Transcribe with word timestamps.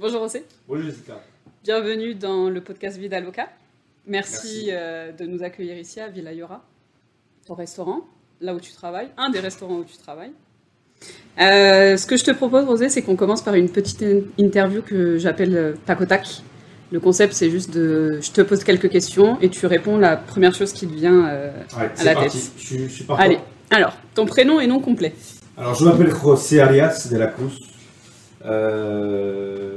Bonjour 0.00 0.22
José. 0.22 0.44
Bonjour 0.66 0.84
Jessica. 0.86 1.20
Bienvenue 1.62 2.14
dans 2.14 2.48
le 2.48 2.60
podcast 2.62 2.96
Vida 2.96 3.20
Loca. 3.20 3.48
Merci, 4.06 4.36
Merci. 4.36 4.68
euh, 4.70 5.12
de 5.12 5.26
nous 5.26 5.42
accueillir 5.42 5.76
ici 5.78 6.00
à 6.00 6.08
Villa 6.08 6.32
Yora, 6.32 6.64
ton 7.46 7.54
restaurant, 7.54 8.00
là 8.40 8.54
où 8.54 8.60
tu 8.60 8.72
travailles, 8.72 9.08
un 9.18 9.28
des 9.30 9.40
restaurants 9.40 9.76
où 9.76 9.84
tu 9.84 9.96
travailles. 9.98 10.32
Euh, 11.40 11.96
ce 11.96 12.06
que 12.06 12.16
je 12.16 12.24
te 12.24 12.30
propose, 12.30 12.64
Rosé, 12.64 12.88
c'est 12.88 13.02
qu'on 13.02 13.16
commence 13.16 13.42
par 13.42 13.54
une 13.54 13.68
petite 13.70 14.02
in- 14.02 14.20
interview 14.38 14.82
que 14.82 15.18
j'appelle 15.18 15.54
euh, 15.56 15.72
tac 15.86 16.00
au 16.00 16.06
tac. 16.06 16.26
Le 16.92 16.98
concept, 16.98 17.34
c'est 17.34 17.50
juste 17.50 17.70
de. 17.70 18.18
Je 18.20 18.30
te 18.32 18.40
pose 18.40 18.64
quelques 18.64 18.88
questions 18.90 19.38
et 19.40 19.48
tu 19.48 19.66
réponds 19.66 19.96
la 19.98 20.16
première 20.16 20.54
chose 20.54 20.72
qui 20.72 20.86
te 20.88 20.92
vient 20.94 21.28
euh, 21.28 21.52
Ouais, 21.78 21.90
à 21.98 22.04
la 22.04 22.14
parti. 22.14 22.38
tête. 22.38 22.50
Je, 22.58 22.88
suis-. 22.88 23.06
Allez. 23.16 23.38
Alors, 23.70 23.92
ton 24.14 24.26
prénom 24.26 24.60
et 24.60 24.66
nom 24.66 24.80
complet. 24.80 25.14
Alors, 25.56 25.74
je 25.74 25.84
m'appelle 25.84 26.10
José 26.10 26.60
Arias 26.60 27.08
de 27.12 27.16
la 27.18 27.26
Cruz. 27.28 27.58
Euh. 28.44 29.76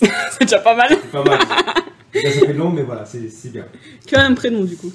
c'est 0.32 0.42
déjà 0.44 0.58
pas 0.58 0.74
mal. 0.76 0.88
C'est 0.90 1.10
pas 1.12 1.24
mal. 1.24 1.38
Ça, 2.14 2.30
ça 2.32 2.46
fait 2.46 2.52
long, 2.52 2.70
mais 2.70 2.82
voilà, 2.82 3.04
c'est 3.04 3.28
c'est 3.30 3.50
bien. 3.52 3.64
Que 4.06 4.16
un 4.16 4.34
prénom, 4.34 4.64
du 4.64 4.76
coup. 4.76 4.92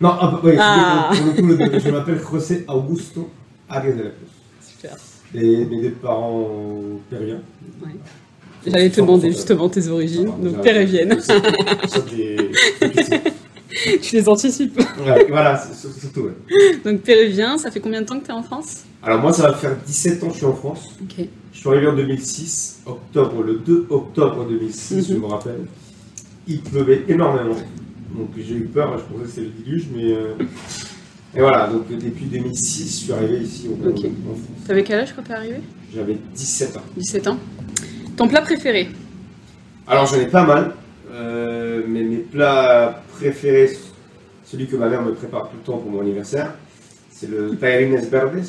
Non, 0.00 0.10
ah, 0.20 0.26
bah, 0.32 0.40
ouais, 0.44 0.56
Ah. 0.58 1.10
pour, 1.14 1.26
le 1.26 1.32
coup, 1.32 1.46
le- 1.72 1.78
je 1.80 1.90
m'appelle 1.90 2.20
José 2.30 2.64
Augusto 2.68 3.30
Arias 3.68 3.92
de 3.92 4.02
la 4.02 4.10
Cruz. 4.10 4.28
Super. 4.60 4.96
Et 5.34 5.64
mes 5.64 5.82
deux 5.82 5.90
parents 5.92 6.48
péruviens. 7.10 7.40
Ouais. 7.82 7.90
J'allais 8.66 8.90
te 8.90 9.00
demander 9.00 9.30
justement 9.30 9.68
tes 9.68 9.88
origines, 9.88 10.32
donc 10.42 10.62
péruviennes. 10.62 11.20
Ça, 11.20 11.34
des- 12.10 12.36
des 12.80 12.90
questions. 12.90 13.20
Tu 14.02 14.14
les 14.14 14.28
anticipes. 14.28 14.78
Ouais, 15.04 15.26
voilà, 15.28 15.56
c'est 15.56 15.74
c'est- 15.74 16.00
surtout. 16.00 16.20
ouais. 16.26 16.76
Donc 16.84 17.00
péruvien, 17.00 17.58
ça 17.58 17.72
fait 17.72 17.80
combien 17.80 18.02
de 18.02 18.06
temps 18.06 18.20
que 18.20 18.24
tu 18.24 18.30
es 18.30 18.34
en 18.34 18.42
France? 18.44 18.84
Alors, 19.02 19.20
moi, 19.20 19.32
ça 19.32 19.48
va 19.50 19.54
faire 19.54 19.76
17 19.84 20.22
ans 20.22 20.28
que 20.28 20.32
je 20.34 20.38
suis 20.38 20.46
en 20.46 20.54
France. 20.54 20.90
Ok. 21.02 21.26
Je 21.54 21.60
suis 21.60 21.68
arrivé 21.68 21.86
en 21.86 21.94
2006, 21.94 22.80
octobre, 22.84 23.42
le 23.42 23.54
2 23.54 23.86
octobre 23.88 24.44
2006, 24.46 25.08
je 25.08 25.14
Mhm. 25.14 25.20
me 25.20 25.26
rappelle. 25.26 25.60
Il 26.48 26.60
pleuvait 26.60 27.04
énormément. 27.08 27.54
Donc 28.14 28.28
j'ai 28.36 28.54
eu 28.56 28.64
peur, 28.66 28.98
je 28.98 29.04
pensais 29.04 29.24
que 29.24 29.28
c'était 29.30 29.40
le 29.46 29.64
déluge, 29.64 29.86
mais. 29.94 30.12
euh, 30.12 30.34
Et 31.36 31.40
voilà, 31.40 31.66
donc 31.66 31.88
depuis 31.88 32.26
2006, 32.26 32.84
je 33.00 33.04
suis 33.06 33.12
arrivé 33.12 33.38
ici 33.38 33.68
au- 33.68 33.88
Ok. 33.88 33.96
en 33.98 34.00
France. 34.00 34.66
T'avais 34.68 34.84
quel 34.84 35.00
âge 35.00 35.12
quand 35.16 35.22
t'es 35.22 35.32
arrivé? 35.32 35.56
J'avais 35.92 36.16
17 36.32 36.76
ans. 36.76 36.82
17 36.96 37.26
ans. 37.26 37.38
Ton 38.16 38.28
plat 38.28 38.40
préféré? 38.42 38.88
Alors 39.88 40.06
j'en 40.06 40.16
ai 40.20 40.26
pas 40.26 40.44
mal, 40.44 40.74
euh, 41.10 41.82
mais 41.88 42.02
mes 42.04 42.18
plats 42.18 43.02
préférés, 43.16 43.76
celui 44.44 44.68
que 44.68 44.76
ma 44.76 44.88
mère 44.88 45.02
me 45.02 45.12
prépare 45.12 45.50
tout 45.50 45.56
le 45.56 45.62
temps 45.64 45.78
pour 45.78 45.90
mon 45.90 46.00
anniversaire, 46.02 46.54
c'est 47.10 47.28
le 47.28 47.56
tallarines 47.56 47.96
verdes. 47.96 48.40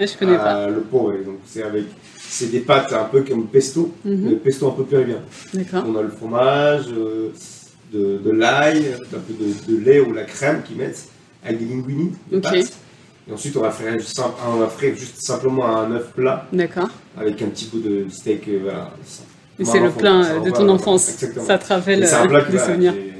Ah, 0.00 0.06
Je 0.06 0.16
connais 0.18 0.36
pas. 0.36 0.56
Euh, 0.62 0.68
Le 0.92 0.98
ouais, 0.98 1.24
donc 1.24 1.38
c'est 1.46 1.62
avec. 1.62 1.84
C'est 2.30 2.50
des 2.50 2.60
pâtes 2.60 2.92
un 2.92 3.04
peu 3.04 3.22
comme 3.22 3.46
pesto, 3.46 3.92
mais 4.04 4.32
pesto 4.36 4.68
un 4.68 4.72
peu 4.72 4.84
péruvien. 4.84 5.20
On 5.74 5.96
a 5.96 6.02
le 6.02 6.10
fromage, 6.10 6.84
euh, 6.92 7.30
de, 7.92 8.18
de 8.18 8.30
l'ail, 8.30 8.94
un 9.14 9.18
peu 9.18 9.32
de, 9.32 9.72
de 9.72 9.84
lait 9.84 10.00
ou 10.00 10.12
la 10.12 10.24
crème 10.24 10.62
qu'ils 10.62 10.76
mettent, 10.76 11.06
avec 11.44 11.58
des 11.58 11.64
linguini, 11.74 12.12
des 12.30 12.40
pâtes. 12.40 12.72
Et 13.28 13.32
ensuite, 13.32 13.56
on 13.56 13.60
va, 13.62 13.70
frire, 13.70 13.92
juste 13.98 14.16
sim- 14.16 14.34
on 14.46 14.56
va 14.56 14.68
frire 14.68 14.94
juste 14.96 15.20
simplement 15.20 15.66
un 15.76 15.90
œuf 15.92 16.12
plat 16.12 16.46
D'accord. 16.52 16.88
avec 17.16 17.40
un 17.42 17.46
petit 17.48 17.66
bout 17.66 17.80
de 17.80 18.06
steak. 18.10 18.46
euh, 18.48 18.60
voilà. 18.62 18.90
Et 19.58 19.64
c'est 19.64 19.80
le 19.80 19.90
plat 19.90 20.20
euh, 20.24 20.40
de 20.40 20.50
ton 20.50 20.56
voilà, 20.58 20.72
enfance. 20.72 21.10
exactement. 21.10 21.46
Ça 21.46 21.58
te 21.58 21.66
rappelle 21.68 22.04
un 22.04 22.26
plat 22.26 22.42
que 22.42 22.52
des 22.52 22.58
souvenirs. 22.58 22.94
j'ai- 22.94 23.14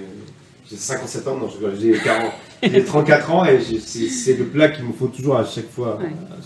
J'ai 0.71 0.77
57 0.77 1.29
ans, 1.29 1.37
non, 1.37 1.49
j'ai 1.81 1.93
40 1.99 2.33
j'ai 2.63 2.85
34 2.85 3.31
ans 3.33 3.45
et 3.47 3.59
c'est 3.81 4.35
le 4.35 4.45
plat 4.45 4.69
qu'il 4.69 4.85
me 4.85 4.93
faut 4.93 5.07
toujours 5.09 5.37
à 5.39 5.45
chaque 5.45 5.71
fois 5.71 5.97
Ouais. 5.99 6.07
à 6.07 6.37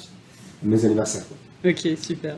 mes 0.62 0.84
anniversaires. 0.84 1.26
quoi. 1.26 1.36
Ok, 1.64 1.88
super. 2.00 2.36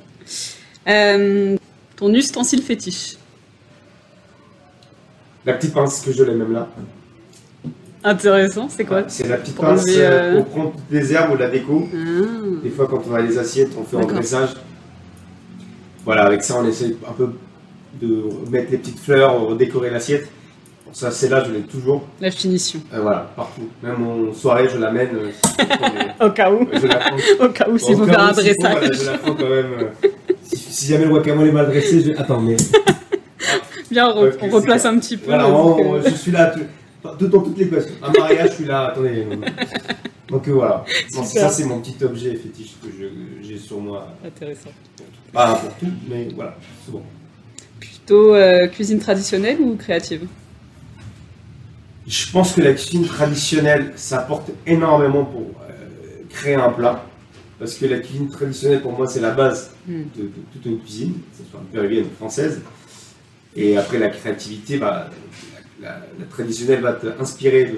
Euh, 0.86 1.56
ton 1.96 2.12
ustensile 2.12 2.62
fétiche 2.62 3.16
La 5.46 5.54
petite 5.54 5.72
pince 5.72 6.00
que 6.02 6.12
je 6.12 6.22
l'ai 6.22 6.34
même 6.34 6.52
là. 6.52 6.68
Intéressant, 8.02 8.68
c'est 8.68 8.84
quoi 8.84 9.04
C'est 9.08 9.26
la 9.26 9.38
petite 9.38 9.54
Pour 9.54 9.64
pince 9.64 9.80
enlever, 9.82 10.04
euh, 10.04 10.10
euh, 10.10 10.42
pour 10.42 10.46
prendre 10.46 10.72
toutes 10.72 10.90
les 10.90 11.12
herbes 11.12 11.32
ou 11.32 11.36
la 11.36 11.48
déco. 11.48 11.88
Ah, 11.90 11.96
Des 12.62 12.68
fois, 12.68 12.86
quand 12.86 13.02
on 13.08 13.14
a 13.14 13.22
les 13.22 13.38
assiettes, 13.38 13.70
on 13.78 13.84
fait 13.84 13.96
D'accord. 13.96 14.12
dressage. 14.12 14.50
Voilà, 16.04 16.24
avec 16.26 16.42
ça, 16.44 16.58
on 16.60 16.68
essaie 16.68 16.94
un 17.08 17.12
peu 17.12 17.30
de 18.02 18.24
mettre 18.50 18.70
les 18.72 18.76
petites 18.78 18.98
fleurs, 18.98 19.56
décorer 19.56 19.88
l'assiette. 19.88 20.28
Bon, 20.94 21.00
ça, 21.00 21.10
c'est 21.10 21.28
là, 21.28 21.42
je 21.44 21.50
l'ai 21.52 21.62
toujours. 21.62 22.06
La 22.20 22.30
finition. 22.30 22.80
Euh, 22.92 23.00
voilà, 23.00 23.30
partout. 23.36 23.68
Même 23.82 24.06
en 24.06 24.32
soirée, 24.32 24.68
je 24.72 24.78
l'amène. 24.78 25.10
euh, 25.16 25.30
Au 26.26 26.30
cas 26.30 26.52
où. 26.52 26.66
je 26.72 26.86
la 26.86 26.96
prends. 26.96 27.16
Au 27.44 27.48
cas 27.48 27.68
où, 27.68 27.76
cas 27.76 27.86
faire 27.86 27.98
où, 27.98 28.02
un 28.02 28.06
voilà, 28.06 28.32
dressage. 28.32 28.90
je 29.00 29.10
la 29.10 29.18
prends 29.18 29.34
quand 29.34 29.48
même. 29.48 29.72
euh, 29.80 30.08
si, 30.42 30.56
si 30.56 30.86
jamais 30.86 31.04
le 31.04 31.10
guacamole 31.10 31.48
est 31.48 31.52
mal 31.52 31.66
dressé, 31.66 32.00
je. 32.00 32.12
Attends, 32.12 32.40
mais. 32.40 32.56
Bien, 33.90 34.08
on, 34.14 34.24
on 34.26 34.30
c'est 34.32 34.48
replace 34.50 34.84
un 34.84 34.98
petit 34.98 35.16
peu. 35.16 35.26
Voilà, 35.26 35.48
on- 35.48 35.94
euh, 35.96 36.00
je 36.04 36.10
suis 36.14 36.30
là 36.32 36.54
tout, 37.18 37.26
dans 37.26 37.40
toutes 37.42 37.58
les 37.58 37.68
questions. 37.68 37.94
Un 38.02 38.12
mariage, 38.18 38.50
je 38.50 38.54
suis 38.54 38.64
là. 38.64 38.86
Attendez. 38.88 39.26
euh, 39.30 39.36
Donc 40.28 40.48
euh, 40.48 40.52
voilà. 40.52 40.84
Ça, 41.24 41.48
c'est 41.50 41.64
mon 41.64 41.80
petit 41.80 42.02
objet 42.04 42.34
fétiche 42.36 42.74
que 42.82 42.88
j'ai 43.42 43.58
sur 43.58 43.78
moi. 43.80 44.06
Intéressant. 44.24 44.70
Pas 45.32 45.54
pour 45.56 45.74
tout, 45.74 45.92
mais 46.08 46.28
voilà, 46.34 46.56
souvent. 46.86 47.02
Plutôt 47.80 48.34
euh, 48.34 48.68
cuisine 48.68 49.00
traditionnelle 49.00 49.58
ou 49.60 49.74
créative? 49.76 50.26
Je 52.06 52.30
pense 52.30 52.52
que 52.52 52.60
la 52.60 52.72
cuisine 52.74 53.06
traditionnelle, 53.06 53.92
ça 53.96 54.18
apporte 54.20 54.50
énormément 54.66 55.24
pour 55.24 55.42
euh, 55.70 55.72
créer 56.28 56.54
un 56.54 56.70
plat. 56.70 57.04
Parce 57.58 57.74
que 57.74 57.86
la 57.86 57.98
cuisine 58.00 58.28
traditionnelle, 58.28 58.82
pour 58.82 58.92
moi, 58.92 59.06
c'est 59.06 59.20
la 59.20 59.30
base 59.30 59.70
Hmm. 59.86 60.04
de, 60.16 60.22
de 60.22 60.30
toute 60.52 60.64
une 60.64 60.80
cuisine, 60.80 61.12
que 61.12 61.44
ce 61.44 61.50
soit 61.50 61.60
péruvienne 61.70 62.06
ou 62.06 62.16
française. 62.16 62.62
Et 63.54 63.76
après, 63.76 63.98
la 63.98 64.08
créativité, 64.08 64.78
bah, 64.78 65.10
la, 65.80 65.88
la- 65.90 65.98
la 66.18 66.24
traditionnelle 66.26 66.80
va 66.80 66.94
t'inspirer. 66.94 67.70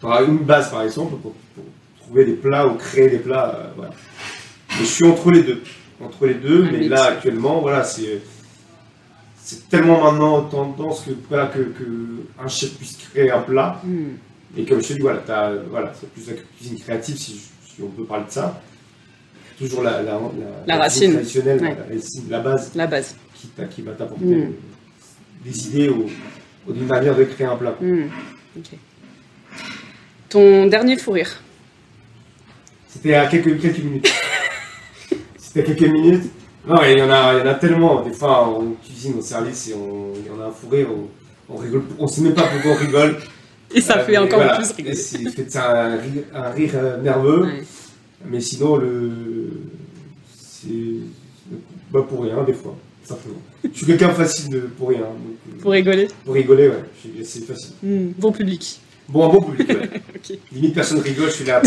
Tu 0.00 0.06
auras 0.06 0.24
une 0.24 0.38
base, 0.38 0.70
par 0.70 0.82
exemple, 0.82 1.16
pour, 1.22 1.32
pour 1.54 1.64
trouver 2.00 2.24
des 2.24 2.32
plats 2.32 2.66
ou 2.66 2.74
créer 2.76 3.08
des 3.10 3.18
plats. 3.18 3.54
euh, 3.56 3.72
voilà. 3.76 3.92
Mais 4.70 4.84
je 4.86 4.90
suis 4.90 5.04
entre 5.04 5.30
les 5.30 5.42
deux. 5.42 5.62
Entre 6.02 6.26
les 6.26 6.34
deux, 6.34 6.64
mais 6.70 6.88
là, 6.88 7.04
actuellement, 7.04 7.60
voilà, 7.60 7.84
c'est. 7.84 8.20
C'est 9.48 9.68
tellement 9.68 10.02
maintenant 10.02 10.42
tendance 10.42 11.02
que, 11.02 11.12
voilà, 11.28 11.46
que, 11.46 11.60
que 11.60 11.84
un 12.44 12.48
chef 12.48 12.74
puisse 12.74 12.96
créer 12.96 13.30
un 13.30 13.42
plat. 13.42 13.80
Hmm. 13.84 14.16
Et 14.56 14.64
comme 14.64 14.82
je 14.82 14.88
te 14.88 14.92
dis, 14.94 14.98
voilà, 14.98 15.22
c'est 15.94 16.10
plus 16.10 16.26
la 16.26 16.32
cuisine 16.58 16.80
créative, 16.80 17.16
si, 17.16 17.40
on 17.80 17.86
peut 17.86 18.02
parler 18.04 18.24
de 18.26 18.30
ça. 18.32 18.60
Toujours 19.56 19.84
la, 19.84 20.02
la, 20.02 20.14
La 20.66 20.74
cuisine 20.74 20.80
racine. 20.80 21.12
traditionnelle, 21.12 21.60
Ouais. 21.62 21.76
la, 22.28 22.40
base 22.40 22.72
La 22.74 22.86
base. 22.88 23.14
qui, 23.70 23.82
va 23.82 23.92
t'apporter 23.92 24.24
Mm. 24.24 24.32
euh, 24.42 24.46
des 25.44 25.68
idées 25.68 25.88
ou, 25.90 26.06
ou 26.66 26.72
d'une 26.72 26.86
manière 26.86 27.14
de 27.14 27.22
créer 27.22 27.46
un 27.46 27.54
plat. 27.56 27.76
Hmm. 27.80 28.06
Ton 30.28 30.66
dernier 30.66 30.96
fou 30.96 31.12
rire 31.12 31.40
C'était 32.88 33.14
à 33.14 33.26
quelques, 33.28 33.60
quelques 33.60 33.78
minutes. 33.78 34.12
C'était 35.38 35.60
à 35.60 35.62
quelques 35.74 35.92
minutes. 35.92 36.24
Non, 36.66 36.76
il 36.84 36.98
y, 36.98 37.02
en 37.02 37.10
a, 37.10 37.34
il 37.34 37.38
y 37.38 37.42
en 37.42 37.46
a 37.46 37.54
tellement. 37.54 38.02
Des 38.02 38.12
fois, 38.12 38.48
on 38.48 38.72
cuisine 38.84 39.14
au 39.18 39.22
service 39.22 39.68
et 39.68 39.74
on, 39.74 40.12
il 40.16 40.26
y 40.26 40.30
en 40.30 40.40
a 40.42 40.46
un 40.48 40.50
fou 40.50 40.68
rire. 40.68 40.88
On, 41.48 41.54
on 41.54 41.56
rigole. 41.58 41.82
On 41.98 42.06
sait 42.08 42.22
même 42.22 42.34
pas 42.34 42.46
pourquoi 42.48 42.72
on 42.72 42.76
rigole. 42.76 43.16
Et 43.74 43.80
ça 43.80 43.98
Euh, 43.98 44.04
fait 44.04 44.16
encore 44.16 44.38
voilà. 44.38 44.56
plus 44.56 44.72
rigoler. 44.72 44.94
C'est 44.96 45.56
un, 45.56 45.96
rire- 45.96 46.24
un 46.34 46.50
rire 46.50 46.70
euh, 46.74 47.00
nerveux. 47.02 47.42
Ouais. 47.44 47.62
Mais 48.28 48.40
sinon, 48.40 48.76
le. 48.76 49.50
C'est. 50.36 50.68
Bah, 51.92 52.04
pour 52.08 52.24
rien, 52.24 52.42
des 52.42 52.52
fois, 52.52 52.76
simplement. 53.04 53.38
Je 53.62 53.76
suis 53.76 53.86
quelqu'un 53.86 54.10
facile 54.10 54.50
de, 54.50 54.58
pour 54.60 54.88
rien. 54.88 55.00
donc, 55.00 55.08
euh, 55.48 55.60
Pour 55.62 55.70
rigoler 55.72 56.08
pour 56.24 56.34
rigoler, 56.34 56.68
ouais, 56.68 56.82
c'est 57.22 57.44
facile. 57.44 57.74
Hmm. 57.82 58.08
Bon 58.18 58.32
public. 58.32 58.80
Bon, 59.08 59.24
un 59.26 59.32
bon 59.32 59.40
public, 59.40 59.68
ouais. 59.68 60.38
Limite, 60.52 60.74
personne 60.74 60.98
rigole, 60.98 61.26
je 61.28 61.34
suis 61.34 61.44
là. 61.44 61.62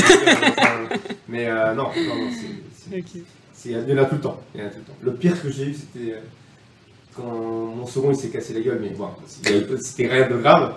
Mais 1.29 1.47
euh, 1.47 1.73
non, 1.73 1.84
non, 1.95 2.16
non, 2.16 2.29
c'est- 2.31 2.91
c'est- 2.91 2.97
Ok. 2.97 3.05
c'est- 3.13 3.23
il 3.66 3.72
y 3.72 3.94
en 3.94 3.97
a 3.97 4.06
tout 4.06 4.16
le 4.16 4.22
temps. 4.22 4.40
il 4.56 4.61
y 4.61 4.64
en 4.64 4.67
a 4.67 4.70
tout 4.70 4.78
le 4.79 4.84
temps. 4.84 4.97
Le 5.02 5.14
pire 5.14 5.41
que 5.41 5.50
j'ai 5.52 5.66
eu, 5.66 5.73
c'était 5.73 6.14
euh, 6.14 6.20
quand 7.16 7.23
mon 7.76 7.85
second 7.85 8.11
il 8.11 8.16
s'est 8.17 8.29
cassé 8.29 8.53
la 8.53 8.61
gueule, 8.61 8.79
mais 8.82 8.90
bon, 8.90 9.08
c'était 9.79 10.08
rien 10.08 10.29
de 10.29 10.38
grave. 10.38 10.76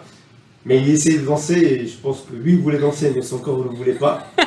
Mais 0.64 0.78
il 0.80 0.88
essayait 0.90 1.18
de 1.18 1.24
danser 1.26 1.54
et 1.58 1.86
je 1.86 1.96
pense 1.98 2.20
que 2.28 2.34
lui 2.36 2.52
il 2.52 2.58
voulait 2.60 2.78
danser, 2.78 3.12
mais 3.14 3.22
son 3.22 3.38
corps 3.38 3.58
ne 3.58 3.64
le 3.64 3.76
voulait 3.76 3.94
pas. 3.94 4.26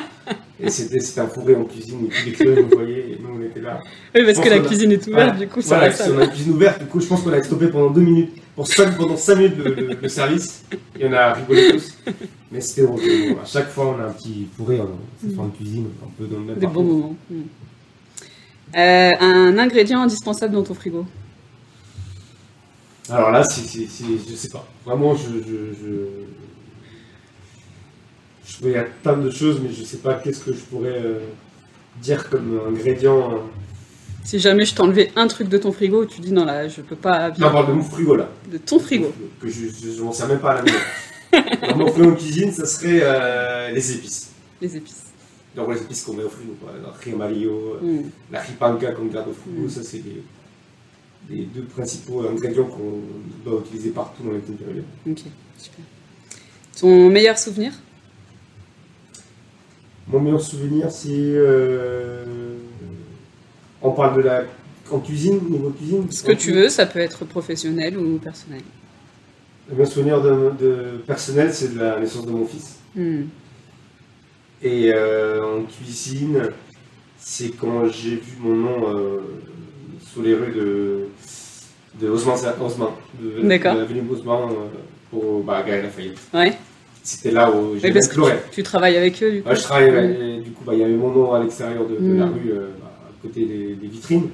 Et 0.58 0.70
c'était 0.70 1.20
un 1.20 1.26
fourré 1.26 1.54
en 1.54 1.64
cuisine, 1.64 2.06
et 2.06 2.08
tous 2.08 2.24
les 2.24 2.32
clients 2.32 2.62
nous 2.62 2.68
voyaient 2.78 3.10
et 3.10 3.18
nous 3.20 3.28
on 3.38 3.42
était 3.44 3.60
là. 3.60 3.78
Oui, 4.14 4.22
parce 4.24 4.40
que 4.40 4.48
la 4.48 4.54
a- 4.56 4.60
cuisine 4.60 4.90
est 4.90 5.06
ouverte, 5.06 5.12
Voilà. 5.26 5.38
du 5.38 5.48
coup, 5.48 5.60
ça 5.60 5.76
Voilà, 5.76 5.94
on 6.14 6.18
a 6.18 6.24
une 6.24 6.30
cuisine 6.30 6.52
ouverte, 6.54 6.78
du 6.80 6.86
coup 6.86 6.98
je 6.98 7.06
pense 7.06 7.20
qu'on 7.22 7.32
a 7.34 7.42
stoppé 7.42 7.66
pendant 7.68 7.90
deux 7.90 8.00
minutes. 8.00 8.30
Pour 8.54 8.66
cinq- 8.66 8.96
pendant 8.96 9.18
5 9.18 9.34
minutes 9.36 9.58
le, 9.58 9.74
le- 9.74 9.98
le 10.00 10.08
service, 10.08 10.64
et 10.98 11.04
on 11.06 11.12
a 11.12 11.34
rigolé 11.34 11.72
tous. 11.72 11.98
Mais 12.50 12.62
c'était. 12.62 12.86
Bon, 12.86 12.96
À 12.96 13.44
chaque 13.44 13.68
fois 13.68 13.94
on 13.98 14.00
a 14.02 14.06
un 14.06 14.12
petit 14.12 14.48
fourré 14.56 14.80
en 14.80 14.88
forme 15.36 15.50
de 15.50 15.56
cuisine, 15.56 15.88
un 16.02 16.08
peu 16.16 16.24
dans 16.26 16.38
le 16.38 16.44
même 16.46 16.56
des 16.58 16.66
bons 16.66 16.82
moments. 16.84 17.16
Hmm. 17.30 17.42
Euh, 18.74 19.12
un 19.20 19.58
ingrédient 19.58 20.00
indispensable 20.02 20.54
dans 20.54 20.62
ton 20.64 20.74
frigo 20.74 21.06
Alors 23.08 23.30
là, 23.30 23.44
c'est, 23.44 23.60
c'est, 23.62 23.86
c'est- 23.86 24.04
je 24.28 24.34
sais 24.34 24.48
pas. 24.48 24.66
Vraiment, 24.84 25.14
je, 25.14 25.28
je, 25.28 25.72
je, 25.80 25.86
je- 28.46 28.66
il 28.66 28.70
y 28.72 28.76
a 28.76 28.84
plein 29.02 29.16
de 29.16 29.30
choses, 29.30 29.60
mais 29.62 29.72
je 29.72 29.84
sais 29.84 29.98
pas 29.98 30.14
qu'est-ce 30.14 30.40
que 30.40 30.52
je 30.52 30.60
pourrais 30.60 31.00
euh, 31.04 31.20
dire 32.02 32.28
comme 32.28 32.60
ingrédient. 32.68 33.32
euh. 33.34 33.38
Si 34.24 34.38
jamais 34.40 34.64
je 34.64 34.74
t'enlevais 34.74 35.12
un 35.14 35.28
truc 35.28 35.48
de 35.48 35.58
ton 35.58 35.70
frigo, 35.72 36.04
tu 36.04 36.20
dis 36.20 36.32
non 36.32 36.44
là, 36.44 36.66
je 36.68 36.80
peux 36.80 36.96
pas 36.96 37.28
Non, 37.28 37.34
vivre 37.34 37.48
on 37.48 37.52
parle 37.52 37.66
de 37.68 37.72
mon 37.74 37.82
frigo 37.84 38.16
là. 38.16 38.28
de 38.50 38.58
ton 38.58 38.78
frigo. 38.80 39.12
Que 39.40 39.48
je, 39.48 39.66
je, 39.68 39.92
je 39.96 40.02
m'en 40.02 40.12
sers 40.12 40.26
même 40.26 40.40
pas 40.40 40.50
à 40.52 40.54
la 40.56 40.62
maison. 40.62 40.78
Dans 41.70 41.76
mon 41.76 41.86
frigo 41.92 42.10
en 42.10 42.14
cuisine, 42.14 42.50
ça 42.52 42.66
serait 42.66 43.00
euh, 43.02 43.70
les 43.70 43.92
épices. 43.92 44.30
Les 44.60 44.76
épices. 44.76 45.04
Donc 45.56 45.72
les 45.72 45.80
épices 45.80 46.04
qu'on 46.04 46.12
met 46.14 46.22
au 46.24 46.28
frigo, 46.28 46.54
quoi. 46.60 46.70
Euh, 46.70 47.78
Hmm. 47.82 48.02
la 48.30 48.40
ripanka 48.40 48.92
qu'on 48.92 49.06
garde 49.06 49.28
au 49.30 49.32
frigo, 49.32 49.62
Mm. 49.66 49.70
ça 49.70 49.82
c'est 49.82 50.02
les, 50.04 50.22
les 51.34 51.44
deux 51.46 51.62
principaux 51.64 52.20
ingrédients 52.28 52.66
qu'on 52.66 53.00
doit 53.50 53.60
utiliser 53.64 53.90
partout 53.90 54.22
dans 54.22 54.32
les 54.32 54.40
températures. 54.40 54.84
Ok, 55.10 55.20
super. 55.58 55.84
Ton 56.78 57.08
meilleur 57.10 57.38
souvenir? 57.38 57.72
Mon 60.08 60.20
meilleur 60.20 60.40
souvenir, 60.40 60.90
c'est. 60.90 61.08
euh, 61.10 62.56
on 63.82 63.90
parle 63.92 64.16
de 64.18 64.22
la. 64.22 64.44
En 64.92 65.00
cuisine, 65.00 65.40
niveau 65.50 65.70
cuisine 65.70 66.08
Ce 66.12 66.22
que 66.22 66.30
tu 66.30 66.52
veux, 66.52 66.68
ça 66.68 66.86
peut 66.86 67.00
être 67.00 67.24
professionnel 67.24 67.98
ou 67.98 68.18
personnel. 68.18 68.60
Le 69.68 69.74
meilleur 69.74 69.90
souvenir 69.92 70.22
de, 70.22 70.52
de 70.60 70.98
personnel, 71.04 71.52
c'est 71.52 71.74
de 71.74 71.80
la 71.80 71.98
naissance 71.98 72.24
de 72.24 72.30
mon 72.30 72.46
fils. 72.46 72.76
Hmm. 72.94 73.22
Et 74.62 74.90
euh, 74.92 75.44
en 75.44 75.62
cuisine, 75.64 76.50
c'est 77.18 77.50
quand 77.50 77.86
j'ai 77.88 78.16
vu 78.16 78.32
mon 78.40 78.54
nom 78.54 78.94
euh, 78.96 79.18
sur 80.12 80.22
les 80.22 80.34
rues 80.34 80.52
de, 80.52 81.08
de 82.00 82.08
Haussmann, 82.10 82.36
de, 83.20 83.46
D'accord. 83.46 83.74
de 83.74 83.80
l'avenue 83.80 84.02
Haussmann, 84.10 84.50
euh, 84.50 84.54
pour 85.10 85.42
bah, 85.42 85.62
Galerie 85.62 85.82
Lafayette. 85.84 86.18
Ouais, 86.32 86.52
C'était 87.02 87.30
là 87.32 87.50
où 87.50 87.78
j'ai 87.78 87.92
parce 87.92 88.08
que 88.08 88.14
pleuré. 88.14 88.32
tu 88.50 88.62
travailles 88.62 88.96
avec 88.96 89.22
eux 89.22 89.30
du 89.30 89.42
coup. 89.42 89.48
Ouais, 89.50 89.56
je 89.56 89.68
ouais, 89.68 89.90
Hmm. 90.16 90.22
et 90.22 90.40
du 90.42 90.50
coup, 90.52 90.64
bah, 90.64 90.72
il 90.74 90.80
y 90.80 90.84
avait 90.84 90.94
mon 90.96 91.10
nom 91.12 91.32
à 91.34 91.40
l'extérieur 91.42 91.86
de, 91.86 91.96
de 91.96 92.14
la 92.18 92.26
Mm. 92.26 92.32
rue, 92.34 92.50
euh, 92.52 92.68
bah, 92.80 92.92
à 93.08 93.22
côté 93.22 93.44
des, 93.44 93.74
des 93.74 93.86
vitrines. 93.88 94.28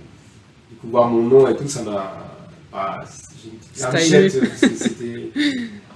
Du 0.70 0.76
coup, 0.80 0.86
voir 0.88 1.08
mon 1.08 1.22
nom 1.24 1.48
et 1.48 1.56
tout, 1.56 1.68
ça 1.68 1.82
m'a. 1.82 2.28
Bah, 2.72 3.04
j'ai 3.42 3.50
une 3.50 3.58
petite 3.58 4.76
c'était, 4.78 5.30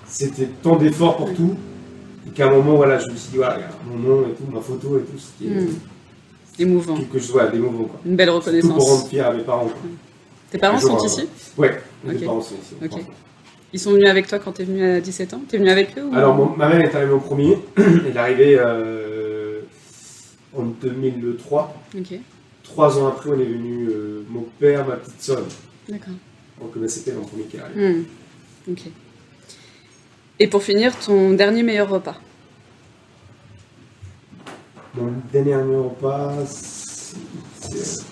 c'était 0.05 0.49
tant 0.63 0.77
d'efforts 0.77 1.17
pour 1.17 1.33
tout. 1.33 1.57
Et 2.27 2.31
qu'à 2.31 2.47
un 2.47 2.51
moment, 2.51 2.77
voilà, 2.77 2.99
je 2.99 3.11
me 3.11 3.17
suis 3.17 3.31
dit, 3.33 3.37
regarde, 3.39 3.63
mon 3.89 3.97
nom 3.99 4.23
et 4.23 4.33
tout, 4.35 4.45
ma 4.53 4.61
photo 4.61 4.99
et 4.99 5.03
tout, 5.03 5.19
c'était 5.19 5.53
Hmm. 5.55 5.69
Émouvant. 6.59 6.97
quelque 6.97 7.19
chose, 7.19 7.33
voilà, 7.33 7.51
d'émouvant, 7.51 7.85
quoi. 7.85 8.01
Une 8.07 8.17
belle 8.17 8.29
Tout 8.29 8.33
pour 8.37 8.45
reconnaissance. 8.47 8.89
rendre 8.91 9.07
fier 9.09 9.27
à 9.27 9.33
mes 9.35 9.43
parents, 9.43 9.67
quoi. 9.67 9.77
Tes 10.51 10.59
parents 10.59 10.79
Toujours, 10.79 10.99
sont 11.01 11.05
euh, 11.05 11.23
ici 11.23 11.29
Ouais, 11.59 11.81
mes 12.05 12.15
parents 12.15 12.41
sont 12.41 12.55
ici. 12.55 12.75
en. 12.97 13.01
Ils 13.73 13.81
sont 13.81 13.93
venus 13.93 14.09
avec 14.09 14.27
toi 14.27 14.39
quand 14.39 14.53
t'es 14.53 14.65
venu 14.65 14.83
à 14.83 15.01
17 15.01 15.35
ans? 15.35 15.43
T'es 15.47 15.59
venu 15.59 15.69
avec 15.69 15.99
eux 15.99 16.05
ou... 16.05 16.15
Alors, 16.15 16.35
mon- 16.35 16.57
ma 16.57 16.69
mère 16.69 16.81
est 16.81 16.95
arrivée 16.95 17.13
en 17.13 17.19
premier. 17.19 17.59
Elle 17.77 18.07
est 18.07 18.17
arrivée 18.17 18.57
euh, 18.59 19.61
en 20.57 20.63
2003. 20.63 21.75
Ok, 21.99 22.15
Trois 22.63 22.99
ans 22.99 23.09
après, 23.09 23.31
on 23.31 23.39
est 23.39 23.45
venu 23.45 23.89
euh, 23.91 24.23
mon 24.31 24.47
père, 24.59 24.87
ma 24.87 24.97
petite 24.97 25.21
soeur. 25.23 25.43
d'accord. 25.89 26.15
On 26.63 26.67
connaissait 26.69 27.11
le 27.13 27.21
premier 27.21 27.43
qui 27.45 27.59
est 27.59 27.61
arrivé. 27.61 27.89
Hmm. 27.93 28.05
Ok. 28.71 28.81
Et 30.39 30.49
pour 30.49 30.63
finir, 30.63 30.97
ton 30.99 31.33
dernier 31.33 31.63
meilleur 31.63 31.89
repas 31.89 32.17
Mon 34.95 35.13
dernier 35.33 35.55
repas, 35.57 36.33
c'est- 36.47 37.17
c'est- 37.61 38.05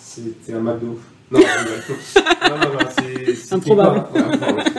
c'était 0.00 0.54
un 0.54 0.60
McDo. 0.60 0.98
Non, 1.30 1.40
je 1.40 1.46
rigole. 1.46 1.80
non, 2.50 2.58
non, 2.58 2.72
non, 2.74 2.88
c'est- 2.98 3.52
Improbable. 3.54 4.02
pas- 4.02 4.12
ouais, 4.12 4.20
improbable. 4.34 4.70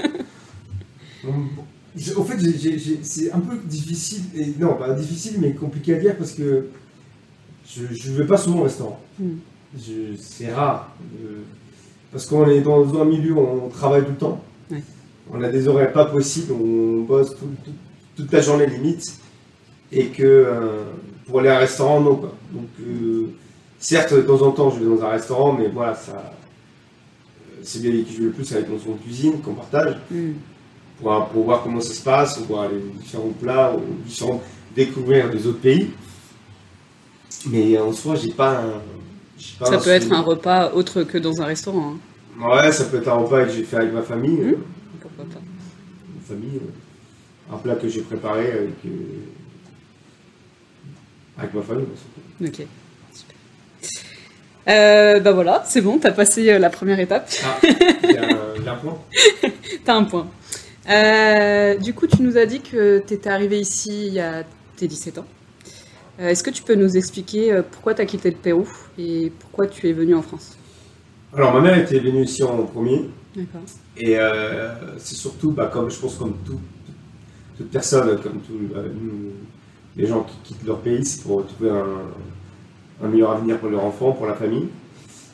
Mon- 1.24 1.46
je- 1.96 2.14
Au 2.14 2.24
fait, 2.24 2.38
c'est 3.04 3.32
un 3.32 3.40
peu 3.40 3.58
difficile, 3.64 4.24
et 4.36 4.54
non, 4.60 4.76
pas 4.76 4.92
difficile, 4.94 5.36
mais 5.40 5.54
compliqué 5.54 5.96
à 5.96 6.00
dire 6.00 6.18
parce 6.18 6.32
que 6.34 6.68
je 7.66 7.84
ne 8.12 8.18
vais 8.18 8.26
pas 8.28 8.38
souvent 8.38 8.60
au 8.60 8.64
restaurant. 8.64 9.00
Hmm. 9.20 9.36
C'est 10.20 10.54
rare. 10.54 10.92
euh, 11.24 11.42
parce 12.12 12.26
qu'on 12.28 12.48
est 12.48 12.62
dans 12.62 13.02
un 13.02 13.06
milieu 13.06 13.32
où 13.34 13.40
on 13.40 13.70
travaille 13.70 14.04
tout 14.04 14.12
le 14.12 14.18
temps. 14.18 14.44
Ouais. 14.72 14.84
On 15.32 15.42
a 15.44 15.50
des 15.50 15.68
horaires 15.68 15.94
pas 15.94 16.06
possibles, 16.06 16.54
on 16.54 17.02
bosse 17.04 17.32
tout- 17.32 17.48
tout- 17.64 17.72
toute 18.16 18.32
la 18.32 18.42
journée 18.42 18.68
limite. 18.68 19.20
Et 19.92 20.08
que 20.08 20.24
euh, 20.24 20.84
pour 21.28 21.40
aller 21.40 21.50
à 21.50 21.58
un 21.58 21.60
restaurant, 21.60 22.00
non. 22.02 22.16
Quoi. 22.16 22.34
Donc, 22.52 22.68
euh, 22.82 23.28
certes, 23.80 24.14
de 24.14 24.22
temps 24.22 24.42
en 24.42 24.52
temps, 24.52 24.72
je 24.72 24.80
vais 24.84 24.96
dans 24.96 25.04
un 25.04 25.10
restaurant, 25.10 25.54
mais 25.54 25.68
voilà, 25.68 25.94
ça. 25.96 26.12
euh, 26.14 27.60
C'est 27.62 27.80
bien 27.82 27.92
qui 28.04 28.14
je 28.14 28.18
vais 28.20 28.26
le 28.26 28.32
plus 28.32 28.52
avec 28.54 28.68
mon 28.70 28.78
son 28.80 28.94
de 28.94 28.98
cuisine 28.98 29.40
qu'on 29.42 29.54
partage 29.54 29.98
Hmm. 30.12 30.32
pour, 31.02 31.26
pour 31.28 31.44
voir 31.46 31.64
comment 31.64 31.80
ça 31.80 31.94
se 31.94 32.02
passe, 32.04 32.38
on 32.42 32.46
voit 32.46 32.68
les 32.68 32.80
différents 33.00 33.30
plats, 33.40 33.74
ou 33.76 33.82
différents, 34.06 34.42
découvrir 34.76 35.30
des 35.30 35.46
autres 35.48 35.62
pays. 35.62 35.92
Mais 37.48 37.78
en 37.78 37.92
soi, 37.94 38.16
j'ai 38.16 38.32
pas 38.32 38.60
un. 38.62 38.82
Ça 39.66 39.78
peut 39.78 39.90
être 39.90 40.12
un 40.12 40.22
repas 40.22 40.72
autre 40.74 41.04
que 41.04 41.18
dans 41.18 41.42
un 41.42 41.46
restaurant. 41.46 41.94
hein. 41.94 41.98
Ouais, 42.40 42.72
ça 42.72 42.86
peut 42.86 42.98
être 42.98 43.08
un 43.08 43.14
repas 43.16 43.46
que 43.46 43.52
j'ai 43.52 43.64
fait 43.64 43.78
avec 43.78 43.94
ma 43.94 44.02
famille. 44.02 44.56
Pourquoi 45.00 45.26
pas 45.26 45.40
ma 45.40 46.22
famille 46.28 46.58
euh, 46.58 47.54
un 47.54 47.58
plat 47.58 47.76
que 47.76 47.88
j'ai 47.88 48.02
préparé 48.02 48.52
avec, 48.52 48.86
euh, 48.86 48.90
avec 51.38 51.54
ma 51.54 51.62
famille. 51.62 51.86
Ok, 52.42 52.62
super. 53.14 53.36
Euh, 54.70 55.20
bah 55.20 55.32
voilà, 55.34 55.64
c'est 55.68 55.82
bon, 55.82 55.98
t'as 56.00 56.12
passé 56.12 56.58
la 56.58 56.70
première 56.70 57.00
étape. 57.00 57.30
Ah, 57.44 57.60
il 57.64 58.12
y 58.12 58.18
a 58.68 58.74
un- 58.74 58.76
point 58.78 58.98
T'as 59.86 59.96
un 59.96 60.04
point. 60.06 60.28
Euh, 60.90 61.76
du 61.78 61.94
coup, 61.94 62.08
tu 62.08 62.22
nous 62.22 62.38
as 62.38 62.46
dit 62.46 62.62
que 62.62 63.00
t'étais 63.00 63.30
arrivé 63.30 63.60
ici 63.60 64.08
il 64.08 64.14
y 64.14 64.20
a 64.20 64.44
tes 64.78 64.88
17 64.88 65.18
ans. 65.20 65.26
Est-ce 66.20 66.44
que 66.44 66.50
tu 66.52 66.64
peux 66.64 66.76
nous 66.76 66.96
expliquer 66.96 67.62
pourquoi 67.72 67.94
t'as 67.96 68.06
quitté 68.06 68.30
le 68.30 68.38
Pérou 68.38 68.68
et 68.98 69.32
pourquoi 69.40 69.68
tu 69.68 69.90
es 69.90 69.94
venu 69.94 70.14
en 70.16 70.22
France? 70.22 70.58
Alors, 71.36 71.54
ma 71.54 71.62
mère 71.62 71.78
était 71.80 72.00
venue 72.00 72.24
ici 72.24 72.44
en 72.44 72.64
premier. 72.64 73.10
D'accord. 73.36 73.62
Et 73.98 74.18
euh, 74.20 74.98
c'est 74.98 75.16
surtout, 75.16 75.52
bah, 75.52 75.70
comme 75.72 75.90
je 75.90 76.00
pense, 76.00 76.16
comme 76.16 76.36
tout- 76.46 76.60
toute 77.58 77.70
personne, 77.72 78.20
comme 78.22 78.40
tous 78.42 78.54
nous, 78.54 79.32
les 79.96 80.08
gens 80.08 80.24
qui 80.24 80.36
quittent 80.44 80.66
leur 80.66 80.80
pays, 80.80 81.06
c'est 81.06 81.22
pour 81.24 81.46
trouver 81.46 81.70
un, 81.72 81.86
un 83.06 83.08
meilleur 83.08 83.32
avenir 83.32 83.60
pour 83.60 83.70
leur 83.70 83.84
enfant, 83.86 84.12
pour 84.12 84.26
la 84.28 84.34
famille. 84.36 84.68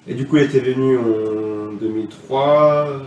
Et 0.08 0.14
du 0.14 0.26
coup, 0.26 0.38
elle 0.38 0.46
était 0.46 0.60
venue 0.60 0.98
en 0.98 1.74
2003, 1.80 2.88
euh, 2.90 3.00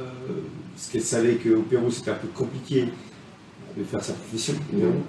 parce 0.75 0.89
qu'elle 0.89 1.03
savait 1.03 1.35
qu'au 1.35 1.63
Pérou, 1.63 1.91
c'était 1.91 2.11
un 2.11 2.15
peu 2.15 2.29
compliqué 2.29 2.87
de 3.77 3.85
faire 3.85 4.03
sa 4.05 4.13
profession. 4.15 4.55
évidemment. 4.73 5.03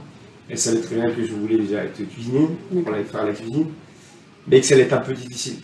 Elle 0.49 0.57
savait 0.57 0.81
très 0.81 0.95
bien 0.95 1.09
que 1.11 1.23
je 1.25 1.33
voulais 1.33 1.57
déjà 1.57 1.83
être 1.83 2.01
cuisinier, 2.09 2.47
qu'on 2.83 2.91
allait 2.93 3.03
faire 3.03 3.25
la 3.25 3.31
cuisine, 3.33 3.67
mais 4.47 4.59
que 4.59 4.65
ça 4.65 4.73
allait 4.75 4.83
être 4.83 4.93
un 4.93 4.97
peu 4.97 5.13
difficile. 5.13 5.55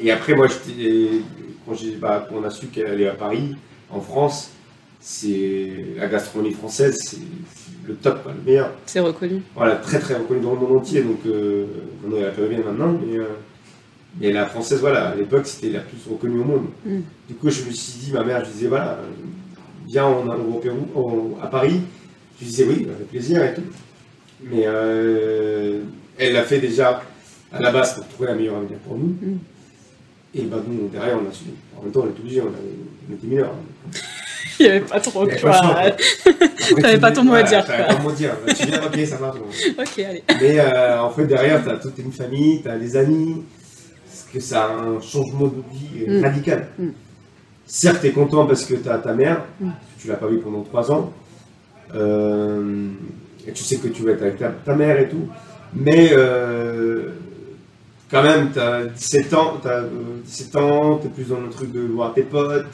Et 0.00 0.10
après, 0.10 0.34
moi, 0.34 0.46
j'étais- 0.48 1.20
quand, 1.66 1.74
bah, 2.00 2.26
quand 2.28 2.36
on 2.36 2.44
a 2.44 2.50
su 2.50 2.66
qu'elle 2.68 2.86
allait 2.86 3.08
à 3.08 3.14
Paris, 3.14 3.56
en 3.90 4.00
France, 4.00 4.50
c'est 5.00 5.70
la 5.96 6.06
gastronomie 6.06 6.54
française, 6.54 6.98
c'est 7.00 7.18
le 7.86 7.94
top, 7.94 8.22
quoi, 8.22 8.32
le 8.32 8.42
meilleur. 8.44 8.72
C'est 8.86 9.00
reconnu. 9.00 9.42
Voilà, 9.54 9.76
très 9.76 9.98
très 9.98 10.14
reconnu 10.14 10.40
dans 10.40 10.54
le 10.54 10.60
monde 10.60 10.76
entier, 10.78 11.02
donc 11.02 11.18
euh, 11.26 11.66
maintenant 12.02 12.18
elle 12.20 12.26
a 12.26 12.30
pas 12.30 12.42
bien 12.46 12.58
maintenant, 12.58 12.98
mais, 13.06 13.18
euh, 13.18 13.24
mais 14.20 14.32
la 14.32 14.46
française, 14.46 14.80
voilà, 14.80 15.08
à 15.10 15.14
l'époque 15.14 15.46
c'était 15.46 15.70
la 15.70 15.80
plus 15.80 15.98
reconnue 16.10 16.40
au 16.40 16.44
monde. 16.44 16.66
Mm. 16.84 16.98
Du 17.28 17.34
coup, 17.34 17.50
je 17.50 17.62
me 17.64 17.70
suis 17.70 17.98
dit, 18.00 18.12
ma 18.12 18.24
mère, 18.24 18.44
je 18.44 18.50
disais, 18.50 18.66
voilà, 18.68 18.92
euh, 18.92 19.02
viens 19.86 20.06
on 20.06 20.28
a 20.30 20.36
au 20.36 20.58
Pérou, 20.58 20.88
au- 20.94 21.38
à 21.42 21.46
Paris. 21.48 21.80
Je 22.40 22.44
disais 22.44 22.64
oui, 22.68 22.86
avec 22.94 23.08
plaisir 23.08 23.42
et 23.44 23.54
tout. 23.54 23.62
Mais 24.42 24.64
euh, 24.66 25.80
elle 26.18 26.32
l'a 26.34 26.42
fait 26.42 26.58
déjà 26.58 27.02
à 27.52 27.60
la 27.60 27.70
base 27.70 27.94
pour 27.94 28.06
trouver 28.08 28.30
un 28.30 28.34
meilleur 28.34 28.56
avenir 28.56 28.78
pour 28.78 28.98
nous. 28.98 29.06
Mm. 29.22 29.38
Et 30.36 30.42
bah 30.42 30.58
nous, 30.68 30.88
derrière, 30.88 31.16
on 31.24 31.28
a 31.28 31.32
suivi. 31.32 31.52
En 31.78 31.82
même 31.82 31.92
temps, 31.92 32.00
on 32.04 32.06
est 32.06 32.18
obligé, 32.20 32.40
on, 32.42 32.46
a- 32.46 33.10
on 33.10 33.14
était 33.14 33.26
mineurs. 33.26 33.52
Il 34.58 34.64
n'y 34.66 34.72
avait 34.72 34.80
pas 34.80 35.00
trop 35.00 35.20
avait. 35.20 35.34
Après, 36.26 36.82
T'avais 36.82 36.98
pas 36.98 37.12
ton 37.12 37.24
mot 37.24 37.34
à 37.34 37.42
dire, 37.42 37.64
T'avais 37.64 37.84
quoi. 37.84 37.86
pas 37.88 37.94
ton 37.94 38.02
mot 38.04 38.10
à 38.10 38.12
dire. 38.14 38.32
Tu 38.58 38.66
viens, 38.66 38.82
ok, 38.86 38.98
ça 39.06 39.18
marche. 39.18 39.38
bon. 39.38 39.44
ok, 39.82 39.98
allez. 39.98 40.22
Mais 40.40 40.58
euh, 40.60 41.02
en 41.02 41.10
fait, 41.10 41.26
derrière, 41.26 41.62
tu 41.62 41.70
as 41.70 41.76
toute 41.76 41.98
une 41.98 42.12
famille, 42.12 42.62
tu 42.62 42.68
as 42.68 42.78
des 42.78 42.96
amis, 42.96 43.42
parce 44.06 44.26
que 44.32 44.40
ça 44.40 44.64
a 44.64 44.68
un 44.72 45.00
changement 45.00 45.46
de 45.48 45.62
vie 45.72 46.04
euh, 46.08 46.20
Mm. 46.20 46.24
radical. 46.24 46.66
Mm. 46.78 46.88
Certes, 47.66 48.00
tu 48.00 48.06
es 48.06 48.12
content 48.12 48.46
parce 48.46 48.64
que 48.64 48.74
tu 48.74 48.88
as 48.88 48.98
ta 48.98 49.12
mère, 49.12 49.42
Mm. 49.60 49.70
tu 49.98 50.08
l'as 50.08 50.16
pas 50.16 50.26
vue 50.28 50.38
pendant 50.38 50.62
trois 50.62 50.90
ans, 50.90 51.12
euh, 51.94 52.88
et 53.46 53.52
tu 53.52 53.62
sais 53.62 53.76
que 53.76 53.88
tu 53.88 54.02
vas 54.02 54.12
être 54.12 54.22
avec 54.22 54.38
ta, 54.38 54.48
ta 54.50 54.74
mère 54.74 54.98
et 54.98 55.08
tout, 55.08 55.28
mais 55.74 56.10
euh, 56.12 57.10
quand 58.10 58.22
même, 58.22 58.52
tu 58.52 58.58
as 58.60 58.84
17 58.86 59.34
ans, 59.34 59.60
tu 59.62 59.68
17 60.24 60.56
ans, 60.56 60.98
tu 60.98 61.06
es 61.06 61.10
plus 61.10 61.24
dans 61.28 61.40
le 61.40 61.48
truc 61.50 61.72
de 61.72 61.80
voir 61.80 62.14
tes 62.14 62.22
potes, 62.22 62.66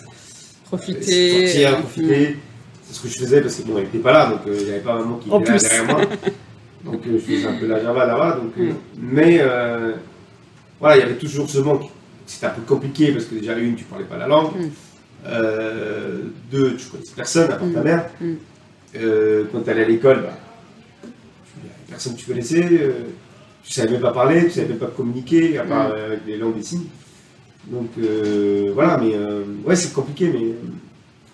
Profiter. 0.64 1.46
sortir, 1.46 1.70
euh, 1.70 1.80
profiter. 1.80 2.36
C'est 2.84 2.94
ce 2.96 3.02
que 3.02 3.08
je 3.08 3.18
faisais 3.18 3.40
parce 3.40 3.56
que 3.56 3.62
bon, 3.62 3.78
elle 3.78 3.84
n'était 3.84 3.98
pas 3.98 4.12
là, 4.12 4.26
donc 4.30 4.40
euh, 4.46 4.56
il 4.58 4.64
n'y 4.66 4.70
avait 4.72 4.80
pas 4.80 4.96
maman 4.98 5.16
qui 5.16 5.30
En 5.30 5.40
était 5.40 5.52
là 5.52 5.58
derrière 5.58 5.84
moi. 5.86 6.00
Donc 6.84 7.06
euh, 7.06 7.12
je 7.12 7.18
faisais 7.18 7.46
un 7.46 7.54
peu 7.58 7.66
la 7.68 7.80
java 7.80 8.04
là-bas. 8.06 8.40
Donc, 8.42 8.52
euh, 8.58 8.72
Mm. 8.72 8.74
Mais 9.00 9.38
euh, 9.40 9.92
voilà, 10.80 10.96
il 10.96 11.00
y 11.00 11.02
avait 11.04 11.14
toujours 11.14 11.48
ce 11.48 11.58
manque. 11.58 11.84
C'était 12.26 12.46
un 12.46 12.50
peu 12.50 12.62
compliqué 12.62 13.12
parce 13.12 13.26
que 13.26 13.36
déjà, 13.36 13.56
une, 13.56 13.76
tu 13.76 13.84
parlais 13.84 14.04
pas 14.04 14.16
la 14.16 14.26
langue. 14.26 14.50
Mm. 14.56 14.70
Euh, 15.26 16.22
deux, 16.50 16.74
tu 16.74 16.86
connaissais 16.86 17.12
personne 17.14 17.44
à 17.52 17.56
part 17.56 17.72
ta 17.72 17.80
Mm. 17.80 17.84
mère. 17.84 18.10
Mm. 18.20 18.32
Euh, 18.96 19.44
quand 19.52 19.60
tu 19.60 19.70
allais 19.70 19.84
à 19.84 19.88
l'école, 19.88 20.22
bah, 20.22 20.36
personne 21.88 22.14
que 22.14 22.18
tu 22.18 22.26
connaissais. 22.26 22.68
Tu 23.64 23.72
savais 23.72 23.90
même 23.92 24.00
pas 24.00 24.12
parler, 24.12 24.44
tu 24.44 24.50
savais 24.50 24.68
même 24.68 24.78
pas 24.78 24.86
communiquer, 24.86 25.58
à 25.58 25.64
part 25.64 25.88
Mm. 25.88 25.92
euh, 25.92 26.06
avec 26.06 26.20
les 26.26 26.36
langues 26.36 26.56
des 26.56 26.62
signes. 26.62 26.86
Donc 27.66 27.90
euh, 27.98 28.70
voilà, 28.74 28.98
mais 28.98 29.12
euh, 29.14 29.44
ouais, 29.64 29.76
c'est 29.76 29.92
compliqué, 29.92 30.28
mais 30.32 30.54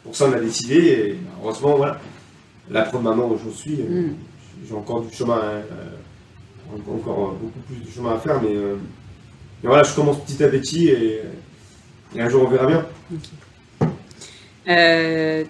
pour 0.05 0.15
ça 0.15 0.27
on 0.29 0.33
a 0.33 0.41
décidé, 0.41 0.75
et 0.77 1.13
bah, 1.15 1.31
heureusement, 1.43 1.77
voilà, 1.77 2.01
la 2.71 2.83
preuve 2.83 3.03
maintenant 3.03 3.31
où 3.31 3.39
j'en 3.43 3.51
suis, 3.55 3.77
Mm. 3.77 4.15
j'ai 4.69 4.75
encore 4.75 5.01
du 5.03 5.15
chemin, 5.15 5.41
encore 6.75 7.35
beaucoup 7.41 7.61
plus 7.67 7.77
de 7.77 7.91
chemin 7.91 8.15
à 8.15 8.19
faire, 8.19 8.43
mais, 8.43 8.55
mais 9.63 9.69
voilà, 9.69 9.83
je 9.85 9.95
commence 9.95 10.19
petit 10.25 10.43
à 10.45 10.49
petit 10.49 10.89
et, 10.89 11.21
et 12.15 12.21
un 12.21 12.29
jour 12.29 12.45
on 12.45 12.49
verra 12.51 12.67
bien. 12.67 12.87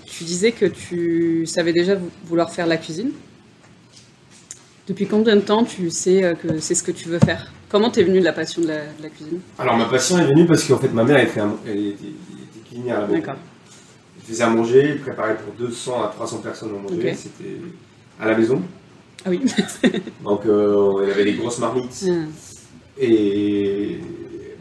Tu 0.07 0.25
disais 0.25 0.53
que 0.53 0.67
tu 0.67 1.45
savais 1.47 1.73
déjà 1.73 1.97
vou- 1.97 2.11
vouloir 2.25 2.51
faire 2.53 2.67
la 2.69 2.77
cuisine? 2.77 3.11
Depuis 4.89 5.07
combien 5.07 5.37
de 5.37 5.43
temps 5.43 5.65
tu 5.65 5.91
sais 5.91 6.25
euh, 6.25 6.35
que 6.35 6.59
c'est 6.61 6.75
ce 6.75 6.83
que 6.83 6.91
tu 6.93 7.09
veux 7.09 7.19
faire? 7.19 7.53
Comment 7.69 7.91
t'es 7.91 8.03
venue 8.03 8.21
de 8.21 8.25
la 8.25 8.33
passion 8.33 8.63
de 8.63 8.69
la, 8.69 8.79
de 8.79 9.03
la 9.03 9.11
cuisine? 9.11 9.41
Alors 9.59 9.77
ma 9.77 9.85
passion 9.85 10.19
est 10.19 10.25
venue 10.27 10.47
parce 10.47 10.65
qu'en 10.65 10.79
fait 10.79 10.89
ma 10.89 11.05
mère 11.05 11.19
elle, 11.19 11.29
fait 11.29 11.41
un- 11.41 11.57
elle 11.67 11.89
était, 11.89 12.07
elle 12.07 12.63
cuisinière 12.63 13.01
là-bas. 13.03 13.13
D'accord. 13.13 13.35
Elle 14.17 14.27
faisait 14.27 14.45
à 14.45 14.49
manger, 14.51 14.79
elle 14.81 15.01
préparait 15.01 15.37
pour 15.37 15.53
200 15.55 16.03
à 16.05 16.09
300 16.09 16.39
personnes 16.39 16.71
à 16.71 16.79
manger, 16.91 17.11
Ok. 17.11 17.17
c'était 17.19 17.57
à 18.19 18.27
la 18.29 18.37
maison. 18.39 18.63
Ah 19.27 19.31
oui. 19.31 19.41
Donc 20.25 20.47
euh, 20.47 21.01
il 21.03 21.09
y 21.09 21.13
avait 21.13 21.25
des 21.25 21.35
grosses 21.35 21.59
marmites. 21.59 22.03
Mm. 22.07 22.27
Et 23.01 23.99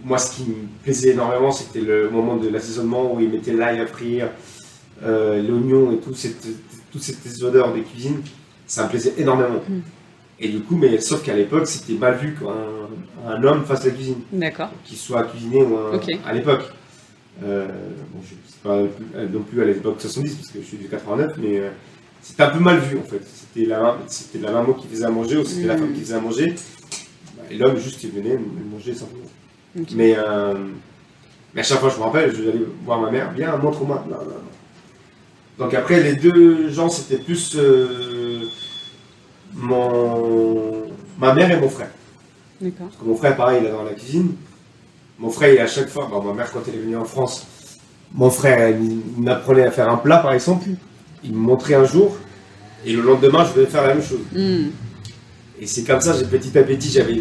moi, 0.03 0.17
ce 0.17 0.35
qui 0.35 0.43
me 0.43 0.55
plaisait 0.83 1.09
énormément, 1.11 1.51
c'était 1.51 1.81
le 1.81 2.09
moment 2.09 2.35
de 2.35 2.49
l'assaisonnement 2.49 3.13
où 3.13 3.19
ils 3.19 3.29
mettaient 3.29 3.53
l'ail 3.53 3.79
à 3.79 3.87
frire, 3.87 4.29
euh, 5.03 5.41
l'oignon 5.41 5.91
et 5.93 5.97
tout 5.97 6.13
cette, 6.13 6.45
toutes 6.91 7.01
ces 7.01 7.43
odeurs 7.43 7.73
de 7.73 7.79
cuisine. 7.79 8.21
Ça 8.67 8.83
me 8.83 8.89
plaisait 8.89 9.13
énormément. 9.17 9.61
Mm. 9.67 9.79
Et 10.39 10.49
du 10.49 10.59
coup, 10.59 10.75
mais 10.75 10.99
sauf 11.01 11.23
qu'à 11.23 11.33
l'époque, 11.35 11.65
c'était 11.67 11.93
mal 11.93 12.15
vu 12.17 12.35
qu'un 12.35 13.29
un 13.29 13.43
homme 13.43 13.65
fasse 13.65 13.83
la 13.85 13.91
cuisine, 13.91 14.19
D'accord. 14.31 14.69
qu'il 14.85 14.97
soit 14.97 15.23
cuisinier 15.23 15.63
ou 15.63 15.75
un- 15.77 15.99
à 16.29 16.33
l'époque. 16.33 16.61
Euh, 17.43 17.67
bon, 18.13 18.19
je 18.23 18.33
ne 18.33 18.39
sais 18.47 18.57
pas 18.63 18.77
non 18.77 18.87
plus- 18.87 19.05
euh, 19.15 19.27
non 19.31 19.39
plus 19.41 19.61
à 19.61 19.65
l'époque 19.65 19.99
70 19.99 20.35
parce 20.35 20.49
que 20.49 20.59
je 20.61 20.65
suis 20.65 20.77
du 20.77 20.87
89, 20.87 21.33
mais 21.37 21.59
euh, 21.59 21.69
c'était 22.21 22.43
un 22.43 22.49
peu 22.49 22.59
mal 22.59 22.79
vu 22.79 22.97
en 22.97 23.03
fait. 23.03 23.21
C'était 23.25 23.67
la, 23.67 23.97
c'était 24.07 24.39
la 24.39 24.51
maman 24.51 24.73
qui 24.73 24.87
faisait 24.87 25.05
à 25.05 25.09
manger 25.09 25.37
ou 25.37 25.45
c'était 25.45 25.67
la 25.67 25.75
Mm. 25.75 25.79
femme 25.79 25.93
qui 25.93 25.99
faisait 26.01 26.15
à 26.15 26.19
manger. 26.21 26.55
Et 27.49 27.57
l'homme, 27.57 27.77
juste, 27.77 28.03
il 28.03 28.11
venait 28.11 28.37
manger 28.71 28.93
simplement. 28.93 29.25
Ok. 29.79 29.89
Mais, 29.95 30.15
euh, 30.17 30.53
mais 31.53 31.61
à 31.61 31.63
chaque 31.63 31.79
fois, 31.79 31.89
je 31.89 31.97
me 31.97 32.03
rappelle, 32.03 32.33
je 32.35 32.41
allais 32.49 32.61
voir 32.85 32.99
ma 33.01 33.09
mère, 33.11 33.31
viens, 33.35 33.55
montre-moi. 33.57 34.03
Non, 34.09 34.15
non, 34.17 34.23
non. 34.25 35.65
Donc 35.65 35.73
après, 35.73 36.01
les 36.03 36.13
deux 36.15 36.69
gens, 36.69 36.89
c'était 36.89 37.17
plus 37.17 37.55
mon... 39.57 40.85
ma 41.19 41.33
mère 41.33 41.51
et 41.51 41.59
mon 41.59 41.69
frère. 41.69 41.89
D'accord. 42.61 42.87
Parce 42.87 43.01
que 43.01 43.05
mon 43.05 43.15
frère, 43.15 43.35
pareil, 43.35 43.59
il 43.61 43.67
est 43.67 43.71
dans 43.71 43.83
la 43.83 43.93
cuisine. 43.93 44.33
Mon 45.19 45.29
frère, 45.29 45.49
il 45.53 45.57
est 45.57 45.61
à 45.61 45.67
chaque 45.67 45.89
fois, 45.89 46.07
bon, 46.09 46.21
ma 46.23 46.33
mère, 46.33 46.51
quand 46.51 46.61
elle 46.67 46.75
est 46.75 46.79
venue 46.79 46.95
en 46.97 47.05
France, 47.05 47.45
mon 48.13 48.29
frère, 48.29 48.69
il 48.69 49.01
m'apprenait 49.17 49.63
à 49.65 49.71
faire 49.71 49.89
un 49.89 49.97
plat, 49.97 50.19
par 50.19 50.33
exemple. 50.33 50.67
Il 51.23 51.33
me 51.33 51.37
montrait 51.39 51.73
un 51.73 51.85
jour, 51.85 52.15
et 52.85 52.93
le 52.93 53.01
lendemain, 53.01 53.45
je 53.45 53.53
devais 53.55 53.67
faire 53.67 53.81
la 53.81 53.95
même 53.95 54.03
chose. 54.03 54.19
Mm. 54.31 54.67
Et 55.59 55.65
c'est 55.65 55.83
comme 55.83 55.99
ça, 56.01 56.15
j'ai 56.17 56.25
petit 56.25 56.55
à 56.57 56.63
petit, 56.63 56.89
j'avais 56.89 57.15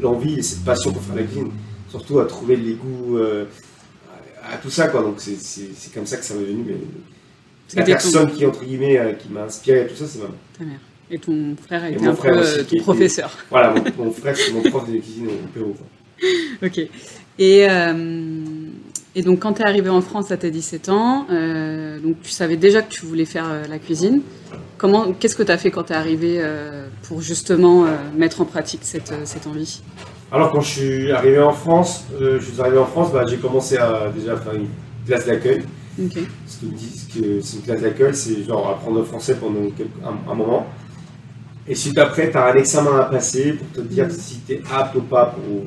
l'envie 0.00 0.38
et 0.38 0.42
cette 0.42 0.64
passion 0.64 0.92
pour 0.92 1.02
faire 1.02 1.16
la 1.16 1.24
cuisine. 1.24 1.50
Surtout 1.90 2.20
à 2.20 2.26
trouver 2.26 2.56
les 2.56 2.74
goûts, 2.74 3.18
euh, 3.18 3.44
à, 4.50 4.56
tout 4.56 4.70
ça, 4.70 4.86
quoi. 4.88 5.02
Donc 5.02 5.16
c'est- 5.18 5.40
c'est 5.40 5.70
c'est 5.76 5.92
comme 5.92 6.06
ça 6.06 6.16
que 6.16 6.24
ça 6.24 6.34
m'est 6.34 6.44
venu. 6.44 6.64
Mais 6.64 6.76
la 7.74 7.82
personne 7.84 8.30
qui, 8.30 8.46
entre 8.46 8.64
guillemets, 8.64 8.98
euh, 8.98 9.12
qui 9.12 9.28
m'a 9.28 9.42
inspiré 9.42 9.80
à 9.80 9.84
tout 9.86 9.96
ça, 9.96 10.06
c'est 10.06 10.18
ma 10.20 10.26
mère. 10.26 10.34
Ta 10.58 10.64
mère. 10.64 10.78
Et 11.12 11.18
ton 11.18 11.54
frère 11.62 11.84
a 11.84 11.90
été 11.90 12.04
un 12.06 12.14
peu 12.14 12.30
aussi, 12.30 12.52
euh, 12.54 12.56
ton 12.56 12.62
était- 12.62 12.78
professeur. 12.80 13.30
Voilà, 13.50 13.74
mon, 13.74 14.04
mon 14.06 14.10
frère, 14.10 14.34
c'est 14.36 14.52
mon 14.52 14.62
prof 14.62 14.88
de 14.90 14.96
cuisine 14.98 15.26
au 15.28 15.48
Pérou. 15.54 15.74
quoi. 15.74 15.86
Ok. 16.66 16.78
Et, 17.38 17.66
euh, 17.68 18.34
et 19.14 19.22
donc, 19.22 19.40
quand 19.40 19.52
tu 19.54 19.62
es 19.62 19.64
arrivé 19.64 19.88
en 19.90 20.00
France 20.00 20.30
à 20.32 20.36
tes 20.36 20.50
17 20.50 20.88
ans, 20.88 21.26
euh, 21.30 21.98
donc 22.00 22.16
tu 22.22 22.30
savais 22.30 22.56
déjà 22.56 22.82
que 22.82 22.90
tu 22.90 23.04
voulais 23.06 23.24
faire 23.26 23.46
la 23.68 23.78
cuisine. 23.78 24.22
Comment, 24.78 25.12
qu'est-ce 25.12 25.36
que 25.36 25.42
tu 25.42 25.52
as 25.52 25.58
fait 25.58 25.70
quand 25.70 25.84
tu 25.84 25.92
es 25.92 25.96
arrivé 25.96 26.42
pour 27.04 27.20
justement 27.20 27.86
mettre 28.16 28.40
en 28.40 28.44
pratique 28.44 28.80
cette, 28.82 29.12
cette 29.24 29.46
envie? 29.46 29.80
Alors 30.30 30.50
quand 30.50 30.60
je 30.62 30.70
suis 30.70 31.12
arrivé 31.12 31.38
en 31.40 31.52
France, 31.52 32.04
euh, 32.20 32.40
je 32.40 32.50
suis 32.50 32.60
arrivé 32.60 32.78
en 32.78 32.86
France, 32.86 33.12
bah, 33.12 33.24
j'ai 33.28 33.36
commencé 33.36 33.76
à 33.76 34.10
déjà 34.14 34.34
faire 34.38 34.54
une 34.54 34.68
classe 35.06 35.26
d'accueil. 35.26 35.62
Ok. 36.02 36.18
Ce 36.46 36.58
qu'ils 36.58 36.68
me 36.70 36.74
disent 36.74 37.06
que 37.14 37.40
c'est 37.42 37.56
une 37.58 37.62
classe 37.62 37.82
d'accueil, 37.82 38.14
c'est 38.14 38.42
genre 38.44 38.70
apprendre 38.70 38.98
le 38.98 39.04
français 39.04 39.34
pendant 39.36 39.60
un 40.30 40.34
moment. 40.34 40.66
Et 41.68 41.74
suite 41.74 41.98
après, 41.98 42.30
tu 42.30 42.36
as 42.36 42.46
un 42.52 42.54
examen 42.56 42.98
à 42.98 43.04
passer 43.04 43.52
pour 43.52 43.68
te 43.70 43.80
dire 43.88 44.06
Mhm. 44.06 44.10
si 44.10 44.40
tu 44.46 44.52
es 44.54 44.62
apte 44.72 44.96
ou 44.96 45.00
pas 45.02 45.26
pour 45.26 45.62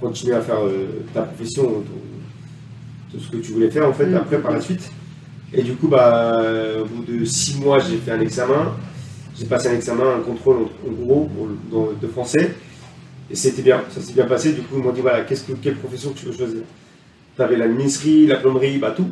continuer 0.00 0.34
à 0.34 0.40
faire 0.40 0.58
euh, 0.64 0.86
ta 1.14 1.22
profession, 1.22 1.62
ton- 1.64 3.12
tout 3.12 3.20
ce 3.24 3.30
que 3.30 3.36
tu 3.38 3.52
voulais 3.52 3.70
faire 3.70 3.88
en 3.88 3.92
fait 3.92 4.06
Mhm. 4.06 4.16
après 4.16 4.38
par 4.40 4.50
la 4.52 4.60
suite. 4.60 4.90
Et 5.52 5.62
du 5.62 5.74
coup, 5.74 5.88
bah, 5.88 6.42
au 6.82 6.84
bout 6.84 7.04
de 7.04 7.24
six 7.24 7.56
mois, 7.58 7.78
j'ai 7.80 7.96
fait 7.96 8.12
un 8.12 8.20
examen. 8.20 8.72
J'ai 9.38 9.46
passé 9.46 9.68
un 9.68 9.74
examen, 9.74 10.16
un 10.16 10.20
contrôle 10.20 10.56
en, 10.56 10.88
en 10.88 10.92
gros 10.92 11.24
pour 11.34 11.46
le- 11.46 11.56
dans- 11.70 11.92
de 12.00 12.06
français. 12.08 12.54
Et 13.30 13.36
c'était 13.36 13.62
bien, 13.62 13.82
ça 13.90 14.00
s'est 14.00 14.12
bien 14.12 14.26
passé. 14.26 14.52
Du 14.52 14.62
coup, 14.62 14.76
ils 14.78 14.82
m'ont 14.82 14.92
dit 14.92 15.00
voilà, 15.00 15.22
qu'est-ce 15.22 15.44
que, 15.44 15.52
quelle 15.52 15.76
profession 15.76 16.12
tu 16.14 16.26
veux 16.26 16.32
choisir? 16.32 16.62
Tu 17.36 17.42
avais 17.42 17.56
la 17.56 17.68
ministrie, 17.68 18.26
la 18.26 18.36
plomberie, 18.36 18.78
bah 18.78 18.92
tout. 18.96 19.08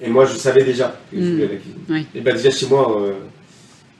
Et 0.00 0.08
moi, 0.08 0.24
je 0.26 0.36
savais 0.36 0.64
déjà 0.64 0.94
que 1.10 1.16
je 1.16 1.22
Mm. 1.24 1.30
voulais 1.32 1.48
la 1.48 1.56
cuisine. 1.56 1.78
Oui. 1.88 2.06
Et 2.14 2.20
bah, 2.20 2.32
déjà 2.32 2.50
chez 2.50 2.66
moi, 2.66 3.00
euh, 3.00 3.12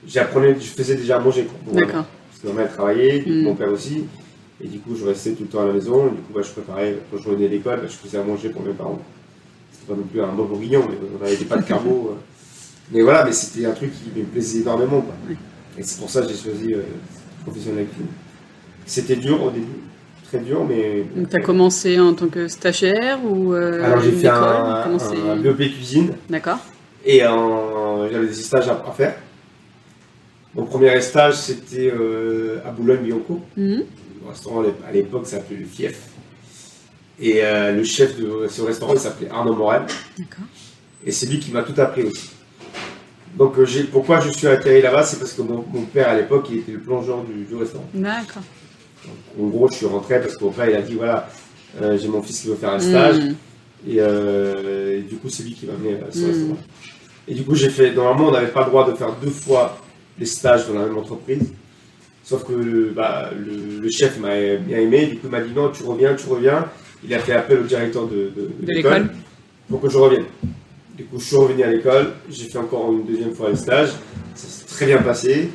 j'apprenais, 0.07 0.55
je 0.59 0.65
faisais 0.67 0.95
déjà 0.95 1.17
à 1.17 1.19
manger. 1.19 1.47
voilà. 1.65 1.85
D'accord. 1.85 2.05
Parce 2.31 2.41
que 2.41 2.47
ma 2.47 2.63
mère 2.63 2.73
travaillait, 2.73 3.23
Mm. 3.25 3.43
mon 3.43 3.55
père 3.55 3.69
aussi. 3.71 4.05
Et 4.63 4.67
du 4.67 4.79
coup, 4.79 4.95
je 4.95 5.05
restais 5.05 5.31
tout 5.31 5.43
le 5.43 5.49
temps 5.49 5.61
à 5.63 5.65
la 5.65 5.73
maison. 5.73 6.05
Du 6.07 6.21
coup, 6.21 6.33
bah, 6.33 6.41
je 6.43 6.49
préparais, 6.51 6.95
quand 7.11 7.17
je 7.17 7.27
revenais 7.29 7.45
à 7.45 7.49
l'école, 7.49 7.77
bah, 7.81 7.87
je 7.87 7.93
faisais 7.95 8.17
à 8.17 8.23
manger 8.23 8.49
pour 8.49 8.61
mes 8.61 8.71
parents. 8.73 8.99
C'était 9.71 9.91
pas 9.93 9.97
non 9.99 10.05
plus 10.07 10.21
un 10.21 10.27
bon 10.33 10.45
bourguignon, 10.45 10.83
mais 10.89 10.95
on 11.19 11.25
avait 11.25 11.35
des 11.35 11.45
pâtes 11.45 11.65
carbo. 11.67 12.11
euh. 12.13 12.15
Mais 12.91 13.01
voilà, 13.01 13.25
mais 13.25 13.31
c'était 13.33 13.65
un 13.65 13.71
truc 13.71 13.91
qui 13.91 14.17
me 14.19 14.25
plaisait 14.25 14.59
énormément. 14.59 15.01
quoi. 15.01 15.13
Oui. 15.27 15.35
Et 15.77 15.83
c'est 15.83 15.99
pour 15.99 16.09
ça 16.09 16.21
que 16.21 16.27
j'ai 16.29 16.35
choisi 16.35 16.73
euh, 16.73 16.81
cette 17.11 17.43
profession 17.45 17.73
de 17.73 17.79
la 17.79 17.83
cuisine. 17.83 18.05
C'était 18.85 19.15
dur 19.15 19.43
au 19.43 19.49
début, 19.49 19.65
très 20.23 20.37
dur, 20.39 20.63
mais. 20.63 21.03
Donc, 21.15 21.29
tu 21.29 21.35
as 21.35 21.41
commencé 21.41 21.99
en 21.99 22.13
tant 22.13 22.27
que 22.27 22.47
stagiaire 22.47 23.19
ou 23.25 23.53
euh, 23.53 23.83
Alors 23.83 24.01
j'ai 24.01 24.11
fait 24.11 24.27
un, 24.27 24.35
un, 24.93 24.99
c'est- 24.99 25.17
un 25.29 25.35
BEP 25.37 25.57
cuisine 25.73 26.11
D'accord. 26.29 26.59
et 27.03 27.19
j'avais 27.19 28.27
des 28.27 28.33
stages 28.33 28.69
à, 28.69 28.83
à 28.87 28.91
faire. 28.91 29.15
Mon 30.55 30.65
premier 30.65 30.99
stage 31.01 31.35
c'était 31.35 31.91
euh, 31.93 32.59
à 32.65 32.71
Boulogne-Billancourt. 32.71 33.41
Mhm. 33.57 33.83
Le 34.23 34.29
restaurant 34.29 34.61
à 34.61 34.63
l'ép- 34.63 34.83
à 34.87 34.91
l'époque 34.91 35.27
s'appelait 35.27 35.57
le 35.57 35.65
Fief. 35.65 35.99
Et 37.19 37.43
euh, 37.43 37.71
le 37.73 37.83
chef 37.83 38.17
de 38.17 38.47
ce 38.49 38.61
restaurant 38.61 38.93
il 38.93 38.99
s'appelait 38.99 39.29
Arnaud 39.29 39.55
Morel. 39.55 39.83
D'accord. 40.17 40.45
Et 41.05 41.11
c'est 41.11 41.25
lui 41.27 41.39
qui 41.39 41.51
m'a 41.51 41.63
tout 41.63 41.79
appris 41.79 42.03
aussi. 42.03 42.29
Donc 43.37 43.57
euh, 43.59 43.65
pourquoi 43.91 44.21
je 44.21 44.29
suis 44.29 44.47
atterri 44.47 44.81
là-bas 44.81 45.03
C'est 45.03 45.19
parce 45.19 45.33
que 45.33 45.41
mon, 45.41 45.65
mon 45.73 45.81
père 45.83 46.09
à 46.09 46.15
l'époque 46.15 46.47
il 46.49 46.59
était 46.59 46.71
le 46.71 46.79
plongeur 46.79 47.23
du, 47.23 47.43
du 47.43 47.55
restaurant. 47.55 47.87
D'accord. 47.93 48.43
Donc, 49.37 49.45
en 49.45 49.49
gros 49.49 49.67
je 49.69 49.75
suis 49.75 49.85
rentré 49.85 50.19
parce 50.21 50.35
que 50.37 50.43
mon 50.45 50.51
père 50.51 50.69
il 50.69 50.75
a 50.75 50.81
dit 50.81 50.93
voilà 50.95 51.29
j'ai 51.97 52.07
mon 52.07 52.21
fils 52.23 52.41
qui 52.41 52.47
veut 52.47 52.55
faire 52.55 52.71
un 52.71 52.79
stage. 52.79 53.17
Mhm. 53.19 53.35
Et, 53.87 53.97
et 53.97 55.01
du 55.01 55.17
coup, 55.17 55.29
c'est 55.29 55.43
lui 55.43 55.53
qui 55.53 55.65
m'a 55.67 55.73
amené 55.73 55.95
à 56.01 56.11
ce 56.11 56.19
Mm. 56.19 56.25
restaurant. 56.25 56.57
Et 57.27 57.33
du 57.35 57.43
coup, 57.43 57.53
j'ai 57.53 57.69
fait. 57.69 57.91
Normalement, 57.93 58.29
on 58.29 58.31
n'avait 58.31 58.47
pas 58.51 58.61
le 58.63 58.67
droit 58.69 58.89
de 58.89 58.95
faire 58.95 59.13
deux 59.21 59.29
fois 59.29 59.77
les 60.19 60.25
stages 60.25 60.67
dans 60.67 60.73
la 60.79 60.85
même 60.85 60.97
entreprise. 60.97 61.43
Sauf 62.23 62.43
que 62.43 62.89
bah, 62.91 63.29
le, 63.37 63.79
le 63.81 63.89
chef 63.89 64.17
m'a 64.19 64.35
bien 64.57 64.79
aimé. 64.79 65.05
Du 65.07 65.17
coup, 65.17 65.27
il 65.27 65.29
m'a 65.31 65.41
dit 65.41 65.53
non, 65.55 65.69
tu 65.69 65.83
reviens, 65.83 66.15
tu 66.15 66.27
reviens. 66.27 66.65
Il 67.03 67.13
a 67.13 67.19
fait 67.19 67.33
appel 67.33 67.59
au 67.59 67.63
directeur 67.63 68.07
de, 68.07 68.31
de- 68.35 68.51
de 68.59 68.65
De 68.65 68.71
l'école. 68.71 69.09
pour 69.69 69.79
que 69.81 69.89
je 69.89 69.97
revienne. 69.97 70.25
Du 70.97 71.03
coup, 71.05 71.19
je 71.19 71.25
suis 71.25 71.35
revenu 71.35 71.61
à 71.63 71.69
l'école. 71.69 72.13
J'ai 72.29 72.45
fait 72.45 72.57
encore 72.57 72.91
une 72.93 73.05
deuxième 73.05 73.33
fois 73.33 73.49
les 73.49 73.55
stages. 73.57 73.89
Ça 74.33 74.47
s'est 74.47 74.65
très 74.65 74.85
bien 74.87 75.01
passé. 75.01 75.49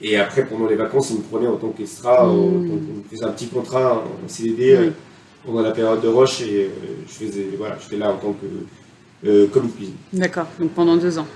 Et 0.00 0.16
après, 0.16 0.44
pendant 0.46 0.68
les 0.68 0.76
vacances, 0.76 1.10
il 1.10 1.16
me 1.16 1.22
prenait 1.22 1.48
en 1.48 1.56
tant 1.56 1.70
qu'extra. 1.70 2.24
Mm. 2.26 2.68
donc, 2.68 2.80
on 2.92 2.98
me 2.98 3.02
faisait 3.10 3.24
un 3.24 3.32
petit 3.32 3.48
contrat 3.48 4.04
en 4.04 4.28
CDD. 4.28 4.56
Oui. 4.58 4.86
euh, 4.86 4.90
pendant 5.46 5.62
la 5.62 5.70
période 5.70 6.00
de 6.02 6.08
Roche 6.08 6.42
et 6.42 6.64
euh, 6.64 6.68
je 7.06 7.12
faisais 7.12 7.46
voilà 7.56 7.78
j'étais 7.80 7.96
là 7.96 8.10
en 8.10 8.16
tant 8.16 8.32
que 8.34 9.26
euh, 9.28 9.46
commis 9.46 9.70
cuisine 9.70 9.94
D'accord. 10.12 10.46
Donc 10.60 10.72
pendant 10.72 10.96
deux 10.96 11.16
ans. 11.18 11.26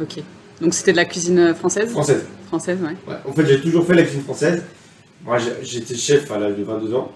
Ok. 0.00 0.22
Donc 0.62 0.74
c'était 0.74 0.92
de 0.92 0.96
la 0.96 1.04
cuisine 1.04 1.54
française 1.54 1.90
française 1.90 2.24
Française, 2.46 2.78
ouais. 2.82 2.96
Ouais. 3.12 3.18
en 3.28 3.32
fait 3.32 3.46
j'ai 3.46 3.60
toujours 3.60 3.84
fait 3.86 3.94
la 3.94 4.02
cuisine 4.02 4.22
française 4.22 4.62
moi 5.24 5.36
j'étais 5.62 5.94
chef 5.94 6.30
à 6.30 6.38
l'âge 6.38 6.56
de 6.56 6.62
22 6.62 6.94
ans 6.94 7.10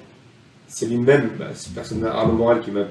c'est 0.69 0.87
lui-même 0.87 1.31
bah, 1.39 1.47
cette 1.55 1.73
personne 1.75 2.05
Arnaud 2.05 2.33
Moral 2.35 2.61
qui 2.61 2.71
m'a 2.71 2.85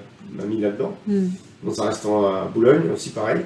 mis 0.46 0.60
là-dedans 0.62 0.96
Mhm. 1.08 1.32
dans 1.64 1.82
un 1.84 1.88
restaurant 1.88 2.26
à 2.34 2.46
Boulogne 2.54 2.90
aussi 2.94 3.10
pareil 3.10 3.42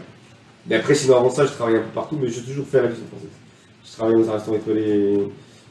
mais 0.67 0.75
après 0.75 0.93
sinon 0.95 1.17
avant 1.17 1.29
ça 1.29 1.45
je 1.45 1.51
travaillais 1.51 1.79
un 1.79 1.83
peu 1.83 1.93
partout 1.95 2.17
mais 2.21 2.27
j'ai 2.29 2.41
toujours 2.41 2.67
fait 2.67 2.81
la 2.81 2.87
cuisine 2.89 3.07
française 3.07 3.29
je 3.85 3.91
travaillais 3.93 4.21
dans 4.23 4.29
un 4.29 4.33
restaurant 4.33 4.57
étoilé 4.57 5.19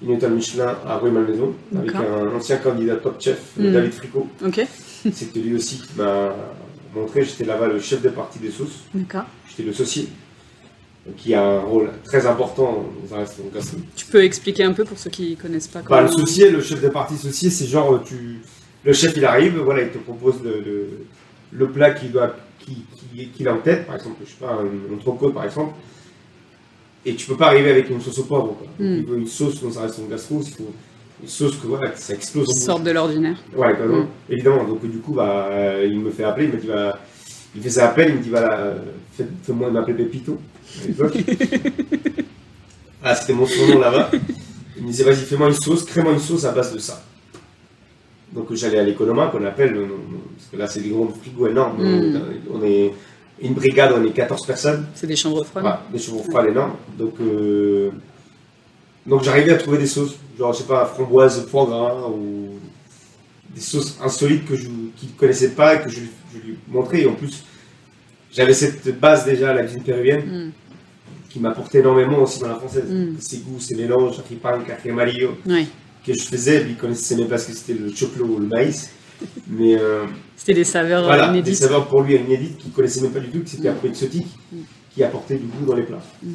une 0.03 0.11
étoile 0.13 0.33
Michelin 0.33 0.77
à 0.87 0.97
Rue 0.99 1.11
Malmaison 1.11 1.53
avec 1.77 1.95
un 1.95 2.35
ancien 2.37 2.57
candidat 2.57 2.97
top 2.97 3.21
chef 3.21 3.39
Mm. 3.57 3.73
David 3.73 3.93
Fricot 3.93 4.27
Ok. 4.45 4.61
C'était 5.13 5.41
lui 5.41 5.55
aussi 5.57 5.77
qui 5.81 5.89
m'a 5.97 6.35
montré, 6.95 7.25
j'étais 7.25 7.45
là-bas 7.45 7.69
le 7.69 7.79
chef 7.81 8.03
de 8.03 8.09
partie 8.09 8.39
des 8.41 8.51
sauces, 8.51 8.81
D'accord. 8.95 9.25
j'étais 9.49 9.63
le 9.63 9.73
saucier. 9.73 10.09
Qui 11.17 11.35
a 11.35 11.43
un 11.45 11.61
rôle 11.61 11.91
très 12.05 12.27
important 12.27 12.85
dans 13.11 13.17
un. 13.17 13.25
Tu 13.97 14.07
peux 14.07 14.23
expliquer 14.23 14.65
un 14.65 14.73
peu 14.73 14.85
pour 14.85 14.99
ceux 14.99 15.11
qui 15.11 15.37
connaissent 15.37 15.67
pas 15.69 15.81
Bah, 15.89 16.03
le 16.03 16.09
saucier, 16.09 16.51
le 16.51 16.61
chef 16.61 16.81
de 16.83 16.89
partie 16.89 17.17
saucier, 17.17 17.51
c'est 17.51 17.67
genre 17.67 18.03
tu, 18.05 18.41
le 18.85 18.93
chef 18.93 19.17
il 19.17 19.25
arrive, 19.25 19.59
voilà, 19.59 19.83
il 19.83 19.91
te 19.91 19.99
propose 19.99 20.37
le, 20.45 20.61
le, 20.61 20.89
le 21.53 21.69
plat 21.71 21.91
qu'il 21.93 22.13
doit, 22.13 22.35
qui, 22.61 22.85
qui- 23.15 23.29
qu'il 23.29 23.49
a 23.49 23.55
en 23.55 23.59
tête, 23.59 23.87
par 23.87 23.97
exemple, 23.97 24.17
je 24.25 24.31
sais 24.31 24.37
pas, 24.41 24.53
un 24.61 24.95
entrecôte 24.95 25.35
par 25.35 25.45
exemple, 25.45 25.75
et 27.07 27.15
tu 27.15 27.27
peux 27.27 27.37
pas 27.37 27.47
arriver 27.47 27.71
avec 27.71 27.89
une 27.91 28.01
sauce 28.01 28.19
au 28.19 28.25
poivre. 28.25 28.55
Quoi. 28.59 28.67
Mm. 28.79 28.95
il 28.99 29.07
faut 29.07 29.15
une 29.15 29.27
sauce 29.27 29.63
dans 29.63 29.79
un 29.79 29.83
restaurant 29.83 30.09
gastro, 30.09 30.43
il 30.45 30.53
faut 30.53 30.71
une 31.23 31.29
sauce 31.29 31.57
que 31.57 31.67
voilà, 31.67 31.95
ça 31.97 32.15
explose. 32.15 32.47
qui 32.49 32.61
sortent 32.61 32.85
de 32.85 32.91
l'ordinaire. 32.91 33.37
Ouais, 33.57 33.75
quand 33.77 33.87
même, 33.87 34.03
Mm. 34.03 34.09
évidemment. 34.31 34.65
Donc 34.65 34.85
du 34.89 34.99
coup, 34.99 35.13
bah, 35.15 35.49
il 35.85 35.99
me 35.99 36.11
fait 36.11 36.25
appeler, 36.25 36.47
il 36.47 36.53
me 36.53 36.59
dit, 36.61 36.67
bah, 36.67 36.99
il 37.57 37.63
fait 37.63 37.71
sa 37.71 37.89
appel, 37.89 38.11
il 38.11 38.17
me 38.17 38.23
dit, 38.23 38.29
voilà, 38.31 38.75
fais- 39.17 39.27
fais-moi 39.43 39.71
m'appeler 39.71 39.95
Pépito, 39.95 40.39
à 40.83 40.87
l'époque. 40.87 41.17
ah, 43.05 43.15
c'était 43.15 43.33
mon 43.33 43.47
surnom 43.47 43.81
là-bas. 43.81 44.11
Il 44.77 44.83
me 44.85 44.89
disait, 44.89 45.05
vas-y, 45.05 45.25
fais-moi 45.25 45.49
une 45.49 45.55
sauce, 45.55 45.85
crée-moi 45.85 46.13
une 46.13 46.21
sauce 46.21 46.45
à 46.45 46.53
base 46.53 46.73
de 46.73 46.79
ça. 46.79 47.03
Donc 48.33 48.53
j'allais 48.55 48.79
à 48.79 48.85
l'économa, 48.85 49.29
qu'on 49.29 49.45
appelle, 49.45 49.75
euh, 49.77 49.87
parce 50.37 50.49
que 50.51 50.57
là, 50.57 50.67
c'est 50.69 50.81
des 50.81 50.91
grands 50.91 51.09
frigos 51.09 51.49
énormes. 51.49 51.83
Mm. 51.83 52.23
On 52.53 52.63
est 52.63 52.93
une 53.41 53.55
brigade, 53.55 53.93
on 53.97 54.05
est 54.05 54.11
14 54.13 54.47
personnes. 54.47 54.87
C'est 54.95 55.07
des 55.07 55.17
chambres 55.17 55.45
froides. 55.45 55.63
Voilà, 55.63 55.83
des 55.93 55.99
chevaux 55.99 56.23
froids 56.29 56.47
énormes. 56.47 56.75
Donc, 56.99 57.15
euh, 57.21 57.91
donc 59.07 59.23
j'arrivais 59.23 59.53
à 59.53 59.57
trouver 59.57 59.79
des 59.79 59.87
sauces, 59.87 60.17
genre, 60.39 60.53
je 60.53 60.59
sais 60.59 60.65
pas, 60.65 60.85
framboise, 60.87 61.47
foie 61.49 61.67
gras, 61.67 62.09
ou 62.09 62.59
des 63.55 63.61
sauces 63.61 63.99
insolites 64.03 64.45
que 64.45 64.55
je 64.57 64.67
qu'il 64.97 65.09
ne 65.09 65.15
connaissait 65.19 65.51
pas 65.51 65.77
et 65.77 65.83
que 65.83 65.89
je, 65.89 66.01
lui- 66.01 66.11
je 66.35 66.39
lui 66.47 66.59
montrais. 66.69 67.03
Et 67.03 67.07
en 67.07 67.15
plus, 67.15 67.43
j'avais 68.33 68.53
cette 68.55 68.99
base 69.01 69.25
déjà 69.25 69.51
à 69.51 69.55
la 69.55 69.63
cuisine 69.63 69.83
péruvienne 69.83 70.23
Mm. 70.49 70.53
qui 71.31 71.41
m'apportait 71.41 71.79
énormément 71.81 72.23
aussi 72.23 72.41
dans 72.41 72.49
la 72.49 72.55
française. 72.57 72.85
Mm. 72.91 73.17
Ces 73.19 73.39
goûts, 73.39 73.61
ces 73.61 73.75
mélanges, 73.77 74.21
ripan, 74.29 74.61
café 74.67 74.91
amarillo, 74.91 75.37
Ouais. 75.47 75.67
que 76.07 76.13
je 76.15 76.23
faisais. 76.23 76.63
Lui, 76.63 76.71
il 76.71 76.77
connaissait 76.77 77.17
même 77.17 77.29
parce 77.29 77.45
que 77.45 77.53
c'était 77.53 77.75
le 77.79 77.91
choclo 77.93 78.25
ou 78.27 78.39
le 78.39 78.47
maïs. 78.47 78.91
Mais 79.49 79.77
euh, 79.77 80.05
C'était 80.37 80.55
des 80.55 80.65
saveurs 80.65 81.03
euh, 81.03 81.07
voilà, 81.07 81.27
des 81.29 81.39
inédites. 81.39 81.57
saveurs 81.57 81.89
pour 81.89 82.03
lui 82.03 82.15
inédites 82.15 82.57
qu'il 82.59 82.71
connaissait 82.71 83.01
même 83.01 83.11
pas 83.11 83.19
du 83.21 83.29
tout, 83.31 83.41
que 83.43 83.49
c'était 83.51 83.69
Mm. 83.69 83.73
un 83.73 83.75
peu 83.75 83.89
exotique, 83.89 84.29
Mm. 84.53 84.57
qui 84.95 85.03
apportait 85.05 85.37
du 85.37 85.47
goût 85.47 85.67
dans 85.67 85.75
les 85.75 85.83
plats. 85.83 86.03
Mm. 86.23 86.33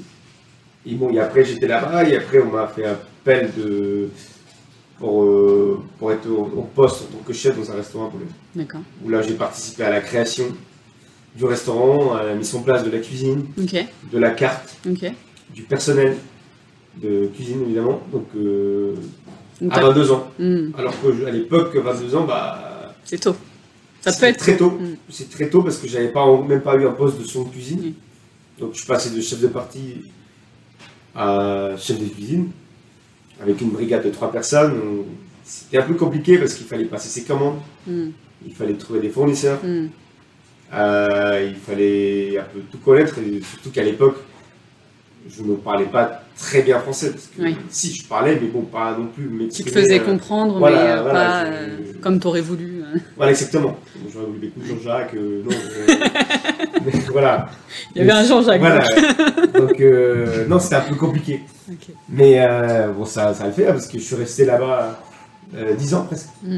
Et 0.86 0.96
bon, 0.96 1.10
et 1.12 1.20
après 1.20 1.46
j'étais 1.46 1.68
là-bas, 1.68 2.04
et 2.04 2.18
après 2.18 2.40
on 2.42 2.52
m'a 2.52 2.68
fait 2.68 2.84
appel 2.86 3.52
de, 3.58 4.10
pour, 5.00 5.24
euh, 5.24 5.80
pour 5.98 6.12
être 6.12 6.28
au, 6.30 6.42
au 6.44 6.62
poste 6.76 7.04
en 7.04 7.18
tant 7.18 7.24
que 7.26 7.32
chef 7.34 7.58
dans 7.58 7.72
un 7.72 7.76
restaurant 7.76 8.10
polonais. 8.10 8.30
D'accord. 8.54 8.82
Où 9.04 9.10
là 9.10 9.22
j'ai 9.22 9.34
participé 9.36 9.84
à 9.84 9.90
la 9.90 10.02
création 10.02 10.46
du 11.36 11.46
restaurant, 11.46 12.14
à 12.16 12.24
la 12.24 12.36
mise 12.36 12.54
en 12.56 12.62
place 12.62 12.84
de 12.84 12.92
la 12.92 13.00
cuisine, 13.00 13.46
de 14.12 14.18
la 14.20 14.32
carte, 14.32 14.76
du 15.54 15.64
personnel 15.64 16.16
de 17.02 17.28
cuisine 17.36 17.64
évidemment, 17.64 18.02
donc 18.12 18.28
euh, 18.36 18.94
Donc, 19.60 19.72
à 19.72 19.76
t'as- 19.78 19.82
22 19.88 20.12
ans. 20.12 20.28
Mm. 20.38 20.68
Alors 20.78 20.94
qu'à 21.02 21.32
l'époque, 21.32 21.76
22 21.76 22.16
ans, 22.16 22.26
bah, 22.26 22.94
C'est 23.04 23.20
tôt. 23.20 23.36
Ça 24.02 24.12
peut 24.12 24.18
c'est 24.20 24.30
être 24.30 24.38
très 24.38 24.58
tôt. 24.58 24.72
Mm. 24.72 24.96
C'est 25.10 25.30
très 25.30 25.50
tôt 25.50 25.64
parce 25.64 25.78
que 25.78 25.88
j'avais 25.88 26.10
pas 26.10 26.26
même 26.42 26.62
pas 26.62 26.76
eu 26.76 26.86
un 26.88 26.92
poste 26.92 27.20
de 27.20 27.24
son 27.26 27.44
de 27.46 27.50
cuisine. 27.50 27.80
Mm. 27.80 27.94
Donc 28.60 28.74
je 28.74 28.78
suis 28.80 28.88
passé 28.88 29.10
de 29.10 29.20
chef 29.22 29.40
de 29.40 29.48
partie 29.48 30.04
à 31.16 31.72
chef 31.78 32.00
de 32.00 32.06
cuisine 32.06 32.50
avec 33.42 33.60
une 33.62 33.70
brigade 33.72 34.04
de 34.06 34.10
trois 34.12 34.32
personnes. 34.32 34.74
On- 34.86 35.06
C'était 35.46 35.78
un 35.80 35.82
peu 35.84 35.96
compliqué 35.96 36.38
parce 36.38 36.54
qu'il 36.54 36.66
fallait 36.66 36.86
passer 36.86 37.10
ses 37.10 37.24
commandes, 37.26 37.58
Mm. 37.86 38.10
il 38.48 38.54
fallait 38.56 38.76
trouver 38.76 39.02
des 39.02 39.10
fournisseurs. 39.10 39.60
Euh, 40.76 41.48
il 41.50 41.56
fallait 41.56 42.38
un 42.40 42.44
peu 42.54 42.60
tout 42.72 42.78
connaître 42.80 43.16
et 43.20 43.42
surtout 43.42 43.70
qu'à 43.72 43.84
l'époque 43.84 44.18
je 45.30 45.42
ne 45.44 45.56
parlais 45.56 45.86
pas 45.86 46.22
très 46.38 46.64
bien 46.64 46.80
français 46.80 47.12
parce 47.12 47.28
que 47.28 47.42
Oui. 47.44 47.56
si 47.70 47.94
je 47.96 48.06
parlais 48.08 48.38
mais 48.42 48.48
bon 48.48 48.64
pas 48.64 48.98
non 48.98 49.06
plus 49.08 49.24
Tu 49.28 49.34
m'exprimer, 49.34 49.72
te 49.72 49.80
faisais 49.80 50.00
euh, 50.00 50.04
comprendre, 50.04 50.58
voilà, 50.60 50.84
mais 50.84 50.90
euh, 50.92 51.02
voilà, 51.04 51.20
pas 51.20 51.46
je- 51.94 51.98
comme 52.00 52.20
t'aurais 52.20 52.42
voulu. 52.42 52.84
hein. 52.84 53.00
Voilà, 53.16 53.32
exactement. 53.32 53.78
J'aurais 54.12 54.26
voulu 54.26 54.48
écouter 54.48 54.68
Jean-Jacques, 54.68 55.14
euh, 55.16 55.44
non. 55.46 55.52
mais 56.86 56.92
voilà. 57.12 57.50
Il 57.96 58.00
y 58.00 58.02
avait 58.02 58.20
un 58.20 58.26
Jean-Jacques. 58.26 58.60
Voilà. 58.60 58.84
donc. 59.56 59.82
Non, 60.50 60.60
c'était 60.60 60.76
un 60.76 60.82
peu 60.82 60.96
compliqué. 60.96 61.40
Mais 62.10 62.46
bon, 62.98 63.06
ça, 63.06 63.34
ça 63.34 63.46
le 63.46 63.54
fait, 63.54 63.68
hein, 63.68 63.72
parce 63.74 63.88
que 63.88 63.98
je 63.98 64.04
suis 64.04 64.16
resté 64.16 64.44
là-bas 64.46 65.00
euh, 65.56 65.74
10 65.76 65.94
ans 65.94 66.04
presque. 66.04 66.28
Mm. 66.44 66.58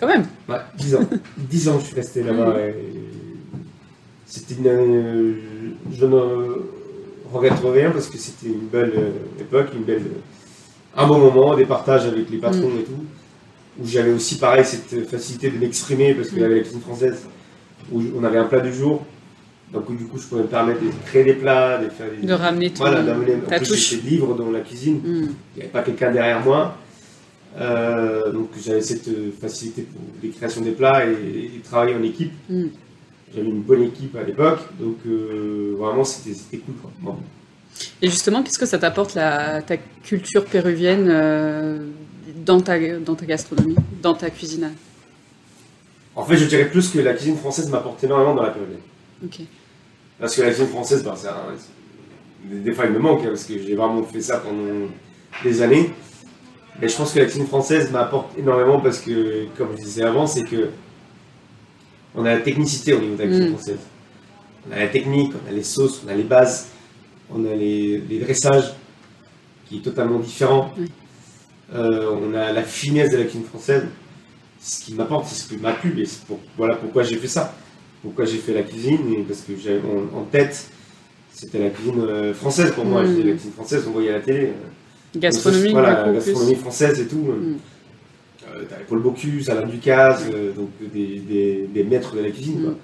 Quand 0.00 0.06
même. 0.06 0.24
Ouais, 0.48 0.56
10 0.78 0.94
ans. 0.96 1.08
10 1.36 1.68
ans, 1.68 1.78
je 1.78 1.84
suis 1.84 1.94
resté 1.94 2.22
là-bas. 2.22 2.58
Et 2.58 2.74
C'était 4.24 4.54
une. 4.54 4.66
euh, 4.66 5.32
je 5.92 6.06
ne 6.06 6.16
regrette 7.30 7.60
rien 7.62 7.90
parce 7.90 8.08
que 8.08 8.16
c'était 8.16 8.46
une 8.46 8.66
belle 8.72 8.92
euh, 8.96 9.40
époque, 9.42 9.68
une 9.74 9.84
belle. 9.84 10.02
un 10.96 11.06
bon 11.06 11.18
moment, 11.18 11.54
des 11.54 11.66
partages 11.66 12.06
avec 12.06 12.30
les 12.30 12.38
patrons 12.38 12.70
et 12.80 12.84
tout. 12.84 13.04
Où 13.78 13.86
j'avais 13.86 14.12
aussi, 14.12 14.38
pareil, 14.38 14.64
cette 14.64 15.06
facilité 15.08 15.50
de 15.50 15.58
m'exprimer 15.58 16.14
parce 16.14 16.30
qu'il 16.30 16.38
y 16.40 16.44
avait 16.44 16.56
la 16.56 16.62
cuisine 16.62 16.80
française 16.80 17.22
où 17.92 18.02
on 18.18 18.24
avait 18.24 18.38
un 18.38 18.44
plat 18.44 18.60
du 18.60 18.72
jour. 18.72 19.04
Donc, 19.72 19.96
du 19.96 20.04
coup, 20.06 20.18
je 20.18 20.24
pouvais 20.26 20.42
me 20.42 20.48
permettre 20.48 20.80
de 20.80 20.88
créer 21.06 21.24
des 21.24 21.34
plats, 21.34 21.78
de 21.78 21.90
faire 21.90 22.06
des. 22.10 22.26
De 22.26 22.32
ramener 22.32 22.70
ton, 22.70 22.84
Voilà, 22.84 23.02
d'amener. 23.02 23.34
En 23.46 23.48
plus, 23.58 23.68
touche. 23.68 23.90
j'étais 23.90 24.08
libre 24.08 24.34
dans 24.34 24.50
la 24.50 24.60
cuisine. 24.60 24.96
Mm. 24.96 25.04
Il 25.04 25.56
n'y 25.56 25.62
avait 25.62 25.70
pas 25.70 25.82
quelqu'un 25.82 26.10
derrière 26.10 26.40
moi. 26.42 26.76
Euh, 27.58 28.30
donc 28.32 28.50
j'avais 28.64 28.80
cette 28.80 29.10
facilité 29.40 29.82
pour 29.82 30.00
les 30.22 30.28
créations 30.30 30.60
des 30.60 30.70
plats 30.70 31.04
et, 31.06 31.50
et 31.56 31.60
travailler 31.64 31.94
en 31.94 32.02
équipe. 32.02 32.32
Mm. 32.48 32.66
J'avais 33.34 33.48
une 33.48 33.62
bonne 33.62 33.82
équipe 33.82 34.16
à 34.16 34.22
l'époque, 34.22 34.60
donc 34.78 34.96
euh, 35.06 35.74
vraiment 35.78 36.04
c'était 36.04 36.58
cool. 36.58 36.74
Quoi. 36.76 36.90
Bon. 37.00 37.16
Et 38.02 38.08
justement, 38.08 38.42
qu'est-ce 38.42 38.58
que 38.58 38.66
ça 38.66 38.78
t'apporte 38.78 39.14
la, 39.14 39.62
ta 39.62 39.76
culture 39.76 40.44
péruvienne 40.44 41.08
euh, 41.08 41.78
dans, 42.44 42.60
ta, 42.60 42.78
dans 42.98 43.14
ta 43.14 43.26
gastronomie, 43.26 43.76
dans 44.02 44.14
ta 44.14 44.30
cuisine? 44.30 44.70
En 46.16 46.24
fait, 46.24 46.36
je 46.36 46.46
dirais 46.46 46.68
plus 46.68 46.88
que 46.88 46.98
la 46.98 47.14
cuisine 47.14 47.36
française 47.36 47.70
m'apporte 47.70 48.02
énormément 48.02 48.34
dans 48.34 48.42
la. 48.42 48.54
Ok. 49.24 49.40
Parce 50.18 50.34
que 50.36 50.42
la 50.42 50.48
cuisine 50.48 50.66
française, 50.66 51.02
ben, 51.04 51.14
des 52.44 52.72
fois 52.72 52.86
il 52.86 52.92
me 52.92 52.98
manque, 52.98 53.20
hein, 53.20 53.28
parce 53.28 53.44
que 53.44 53.58
j'ai 53.58 53.74
vraiment 53.74 54.02
fait 54.02 54.20
ça 54.20 54.38
pendant 54.38 54.88
des 55.44 55.62
années. 55.62 55.90
Mais 56.80 56.88
je 56.88 56.96
pense 56.96 57.12
que 57.12 57.18
la 57.18 57.26
cuisine 57.26 57.46
française 57.46 57.90
m'apporte 57.90 58.38
énormément 58.38 58.80
parce 58.80 58.98
que, 59.00 59.46
comme 59.56 59.68
je 59.78 59.82
disais 59.84 60.02
avant, 60.02 60.26
c'est 60.26 60.44
que 60.44 60.70
on 62.14 62.24
a 62.24 62.34
la 62.34 62.40
technicité 62.40 62.92
au 62.94 63.00
niveau 63.00 63.14
de 63.16 63.20
la 63.22 63.26
cuisine 63.28 63.48
Mm. 63.48 63.54
française. 63.54 63.78
On 64.68 64.72
a 64.72 64.78
la 64.78 64.88
technique, 64.88 65.32
on 65.44 65.48
a 65.48 65.52
les 65.52 65.62
sauces, 65.62 66.02
on 66.04 66.08
a 66.10 66.14
les 66.14 66.22
bases, 66.24 66.68
on 67.32 67.44
a 67.44 67.54
les, 67.54 67.98
les 67.98 68.18
dressages, 68.18 68.72
qui 69.66 69.78
est 69.78 69.80
totalement 69.82 70.18
différent. 70.18 70.72
Euh, 71.74 72.10
on 72.20 72.34
a 72.34 72.52
la 72.52 72.62
finesse 72.64 73.10
de 73.10 73.18
la 73.18 73.24
cuisine 73.24 73.44
française. 73.44 73.84
Ce 74.60 74.84
qui 74.84 74.94
m'apporte, 74.94 75.26
c'est 75.28 75.36
ce 75.44 75.48
qui 75.48 75.56
m'a 75.56 75.72
plu, 75.72 75.98
et 76.00 76.04
c'est 76.04 76.24
pour- 76.24 76.40
voilà 76.56 76.76
pourquoi 76.76 77.02
j'ai 77.04 77.16
fait 77.16 77.28
ça. 77.28 77.54
Pourquoi 78.02 78.24
j'ai 78.24 78.38
fait 78.38 78.52
la 78.54 78.62
cuisine, 78.62 79.12
et 79.14 79.22
parce 79.22 79.40
que 79.42 79.52
j'avais 79.56 79.80
en, 79.80 80.18
en 80.18 80.24
tête, 80.24 80.68
c'était 81.32 81.58
la 81.58 81.70
cuisine 81.70 82.00
euh, 82.00 82.34
française 82.34 82.72
pour 82.72 82.84
moi. 82.84 83.02
Mm. 83.04 83.16
Je 83.16 83.22
la 83.28 83.32
cuisine 83.32 83.52
française, 83.52 83.84
on 83.86 83.92
voyait 83.92 84.10
à 84.10 84.14
la 84.14 84.20
télé. 84.20 84.52
Euh, 85.16 85.70
voilà, 85.72 86.12
gastronomie 86.12 86.54
française 86.54 87.00
et 87.00 87.06
tout. 87.06 87.16
Mm. 87.18 87.56
Euh, 88.54 88.62
Paul 88.88 89.00
Bocuse, 89.00 89.48
Alain 89.50 89.66
Ducasse, 89.66 90.24
euh, 90.32 90.52
donc 90.52 90.70
des, 90.92 91.18
des- 91.20 91.68
des 91.72 91.84
maîtres 91.84 92.14
de 92.16 92.20
la 92.20 92.30
cuisine. 92.30 92.60
Mm. 92.60 92.64
quoi. 92.64 92.74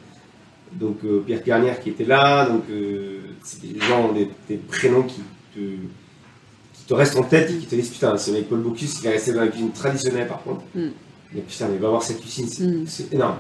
Donc 0.73 0.99
euh, 1.05 1.23
Pierre 1.25 1.43
Garnière 1.45 1.81
qui 1.81 1.91
était 1.91 2.05
là, 2.05 2.49
donc 2.49 2.65
euh, 2.71 3.19
c'est 3.43 3.63
des 3.63 3.79
gens, 3.81 4.13
des, 4.13 4.29
des 4.49 4.57
prénoms 4.57 5.03
qui 5.03 5.21
te, 5.55 5.61
qui 5.61 6.85
te 6.87 6.95
restent 6.95 7.17
en 7.17 7.23
tête 7.23 7.51
et 7.51 7.55
qui 7.55 7.67
te 7.67 7.75
disent 7.75 7.91
putain, 7.91 8.17
ce 8.19 8.31
mec 8.33 8.49
Paul 8.49 8.59
Bocuse, 8.61 8.99
il 9.03 9.07
est 9.07 9.11
resté 9.11 9.33
dans 9.33 9.41
la 9.43 9.49
cuisine 9.49 9.71
traditionnelle 9.73 10.27
par 10.29 10.43
contre. 10.43 10.63
Mm. 10.75 10.89
Mais 11.35 11.41
putain, 11.41 11.69
mais 11.69 11.79
va 11.79 11.89
voir 11.89 12.03
cette 12.03 12.21
cuisine, 12.21 12.49
c'est 12.87 13.11
Mm. 13.13 13.15
énorme. 13.17 13.37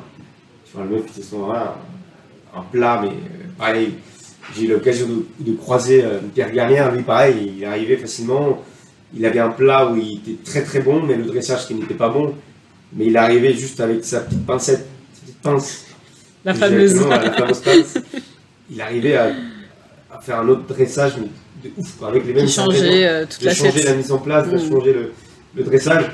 Tu 0.64 0.76
vois, 0.76 0.84
le 0.84 0.96
mec, 0.96 1.04
c'est 1.14 1.22
son 1.22 1.38
voilà, 1.40 1.78
un 2.54 2.62
plat, 2.62 3.00
mais 3.02 3.08
euh, 3.08 3.12
pareil, 3.58 3.94
j'ai 4.54 4.64
eu 4.64 4.68
l'occasion 4.68 5.06
de, 5.08 5.26
de 5.44 5.52
croiser 5.56 6.02
euh, 6.04 6.18
Pierre 6.34 6.52
Garnière, 6.52 6.92
lui 6.94 7.02
pareil, 7.02 7.52
il 7.58 7.64
arrivait 7.64 7.96
facilement, 7.96 8.62
il 9.14 9.24
avait 9.24 9.38
un 9.38 9.50
plat 9.50 9.86
où 9.86 9.96
il 9.96 10.14
était 10.18 10.42
très 10.44 10.62
très 10.62 10.80
bon, 10.80 11.02
mais 11.02 11.16
le 11.16 11.24
dressage 11.24 11.66
qui 11.66 11.74
n'était 11.74 11.94
pas 11.94 12.08
bon, 12.08 12.34
mais 12.92 13.06
il 13.06 13.16
arrivait 13.16 13.52
juste 13.54 13.80
avec 13.80 14.04
sa 14.04 14.20
petite 14.20 14.44
pincette, 14.46 14.86
sa 15.14 15.20
petite 15.22 15.40
pince, 15.42 15.84
La 16.44 16.54
fameuse. 16.54 16.94
La 17.08 17.32
fameuse 17.32 17.60
pince. 17.60 17.98
Il 18.70 18.80
arrivait 18.80 19.16
à, 19.16 19.32
à 20.12 20.20
faire 20.20 20.40
un 20.40 20.48
autre 20.48 20.66
dressage, 20.66 21.14
mais 21.18 21.28
de 21.68 21.72
ouf, 21.76 21.96
quoi, 21.98 22.08
avec 22.08 22.26
les 22.26 22.32
mêmes 22.34 22.48
changeait 22.48 23.06
euh, 23.06 23.26
toute 23.26 23.42
de 23.44 23.50
changer 23.50 23.82
la 23.84 23.94
mise 23.94 24.12
en 24.12 24.18
place, 24.18 24.48
de 24.48 24.56
Mm. 24.56 24.68
changer 24.68 24.92
le, 24.92 25.12
le 25.54 25.62
dressage. 25.62 26.10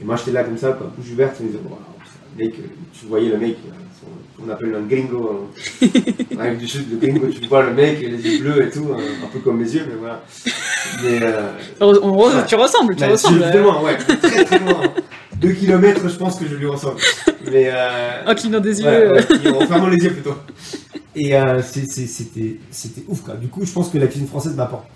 Et 0.00 0.04
moi 0.04 0.16
j'étais 0.16 0.32
là 0.32 0.44
comme 0.44 0.56
ça, 0.58 0.72
quoi, 0.72 0.90
bouche 0.96 1.10
ouverte, 1.12 1.36
je 1.38 1.44
me 1.44 1.48
disais, 1.48 1.60
mec, 2.38 2.54
euh, 2.54 2.62
tu 2.98 3.06
voyais 3.06 3.28
le 3.30 3.36
mec, 3.38 3.56
euh, 3.66 3.70
on 4.44 4.48
appelle 4.50 4.74
un 4.74 4.82
gringo, 4.86 5.30
hein. 5.32 5.86
on 6.34 6.38
arrive 6.40 6.58
du 6.58 6.68
sud, 6.68 6.86
le 6.90 6.96
gringo, 6.98 7.26
tu 7.28 7.46
vois 7.48 7.62
le 7.64 7.74
mec, 7.74 8.00
les 8.00 8.08
yeux 8.08 8.40
bleus 8.40 8.66
et 8.66 8.70
tout, 8.70 8.86
hein, 8.92 8.98
un 9.24 9.26
peu 9.28 9.38
comme 9.40 9.58
mes 9.58 9.68
yeux, 9.70 9.84
mais 9.88 9.96
voilà. 9.98 10.22
Mais, 11.02 11.20
euh, 11.22 11.50
On- 11.80 11.86
on 12.02 12.16
re- 12.16 12.36
Ouais. 12.36 12.46
Tu 12.46 12.54
ressembles, 12.54 12.96
tu 12.96 13.04
ressembles. 13.04 13.50
de 13.52 13.58
loin, 13.58 13.82
ouais, 13.82 13.96
très 13.96 14.44
très 14.44 14.58
loin. 14.60 14.80
Deux 15.36 15.52
kilomètres, 15.52 16.08
je 16.08 16.16
pense 16.16 16.36
que 16.38 16.46
je 16.48 16.54
lui 16.56 16.66
ressemble. 16.66 16.96
Mais, 17.50 17.70
euh, 17.72 18.24
En 18.26 18.34
clignant 18.34 18.60
des 18.60 18.80
yeux. 18.80 18.86
Ouais, 18.86 18.94
euh, 19.06 19.14
ouais, 19.14 19.62
en 19.62 19.66
fermant 19.66 19.88
les 19.88 20.02
yeux 20.04 20.10
plutôt. 20.12 20.34
Et 21.14 21.36
euh, 21.36 21.60
c'était 21.62 23.04
ouf, 23.08 23.22
quoi. 23.22 23.34
Du 23.34 23.48
coup, 23.48 23.64
je 23.64 23.72
pense 23.72 23.88
que 23.90 23.98
la 23.98 24.06
cuisine 24.06 24.26
française 24.28 24.54
m'apporte 24.54 24.86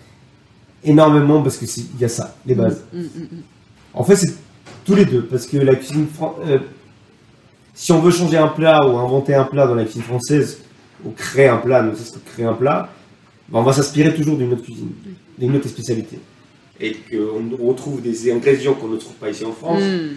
énormément 0.85 1.43
parce 1.43 1.57
que 1.57 1.67
c'est- 1.67 1.85
il 1.95 2.01
y 2.01 2.05
a 2.05 2.09
ça, 2.09 2.35
les 2.47 2.55
bases. 2.55 2.83
Mm, 2.93 2.99
mm, 3.01 3.03
mm. 3.05 3.43
En 3.95 4.05
fait, 4.05 4.17
c'est 4.17 4.35
tous 4.85 4.95
les 4.95 5.05
deux, 5.05 5.23
parce 5.25 5.47
que 5.47 5.57
la 5.59 5.75
cuisine 5.77 6.07
française. 6.09 6.61
Si 7.75 7.93
on 7.93 8.01
veut 8.01 8.11
changer 8.11 8.37
un 8.37 8.49
plat 8.49 8.81
ou 8.87 8.97
inventer 8.99 9.35
un 9.35 9.45
plat 9.45 9.67
dans 9.67 9.75
la 9.75 9.85
cuisine 9.85 10.03
française, 10.03 10.59
ou 11.05 11.11
créer 11.11 11.49
un 11.49 11.57
plat, 11.57 11.83
ne 11.83 11.95
serait-ce 11.95 12.13
que 12.13 12.19
créer 12.33 12.45
un 12.45 12.53
plat, 12.55 12.89
ben, 13.49 13.59
on 13.59 13.63
va 13.63 13.73
s'inspirer 13.73 14.15
toujours 14.15 14.37
d'une 14.37 14.53
autre 14.53 14.63
cuisine, 14.63 14.93
d'une 15.39 15.57
autre 15.57 15.69
spécialité. 15.69 16.19
Et 16.81 16.93
qu'on 16.95 17.67
retrouve 17.67 18.01
des 18.03 18.31
ingrédients 18.33 18.75
qu'on 18.75 18.89
ne 18.89 18.97
trouve 18.97 19.15
pas 19.15 19.31
ici 19.31 19.45
en 19.45 19.53
France. 19.53 19.81
Mm. 19.83 20.17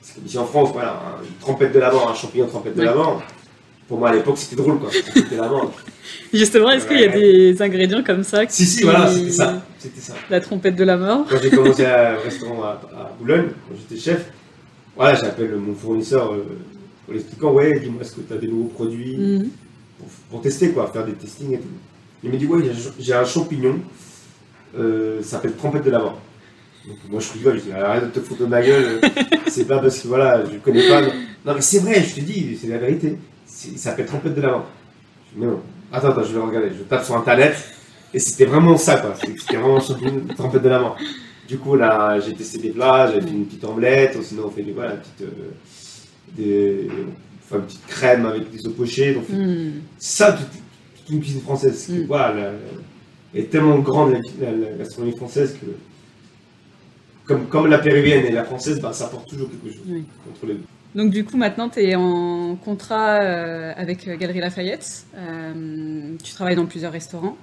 Parce 0.00 0.12
que 0.18 0.26
ici 0.26 0.38
en 0.38 0.44
France, 0.44 0.70
voilà, 0.72 1.00
une 1.22 1.36
trompette 1.40 1.72
de 1.72 1.78
lavande, 1.78 2.10
un 2.10 2.14
champignon 2.14 2.46
trompette 2.46 2.74
de 2.74 2.80
Ouais. 2.80 2.86
lavande. 2.86 3.20
Pour 3.88 3.98
moi 3.98 4.08
à 4.10 4.14
l'époque, 4.14 4.38
c'était 4.38 4.56
drôle 4.56 4.78
quoi. 4.78 4.90
Trompette 4.90 5.30
de 5.30 5.36
lavande. 5.36 5.70
Justement, 6.32 6.70
est-ce 6.70 6.86
qu'il 6.86 7.00
y 7.00 7.04
a 7.04 7.08
des 7.08 7.60
ingrédients 7.62 8.02
comme 8.02 8.22
ça 8.22 8.42
Si, 8.48 8.64
si, 8.66 8.78
qui- 8.78 8.84
voilà, 8.84 9.10
c'était 9.10 9.30
ça. 10.00 10.14
La 10.30 10.40
trompette 10.40 10.76
de 10.76 10.84
la 10.84 10.96
mort 10.96 11.26
Quand 11.28 11.36
j'ai 11.42 11.50
commencé 11.50 11.84
à- 11.84 12.16
au 12.18 12.22
restaurant 12.22 12.62
à, 12.64 12.80
à 12.96 13.12
Boulogne, 13.18 13.48
quand 13.68 13.74
j'étais 13.76 14.00
chef, 14.00 14.26
voilà, 14.96 15.14
j'appelle 15.16 15.54
mon 15.56 15.74
fournisseur 15.74 16.32
euh, 16.32 16.44
en 17.08 17.12
l'expliquant 17.12 17.52
Ouais, 17.52 17.78
dis-moi, 17.80 18.02
est-ce 18.02 18.12
que 18.16 18.20
tu 18.22 18.32
as 18.32 18.36
des 18.38 18.48
nouveaux 18.48 18.68
produits 18.68 19.16
Mm. 19.16 19.48
pour, 19.98 20.08
pour 20.30 20.40
tester, 20.42 20.70
quoi, 20.70 20.86
faire 20.92 21.04
des 21.06 21.12
testings 21.12 21.52
et 21.54 21.58
tout. 21.58 21.68
Il 22.22 22.30
m'a 22.30 22.36
dit 22.36 22.46
Ouais, 22.46 22.62
j'ai- 22.64 22.90
j'ai 23.04 23.12
un 23.14 23.24
champignon, 23.24 23.80
euh, 24.78 25.22
ça 25.22 25.30
s'appelle 25.30 25.54
trompette 25.54 25.84
de 25.84 25.90
lavande. 25.90 26.14
Donc 26.86 26.96
moi 27.10 27.18
je 27.20 27.32
rigole, 27.32 27.56
je 27.58 27.62
dis 27.64 27.72
arrête 27.72 28.04
de 28.04 28.10
te 28.10 28.20
foutre 28.20 28.40
de 28.42 28.46
ma 28.46 28.60
gueule, 28.60 29.00
c'est 29.48 29.64
pas 29.66 29.78
parce 29.78 30.00
que 30.00 30.08
voilà, 30.08 30.44
je 30.44 30.58
connais 30.58 30.86
pas. 30.86 31.00
Non 31.00 31.54
mais 31.54 31.60
c'est 31.62 31.78
vrai, 31.78 32.02
je 32.02 32.14
te 32.16 32.20
dis, 32.20 32.58
c'est 32.60 32.66
la 32.68 32.76
vérité. 32.78 33.16
Il 33.72 33.78
s'appelle 33.78 34.04
trompette 34.04 34.34
de 34.34 34.40
lavande. 34.42 34.64
Je 35.30 35.34
dis, 35.34 35.40
mais 35.40 35.46
non, 35.46 35.60
attends, 35.92 36.08
attends, 36.10 36.24
je 36.24 36.34
vais 36.34 36.40
regarder. 36.40 36.68
Je 36.76 36.82
tape 36.82 37.02
sur 37.04 37.16
internet 37.16 37.56
et 38.12 38.18
c'était 38.18 38.44
vraiment 38.44 38.76
ça 38.76 38.98
quoi. 38.98 39.14
C'était 39.18 39.56
vraiment 39.56 39.78
un 39.78 39.80
champignon 39.80 40.20
de 40.28 40.34
trompette 40.34 40.60
de 40.62 40.68
lavande. 40.68 40.92
Du 41.48 41.56
coup 41.56 41.74
là, 41.74 42.20
j'ai 42.20 42.34
testé 42.34 42.58
des 42.58 42.70
plats, 42.70 43.06
j'avais 43.10 43.22
fait 43.22 43.32
une 43.32 43.46
petite 43.46 43.64
omelette, 43.64 44.22
sinon 44.22 44.44
on 44.46 44.50
fait 44.50 44.62
des, 44.62 44.72
voilà, 44.72 44.92
une 44.94 44.98
petite, 45.00 45.22
euh, 45.22 45.52
des, 46.36 46.88
enfin, 47.44 47.56
une 47.58 47.62
petite 47.66 47.86
crème 47.86 48.26
avec 48.26 48.50
des 48.50 48.66
œufs 48.66 48.72
pochés. 48.74 49.14
Donc 49.14 49.28
Mm. 49.28 49.70
ça, 49.98 50.32
toute, 50.32 50.46
toute 50.96 51.10
une 51.10 51.20
cuisine 51.20 51.40
française. 51.42 51.86
que, 51.86 51.92
Mm. 51.92 52.06
voilà, 52.06 52.34
la- 52.34 52.52
est 53.40 53.50
tellement 53.50 53.78
grande 53.80 54.12
la, 54.40 54.50
la- 54.52 54.70
la 54.70 54.76
gastronomie 54.78 55.16
française 55.16 55.56
que, 55.60 55.66
comme, 57.26 57.46
comme 57.46 57.66
la 57.68 57.78
péruvienne 57.78 58.24
et 58.26 58.30
la 58.32 58.44
française, 58.44 58.80
bah, 58.80 58.92
ça 58.92 59.06
apporte 59.06 59.28
toujours 59.28 59.48
quelque 59.50 59.74
chose 59.74 59.82
Oui. 59.88 60.04
entre 60.30 60.46
les 60.46 60.54
deux. 60.54 60.64
Donc 60.94 61.10
du 61.10 61.24
coup, 61.24 61.36
maintenant, 61.36 61.68
tu 61.68 61.80
es 61.80 61.96
en 61.96 62.54
contrat 62.54 63.20
euh, 63.22 63.72
avec 63.76 64.06
euh, 64.06 64.16
Galerie 64.16 64.38
Lafayette. 64.40 65.06
Euh, 65.16 66.14
tu 66.22 66.32
travailles 66.32 66.54
dans 66.54 66.66
plusieurs 66.66 66.92
restaurants. 66.92 67.36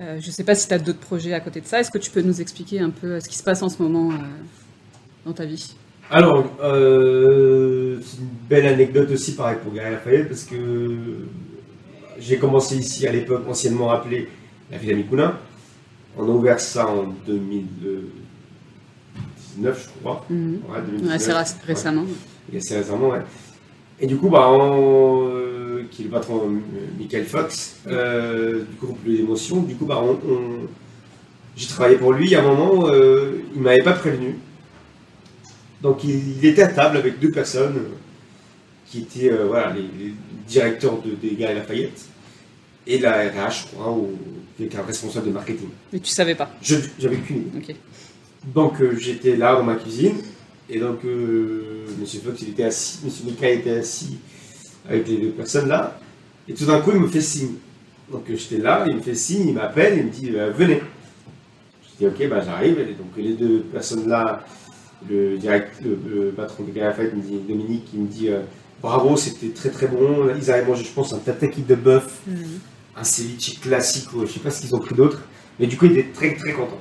Euh, 0.00 0.18
je 0.20 0.26
ne 0.26 0.32
sais 0.32 0.44
pas 0.44 0.54
si 0.54 0.68
tu 0.68 0.74
as 0.74 0.78
d'autres 0.78 0.98
projets 0.98 1.32
à 1.32 1.40
côté 1.40 1.60
de 1.62 1.66
ça. 1.66 1.80
Est-ce 1.80 1.90
que 1.90 1.96
tu 1.98 2.10
peux 2.10 2.20
nous 2.20 2.40
expliquer 2.42 2.80
un 2.80 2.90
peu 2.90 3.18
ce 3.20 3.28
qui 3.28 3.36
se 3.38 3.42
passe 3.42 3.62
en 3.62 3.68
ce 3.70 3.82
moment 3.82 4.12
dans 5.24 5.32
ta 5.32 5.46
vie? 5.46 5.74
Alors, 6.10 6.44
euh, 6.62 7.98
c'est 8.02 8.18
une 8.18 8.28
belle 8.48 8.66
anecdote 8.66 9.10
aussi, 9.10 9.34
pareil, 9.34 9.58
pour 9.62 9.72
Gary 9.74 9.90
Lafayette, 9.92 10.28
parce 10.28 10.44
que 10.44 10.90
j'ai 12.18 12.38
commencé 12.38 12.76
ici 12.76 13.06
à 13.06 13.12
l'époque 13.12 13.44
anciennement 13.48 13.90
appelée 13.90 14.28
la 14.70 14.78
Villa 14.78 14.96
Micoulin. 14.96 15.34
On 16.16 16.24
a 16.24 16.28
ouvert 16.30 16.58
ça 16.60 16.88
en 16.88 17.12
2019, 17.26 18.06
je 19.94 20.00
crois. 20.00 20.24
Mhm. 20.30 20.60
Ouais, 20.68 20.78
2019. 20.86 21.12
Assez 21.14 21.32
ra- 21.32 21.44
récemment. 21.66 22.04
Il 22.48 22.54
y 22.54 22.56
a 22.56 22.60
assez 22.60 22.76
récemment, 22.78 23.08
ouais. 23.10 23.20
Et 24.00 24.06
du 24.06 24.16
coup, 24.16 24.30
bah, 24.30 24.48
on, 24.50 25.28
euh, 25.28 25.82
qui 25.90 26.02
est 26.02 26.04
le 26.06 26.10
patron 26.10 26.40
euh, 26.46 26.58
Michael 26.98 27.24
Fox, 27.26 27.80
euh, 27.86 28.60
du 28.64 28.76
groupe 28.80 29.04
d'émotions, 29.04 29.60
du 29.62 29.74
coup, 29.74 29.84
bah, 29.84 30.00
on, 30.02 30.12
on- 30.12 30.66
j'ai 31.56 31.66
travaillé 31.66 31.96
pour 31.98 32.12
lui. 32.14 32.34
À 32.34 32.40
un 32.40 32.54
moment, 32.54 32.88
il 33.54 33.60
m'avait 33.60 33.82
pas 33.82 33.92
prévenu. 33.92 34.36
Donc, 35.82 36.04
il, 36.04 36.38
il 36.38 36.44
était 36.44 36.62
à 36.62 36.68
table 36.68 36.96
avec 36.96 37.18
deux 37.20 37.30
personnes 37.30 37.76
euh, 37.76 37.88
qui 38.86 39.00
étaient 39.00 39.30
euh, 39.30 39.46
voilà, 39.46 39.72
les, 39.72 39.82
les 39.82 40.14
directeurs 40.46 41.00
de, 41.02 41.10
des 41.14 41.36
Galeries 41.36 41.58
Lafayette 41.60 42.06
et 42.86 42.98
la 42.98 43.28
RH, 43.28 43.50
je 43.50 43.66
crois, 43.76 43.92
ou 43.92 44.10
quelqu'un 44.56 44.82
responsable 44.82 45.26
de 45.26 45.32
marketing. 45.32 45.68
Mais 45.92 46.00
tu 46.00 46.10
savais 46.10 46.34
pas? 46.34 46.50
Je 46.62 46.76
J'avais 46.98 47.16
qu'une 47.16 47.48
idée. 47.54 47.76
Donc 48.54 48.80
euh, 48.80 48.96
j'étais 48.98 49.36
là 49.36 49.54
dans 49.54 49.64
ma 49.64 49.74
cuisine 49.74 50.16
et 50.70 50.78
donc 50.78 51.00
Monsieur 52.00 52.20
Fox 52.20 52.40
il 52.42 52.50
était 52.50 52.64
assis, 52.64 53.00
Monsieur 53.04 53.24
Mika 53.26 53.48
était 53.50 53.78
assis 53.78 54.18
avec 54.88 55.06
les 55.08 55.16
deux 55.18 55.30
personnes 55.30 55.68
là 55.68 55.98
et 56.46 56.54
tout 56.54 56.64
d'un 56.64 56.80
coup 56.80 56.92
il 56.92 57.00
me 57.00 57.08
fait 57.08 57.20
signe. 57.20 57.54
Donc 58.10 58.24
j'étais 58.28 58.58
là, 58.58 58.84
il 58.88 58.96
me 58.96 59.00
fait 59.00 59.14
signe, 59.14 59.48
il 59.48 59.54
m'appelle, 59.54 59.98
il 59.98 60.04
me 60.06 60.10
dit 60.10 60.30
venez. 60.56 60.80
Je 61.82 61.98
dis 61.98 62.06
ok 62.06 62.28
bah 62.30 62.40
j'arrive 62.44 62.78
et 62.78 62.94
donc 62.94 63.10
les 63.16 63.34
deux 63.34 63.60
personnes 63.72 64.08
là, 64.08 64.44
le 65.08 65.36
direct, 65.38 65.80
le, 65.84 65.98
le 66.12 66.30
patron 66.30 66.64
de 66.64 66.72
Gala 66.72 66.92
Fête 66.92 67.14
me 67.14 67.20
dit 67.22 67.38
Dominique, 67.48 67.86
il 67.94 68.00
me 68.00 68.06
dit 68.08 68.28
euh, 68.30 68.40
bravo 68.82 69.16
c'était 69.16 69.48
très 69.48 69.70
très 69.70 69.86
bon. 69.86 70.28
Ils 70.36 70.50
avaient 70.50 70.64
mangé 70.66 70.84
je 70.84 70.90
pense 70.92 71.12
un 71.12 71.18
tataki 71.18 71.62
de 71.62 71.74
bœuf 71.74 72.20
Mhm. 72.26 72.36
un 72.96 73.04
ceviche 73.04 73.60
classique, 73.60 74.12
ou 74.14 74.26
je 74.26 74.32
sais 74.32 74.40
pas 74.40 74.50
ce 74.50 74.60
qu'ils 74.60 74.74
ont 74.74 74.80
pris 74.80 74.94
d'autre, 74.94 75.20
mais 75.60 75.66
du 75.66 75.76
coup 75.76 75.86
il 75.86 75.92
était 75.98 76.10
très 76.12 76.34
très 76.34 76.52
content. 76.52 76.80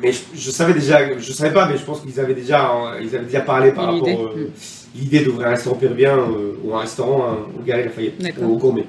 Mais 0.00 0.12
je, 0.12 0.20
je 0.34 0.50
savais 0.52 0.74
déjà, 0.74 1.18
je 1.18 1.32
savais 1.32 1.52
pas, 1.52 1.68
mais 1.68 1.76
je 1.76 1.84
pense 1.84 2.00
qu'ils 2.02 2.20
avaient 2.20 2.34
déjà, 2.34 2.70
euh, 2.70 3.00
ils 3.02 3.16
avaient 3.16 3.24
déjà 3.24 3.40
parlé 3.40 3.72
par 3.72 3.92
Une 3.92 4.00
rapport 4.00 4.26
euh, 4.36 4.48
l'idée 4.94 5.20
d'ouvrir 5.24 5.48
un 5.48 5.50
restaurant 5.50 5.74
péruvien 5.76 6.16
euh, 6.16 6.52
ou 6.62 6.72
un 6.76 6.80
restaurant 6.80 7.24
euh, 7.24 7.58
au 7.58 7.64
Galerie 7.64 7.86
Lafayette, 7.86 8.22
D'accord. 8.22 8.48
au 8.48 8.56
Gourmet. 8.56 8.84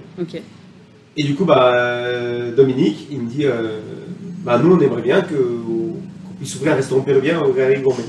Et 1.17 1.23
du 1.23 1.34
coup, 1.34 1.45
bah, 1.45 2.52
Dominique, 2.56 3.08
il 3.12 3.21
me 3.23 3.28
dit, 3.30 3.45
bah, 4.45 4.60
nous 4.60 4.75
on 4.75 4.80
aimerait 4.80 5.02
bien 5.02 5.21
que, 5.21 5.34
puisse 6.39 6.56
ouvrir 6.56 6.73
un 6.73 6.75
restaurant 6.78 7.02
péruvien 7.02 7.41
au 7.41 7.54
Galerie 7.54 7.82
Gourmet. 7.82 8.04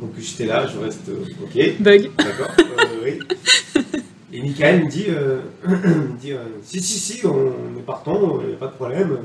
Donc 0.00 0.12
j'étais 0.18 0.46
là, 0.46 0.66
je 0.66 0.78
reste, 0.78 1.08
euh, 1.08 1.24
ok. 1.42 1.80
Bug. 1.80 2.10
D'accord, 2.16 2.50
euh, 2.58 2.84
oui. 3.04 3.82
Et 4.32 4.42
Michael 4.42 4.84
me 4.84 4.90
dit, 4.90 5.06
euh, 5.08 5.40
me 5.66 6.18
dit 6.20 6.32
euh, 6.32 6.44
si, 6.62 6.80
si, 6.80 6.98
si, 6.98 7.26
on, 7.26 7.30
on 7.34 7.78
est 7.78 7.82
partant, 7.82 8.40
il 8.42 8.48
n'y 8.48 8.54
a 8.54 8.58
pas 8.58 8.68
de 8.68 8.72
problème. 8.74 9.18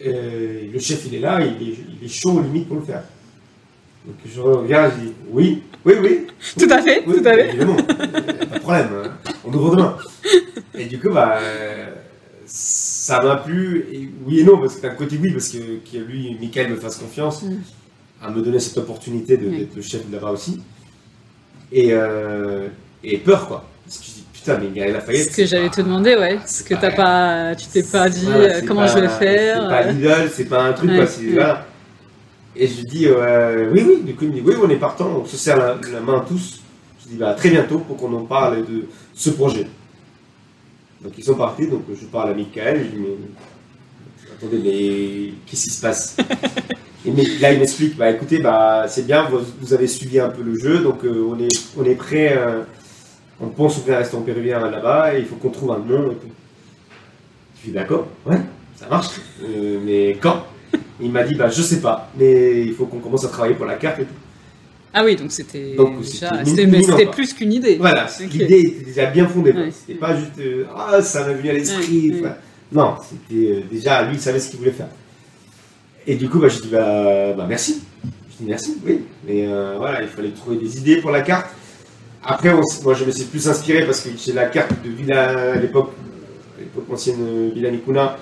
Et 0.00 0.70
le 0.72 0.78
chef, 0.78 1.04
il 1.06 1.16
est 1.16 1.20
là, 1.20 1.40
il 1.40 1.68
est, 1.68 1.74
il 2.00 2.04
est 2.04 2.08
chaud 2.08 2.40
limite 2.40 2.66
pour 2.66 2.76
le 2.78 2.82
faire. 2.82 3.02
Donc 4.06 4.16
je 4.24 4.40
regarde, 4.40 4.92
je 4.98 5.04
dis, 5.04 5.12
oui, 5.28 5.62
oui, 5.84 5.94
oui. 6.02 6.26
Tout 6.58 6.68
à 6.70 6.80
fait, 6.80 7.04
Oui, 7.06 7.20
tout 7.20 7.28
à 7.28 7.34
fait. 7.34 7.48
Évidemment, 7.50 7.76
pas 7.76 7.94
de 7.94 8.58
problème, 8.60 8.88
hein. 9.04 9.32
on 9.44 9.52
ouvre 9.52 9.76
demain. 9.76 9.96
Et 10.74 10.86
du 10.86 10.98
coup, 10.98 11.10
bah, 11.10 11.38
euh, 11.42 11.94
ça 13.02 13.22
m'a 13.22 13.36
plu, 13.36 13.86
et 13.92 14.10
oui 14.26 14.40
et 14.40 14.44
non, 14.44 14.58
parce 14.58 14.76
que 14.76 14.82
d'un 14.82 14.90
côté, 14.94 15.18
oui, 15.20 15.30
parce 15.32 15.48
que, 15.48 15.56
que 15.58 15.96
lui, 15.96 16.36
Michael 16.38 16.70
me 16.72 16.76
fasse 16.76 16.96
confiance 16.96 17.42
Mm. 17.42 17.54
à 18.22 18.30
me 18.30 18.42
donner 18.42 18.60
cette 18.60 18.76
opportunité 18.76 19.38
d'être 19.38 19.74
le 19.74 19.80
chef 19.80 20.06
de 20.06 20.12
là-bas 20.14 20.32
aussi. 20.32 20.60
Et, 21.72 21.90
euh, 21.92 22.68
et 23.02 23.16
peur, 23.18 23.48
quoi. 23.48 23.64
Parce 23.86 23.98
que 23.98 24.04
je 24.04 24.10
dis, 24.10 24.24
putain, 24.34 24.58
mais 24.58 24.68
Gary 24.74 24.92
Lafayette. 24.92 25.30
Ce 25.30 25.36
que 25.36 25.46
j'allais 25.46 25.70
te 25.70 25.80
demander, 25.80 26.14
ouais. 26.16 26.38
C'est 26.44 26.66
que 26.68 26.74
t'as 26.74 26.90
pas, 26.90 27.54
tu 27.56 27.66
t'es 27.68 27.82
pas 27.82 28.08
dit 28.10 28.24
Voilà, 28.26 28.56
euh, 28.56 28.60
comment 28.66 28.80
pas- 28.82 28.86
je 28.88 28.98
vais 28.98 29.08
faire. 29.08 29.56
C'est 29.62 29.68
pas 29.68 29.82
euh, 29.86 29.92
Lidl, 29.92 30.30
c'est 30.34 30.44
pas 30.44 30.62
un 30.64 30.72
truc, 30.74 30.90
Ouais, 30.90 30.96
quoi. 30.96 31.06
c'est- 31.06 31.24
ouais. 31.24 31.32
voilà. 31.32 31.66
Et 32.56 32.66
je 32.66 32.82
dis, 32.82 33.06
euh, 33.06 33.70
oui, 33.72 33.82
oui, 33.88 34.02
du 34.02 34.14
coup, 34.14 34.24
il 34.24 34.30
me 34.30 34.34
dit, 34.34 34.42
oui, 34.44 34.54
on 34.62 34.68
est 34.68 34.76
partant, 34.76 35.08
on 35.22 35.24
se 35.24 35.36
serre 35.38 35.56
la, 35.56 35.76
la 35.90 36.00
main 36.00 36.22
tous. 36.28 36.60
Je 37.02 37.08
dis, 37.08 37.16
bah, 37.16 37.30
à 37.30 37.34
très 37.34 37.48
bientôt 37.48 37.78
pour 37.78 37.96
qu'on 37.96 38.12
en 38.12 38.24
parle 38.26 38.58
de 38.66 38.84
ce 39.14 39.30
projet. 39.30 39.66
Donc, 41.02 41.12
ils 41.16 41.24
sont 41.24 41.34
partis, 41.34 41.66
donc 41.66 41.82
je 41.98 42.06
parle 42.06 42.30
à 42.30 42.34
Michael, 42.34 42.78
je 42.78 42.96
dis, 42.96 43.02
mais 43.02 43.16
attendez, 44.36 44.58
mais 44.62 45.34
qu'est-ce 45.46 45.64
qui 45.64 45.70
se 45.70 45.80
passe 45.80 46.16
Et 47.06 47.10
mais, 47.10 47.24
là, 47.40 47.52
il 47.52 47.58
m'explique, 47.58 47.96
bah, 47.96 48.10
écoutez, 48.10 48.40
bah, 48.40 48.84
c'est 48.86 49.06
bien, 49.06 49.22
vous, 49.24 49.38
vous 49.60 49.72
avez 49.72 49.86
suivi 49.86 50.20
un 50.20 50.28
peu 50.28 50.42
le 50.42 50.58
jeu, 50.58 50.80
donc 50.80 51.02
euh, 51.04 51.26
on, 51.30 51.38
est, 51.38 51.48
on 51.78 51.84
est 51.84 51.94
prêt, 51.94 52.36
euh, 52.36 52.62
on 53.40 53.48
pense 53.48 53.78
ouvrir 53.78 53.96
un 53.96 53.98
restaurant 54.00 54.22
péruvien 54.22 54.60
là-bas, 54.70 55.14
et 55.14 55.20
il 55.20 55.24
faut 55.24 55.36
qu'on 55.36 55.48
trouve 55.48 55.72
un 55.72 55.78
nom 55.78 56.10
et 56.10 56.16
tout. 56.16 56.28
Je 57.58 57.68
dis, 57.68 57.72
d'accord, 57.72 58.06
ouais, 58.26 58.40
ça 58.76 58.86
marche, 58.88 59.08
Euh, 59.42 59.80
mais 59.82 60.18
quand? 60.20 60.44
Il 61.00 61.10
m'a 61.10 61.22
dit, 61.22 61.34
bah, 61.34 61.48
je 61.48 61.62
sais 61.62 61.80
pas, 61.80 62.10
mais 62.18 62.66
il 62.66 62.74
faut 62.74 62.84
qu'on 62.84 62.98
commence 62.98 63.24
à 63.24 63.28
travailler 63.28 63.54
pour 63.54 63.64
la 63.64 63.76
carte 63.76 64.00
et 64.00 64.04
tout. 64.04 64.14
Ah 64.92 65.04
oui, 65.04 65.14
donc 65.16 65.30
c'était 65.30 65.76
c'était 66.44 67.06
plus 67.06 67.32
qu'une 67.32 67.52
idée. 67.52 67.76
Voilà, 67.76 68.06
Ok. 68.06 68.32
l'idée 68.32 68.60
était 68.60 68.84
déjà 68.84 69.06
bien 69.06 69.26
fondée. 69.28 69.52
Ouais. 69.52 69.70
C'était 69.70 69.98
pas 69.98 70.16
juste 70.16 70.38
euh, 70.40 70.64
ah 70.76 71.00
ça 71.00 71.26
m'a 71.26 71.32
venu 71.34 71.48
à 71.50 71.52
l'esprit. 71.52 72.20
Ouais, 72.20 72.30
Non, 72.72 72.96
c'était 73.00 73.50
euh, 73.50 73.60
déjà 73.70 74.02
lui 74.02 74.14
il 74.16 74.20
savait 74.20 74.40
ce 74.40 74.50
qu'il 74.50 74.58
voulait 74.58 74.72
faire. 74.72 74.88
Et 76.06 76.16
du 76.16 76.28
coup 76.28 76.40
bah 76.40 76.48
je 76.48 76.60
dis 76.60 76.68
bah, 76.68 77.32
bah, 77.36 77.46
merci. 77.48 77.82
Je 78.04 78.42
dis 78.44 78.48
merci, 78.48 78.78
oui. 78.84 79.02
Mais 79.26 79.46
euh, 79.46 79.74
voilà, 79.78 80.02
il 80.02 80.08
fallait 80.08 80.30
trouver 80.30 80.56
des 80.56 80.78
idées 80.78 80.96
pour 80.96 81.12
la 81.12 81.20
carte. 81.22 81.50
Après 82.24 82.50
on 82.52 82.60
moi 82.82 82.94
je 82.94 83.04
me 83.04 83.12
suis 83.12 83.24
plus 83.24 83.48
inspiré 83.48 83.86
parce 83.86 84.00
que 84.00 84.10
j'ai 84.16 84.32
la 84.32 84.46
carte 84.46 84.72
de 84.84 84.90
Villa 84.90 85.52
à 85.52 85.56
l'époque, 85.56 85.92
à 86.58 86.60
l'époque 86.60 86.86
ancienne 86.92 87.50
Villa 87.54 87.70
Nicuna, 87.70 88.18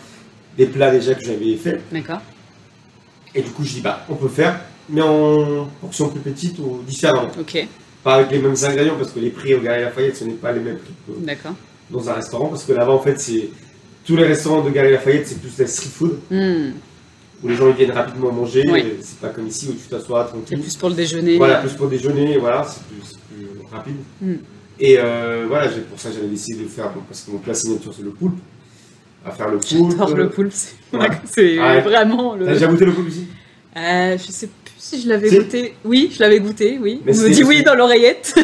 des 0.56 0.66
plats 0.66 0.90
déjà 0.90 1.14
que 1.14 1.24
j'avais 1.24 1.56
fait. 1.56 1.80
D'accord. 1.90 2.20
Et 3.34 3.40
du 3.40 3.50
coup 3.50 3.64
je 3.64 3.72
dis 3.74 3.80
bah 3.80 4.04
on 4.10 4.14
peut 4.16 4.28
faire, 4.28 4.60
mais 4.90 5.02
en 5.02 5.68
portion 5.80 6.08
plus 6.08 6.20
petite 6.20 6.58
ou 6.58 6.80
différemment. 6.86 7.28
Ok. 7.38 7.66
Pas 8.04 8.14
avec 8.14 8.30
les 8.30 8.38
mêmes 8.38 8.54
ingrédients 8.62 8.94
parce 8.98 9.10
que 9.10 9.18
les 9.20 9.30
prix 9.30 9.54
au 9.54 9.60
Galerie 9.60 9.82
Lafayette 9.84 10.16
ce 10.16 10.24
n'est 10.24 10.32
pas 10.32 10.52
les 10.52 10.60
mêmes 10.60 10.78
prix 10.78 10.92
que- 11.06 11.24
D'accord. 11.26 11.54
dans 11.90 12.08
un 12.08 12.14
restaurant 12.14 12.48
parce 12.48 12.64
que 12.64 12.72
là-bas, 12.72 12.92
en 12.92 12.98
fait, 13.00 13.18
c'est 13.20 13.48
tous 14.06 14.16
les 14.16 14.24
restaurants 14.24 14.62
de 14.62 14.70
Galerie 14.70 14.92
Lafayette, 14.94 15.26
c'est 15.28 15.40
plus 15.40 15.54
des 15.56 15.66
street 15.66 15.90
food 15.92 16.18
Hmm. 16.30 16.70
où 17.42 17.48
les 17.48 17.54
gens 17.56 17.68
ils 17.68 17.74
viennent 17.76 17.90
rapidement 17.92 18.32
manger. 18.32 18.62
Oui. 18.70 18.84
C'est 19.00 19.18
pas 19.18 19.28
comme 19.28 19.46
ici 19.46 19.68
où 19.68 19.72
tu 19.72 19.88
t'assois 19.88 20.24
C'est 20.26 20.32
tranquille. 20.38 20.60
plus 20.60 20.76
pour 20.76 20.88
le 20.90 20.94
déjeuner. 20.94 21.36
Voilà, 21.36 21.56
plus 21.56 21.72
pour 21.72 21.88
déjeuner, 21.88 22.38
voilà, 22.38 22.64
c'est 22.64 22.82
plus, 22.84 23.02
c'est 23.04 23.18
plus 23.34 23.46
rapide. 23.70 23.96
Mm. 24.22 24.32
Et 24.80 24.96
euh, 24.98 25.44
voilà, 25.48 25.68
pour 25.90 25.98
ça 25.98 26.10
j'avais 26.12 26.28
décidé 26.28 26.62
de 26.62 26.68
faire, 26.68 26.90
bon, 26.92 27.00
parce 27.08 27.22
que 27.22 27.32
mon 27.32 27.38
plat 27.38 27.52
signature 27.52 27.92
c'est 27.94 28.02
le 28.04 28.10
poulpe, 28.10 28.38
à 29.26 29.32
faire 29.32 29.48
le 29.48 29.58
poulpe. 29.58 29.90
J'adore 29.90 30.14
le 30.16 30.30
poulpe. 30.30 30.52
C'est 30.54 30.74
Ouais. 30.96 31.08
c'est 31.24 31.58
Ah 31.58 31.80
vraiment 31.80 32.34
le. 32.36 32.46
T'as 32.46 32.52
déjà 32.54 32.66
goûté 32.68 32.84
le 32.84 32.92
poulpe 32.92 33.08
ici? 33.08 33.26
Euh, 33.76 34.16
je 34.16 34.32
sais 34.32 34.46
plus 34.46 34.56
si 34.88 35.00
je 35.02 35.08
l'avais 35.08 35.28
goûté. 35.30 35.74
Oui, 35.84 36.10
je 36.14 36.20
l'avais 36.20 36.40
goûté, 36.40 36.78
oui. 36.80 37.00
Mais 37.04 37.18
On 37.18 37.22
me 37.24 37.28
dit 37.30 37.44
oui 37.44 37.62
dans 37.62 37.74
l'oreillette. 37.74 38.34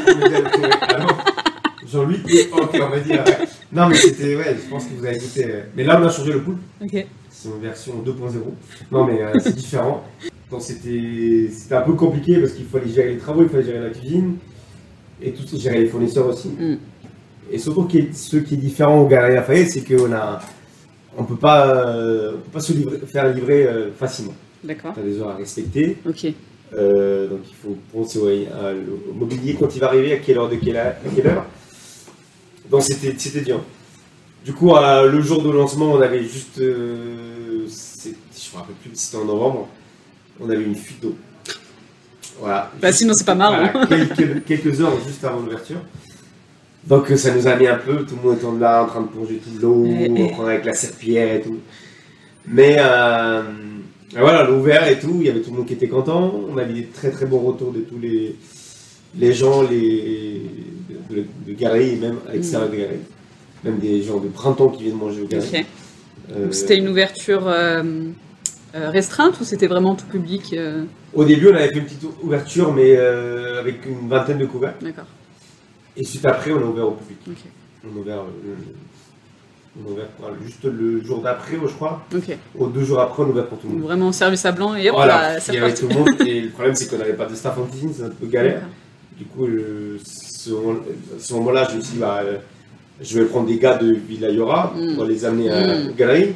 Jean-Louis, 1.90 2.20
ok, 2.52 2.70
on 2.83 2.88
va 2.88 3.00
dire. 3.00 3.22
ouais. 3.26 3.46
Non, 3.72 3.88
mais 3.88 3.94
c'était, 3.96 4.37
ouais, 4.37 4.57
je 4.62 4.68
pense 4.70 4.85
que 4.87 4.94
vous 4.98 5.04
avez 5.04 5.18
goûté. 5.18 5.44
euh, 5.46 5.61
Mais 5.76 5.85
là, 5.85 6.00
on 6.00 6.07
a 6.07 6.11
changé 6.11 6.33
le 6.33 6.40
poulpe, 6.40 6.59
ok. 6.83 7.07
c'est 7.30 7.48
une 7.48 7.61
version 7.61 7.94
2.0. 8.04 8.12
Non, 8.90 9.04
mais 9.04 9.22
euh, 9.22 9.33
c'est 9.40 9.54
différent. 9.54 10.04
Donc, 10.50 10.62
c'était 10.62 11.48
c'était 11.52 11.74
un 11.74 11.83
peu 11.83 11.92
compliqué 11.94 12.38
parce 12.38 12.52
qu'il 12.52 12.66
fallait 12.66 12.88
gérer 12.88 13.12
les 13.12 13.18
travaux, 13.18 13.42
il 13.42 13.48
fallait 13.48 13.64
gérer 13.64 13.80
la 13.80 13.90
cuisine 13.90 14.37
et 15.22 15.33
tout, 15.33 15.44
gérer 15.59 15.80
les 15.80 15.87
fournisseurs 15.87 16.26
aussi. 16.26 16.48
Mm. 16.48 16.76
Et 17.52 17.59
surtout, 17.59 17.87
ce 18.12 18.37
qui 18.38 18.54
est 18.54 18.59
différent 18.59 19.00
au 19.02 19.07
Galerie 19.07 19.35
Lafayette, 19.35 19.70
c'est 19.70 19.83
qu'on 19.85 20.12
a. 20.12 20.40
On 21.16 21.22
peut 21.24 21.37
pas, 21.37 21.68
euh, 21.68 22.33
on 22.35 22.38
peut 22.38 22.50
pas 22.54 22.61
se 22.61 22.72
livrer- 22.72 23.07
faire 23.07 23.33
livrer 23.33 23.66
euh, 23.66 23.92
facilement. 23.92 24.35
D'accord. 24.64 24.94
Tu 24.94 25.00
as 25.00 25.03
des 25.03 25.20
heures 25.20 25.31
à 25.31 25.37
respecter. 25.37 25.98
Ok. 26.09 26.27
Euh, 26.77 27.29
donc 27.29 27.40
il 27.48 27.55
faut 27.55 27.77
penser 27.92 28.18
ouais, 28.18 28.48
à- 28.53 28.72
au 28.72 29.12
mobilier 29.14 29.55
quand 29.59 29.72
il 29.74 29.81
va 29.81 29.88
arriver, 29.88 30.12
à 30.12 30.16
quelle 30.16 30.38
heure 30.38 30.48
de 30.48 30.57
quelle 30.57 30.77
heure. 30.77 30.94
à 31.07 31.14
quelle 31.14 31.27
heure. 31.29 31.46
Donc 32.70 32.83
c'était 32.83 33.14
c'était 33.16 33.42
dur. 33.42 33.61
Du 34.44 34.53
coup, 34.53 34.74
à- 34.74 35.07
le 35.07 35.20
jour 35.20 35.42
de 35.42 35.50
lancement, 35.50 35.92
on 35.92 36.00
avait 36.00 36.22
juste. 36.24 36.59
euh, 36.59 37.66
je 37.66 38.09
me 38.11 38.59
rappelle 38.61 38.74
plus 38.83 38.90
c'était 38.94 39.16
en 39.18 39.24
novembre. 39.27 39.68
On 40.40 40.50
avait 40.50 40.64
une 40.64 40.74
fuite 40.74 41.00
d'eau. 41.00 41.14
Voilà. 42.40 42.72
Bah, 42.81 42.90
sinon, 42.92 43.14
c'est 43.14 43.24
pas 43.24 43.37
marrant. 43.37 43.70
Voilà, 43.72 43.87
quelques, 44.07 44.44
quelques 44.44 44.81
heures 44.81 44.98
juste 45.07 45.22
avant 45.22 45.40
l'ouverture. 45.40 45.81
Donc 46.87 47.11
euh, 47.11 47.16
ça 47.16 47.33
nous 47.35 47.46
a 47.46 47.55
mis 47.57 47.66
un 47.66 47.77
peu, 47.79 48.05
tout 48.05 48.16
le 48.22 48.29
monde 48.29 48.38
étant 48.38 48.53
là 48.59 48.83
en 48.83 48.87
train 48.87 49.00
de 49.03 49.07
plonger 49.07 49.37
toute 49.37 49.62
l'eau, 49.62 49.87
train 50.35 50.46
avec 50.48 50.64
la 50.64 50.74
serpillière 50.74 51.37
et 51.37 51.40
tout. 51.40 51.59
Mais 52.46 52.77
euh, 52.79 53.42
voilà, 54.20 54.44
l'ouvert 54.44 54.87
et 54.88 54.98
tout, 54.98 55.16
il 55.20 55.27
y 55.27 55.31
avait 55.31 55.40
tout 55.40 55.50
le 55.50 55.57
monde 55.59 55.66
qui 55.66 55.72
était 55.74 55.88
content. 55.88 56.33
On 56.48 56.57
avait 56.59 56.72
des 56.72 56.87
très 56.87 57.11
très 57.11 57.27
bons 57.27 57.40
retours 57.40 57.72
de 57.72 57.81
tous 57.81 57.98
les, 57.98 58.37
les 59.16 59.33
gens 59.33 59.62
les, 59.62 60.42
de, 61.11 61.16
de, 61.16 61.24
de 61.46 61.53
galerie 61.53 61.94
et 61.94 61.96
même 61.96 62.18
à 62.29 62.33
l'extérieur 62.33 62.70
de 62.70 62.77
galerie. 62.77 63.00
Même 63.64 63.79
des 63.79 64.03
gens 64.03 64.18
de 64.20 64.29
printemps 64.29 64.68
qui 64.68 64.85
viennent 64.85 64.96
manger 64.98 65.22
au 65.22 65.27
galerie. 65.27 65.48
Ok. 65.61 65.64
Euh, 66.33 66.44
Donc, 66.44 66.55
C'était 66.55 66.77
une 66.79 66.88
ouverture 66.88 67.48
euh, 67.48 67.83
euh, 68.74 68.90
restreinte 68.90 69.40
ou 69.40 69.44
c'était 69.44 69.66
vraiment 69.66 69.94
tout 69.94 70.07
public 70.07 70.53
euh, 70.53 70.85
Au 71.14 71.24
début, 71.24 71.48
on 71.48 71.55
avait 71.55 71.68
fait 71.68 71.79
une 71.79 71.85
petite 71.85 72.05
ouverture, 72.22 72.72
mais 72.72 72.96
avec 72.96 73.85
une 73.87 74.09
vingtaine 74.09 74.38
de 74.38 74.46
couverts. 74.46 74.74
D'accord. 74.81 75.07
Et 75.96 76.05
suite 76.05 76.24
après, 76.27 76.53
on 76.53 76.59
a 76.61 76.64
ouvert 76.64 76.88
au 76.88 76.92
public. 76.92 77.18
Ok. 77.29 77.37
On 77.85 77.96
a 77.96 78.00
ouvert, 78.00 78.24
on 79.77 79.89
a 79.89 79.93
ouvert 79.93 80.07
juste 80.45 80.65
le 80.65 81.03
jour 81.05 81.21
d'après, 81.21 81.55
je 81.61 81.73
crois. 81.73 82.03
Ou 82.57 82.67
deux 82.69 82.85
jours 82.85 83.01
après, 83.01 83.23
on 83.23 83.27
a 83.27 83.29
ouvert 83.31 83.47
pour 83.49 83.59
tout 83.59 83.67
le 83.69 83.75
monde. 83.75 83.83
vraiment 83.83 84.13
service 84.13 84.45
à 84.47 84.53
blanc 84.53 84.75
et 84.77 84.89
hop 84.89 84.97
Voilà, 84.97 85.35
là, 85.35 85.41
c'est 85.41 85.53
il 85.53 85.55
y 85.57 85.59
avait 85.59 85.73
reparti. 85.73 85.83
tout 85.83 85.89
le 85.89 85.95
monde. 86.13 86.21
Et 86.29 86.41
le 86.43 86.51
problème, 86.53 86.75
c'est 86.75 86.89
qu'on 86.89 86.99
n'avait 86.99 87.15
pas 87.15 87.27
de 87.27 87.35
staff 87.35 87.59
en 87.59 87.65
cuisine, 87.65 87.93
c'est 87.97 88.05
un 88.05 88.11
peu 88.11 88.27
galère. 88.27 88.63
Du 89.19 89.25
coup, 89.25 89.47
je- 89.47 89.99
ce, 90.05 90.51
moment- 90.51 90.81
ce 91.19 91.35
moment-là, 91.35 91.69
je 91.71 91.77
me 91.77 91.81
suis 91.81 91.95
dit, 91.95 91.99
bah, 91.99 92.21
euh, 92.25 92.39
je 93.01 93.19
vais 93.19 93.25
prendre 93.27 93.47
des 93.49 93.59
gars 93.59 93.77
de 93.77 93.93
Villa 93.95 94.31
Yora 94.31 94.73
Mm. 94.77 94.95
pour 94.97 95.05
les 95.05 95.25
amener 95.25 95.51
à 95.51 95.61
Mm. 95.61 95.87
la 95.87 95.93
galerie. 95.93 96.35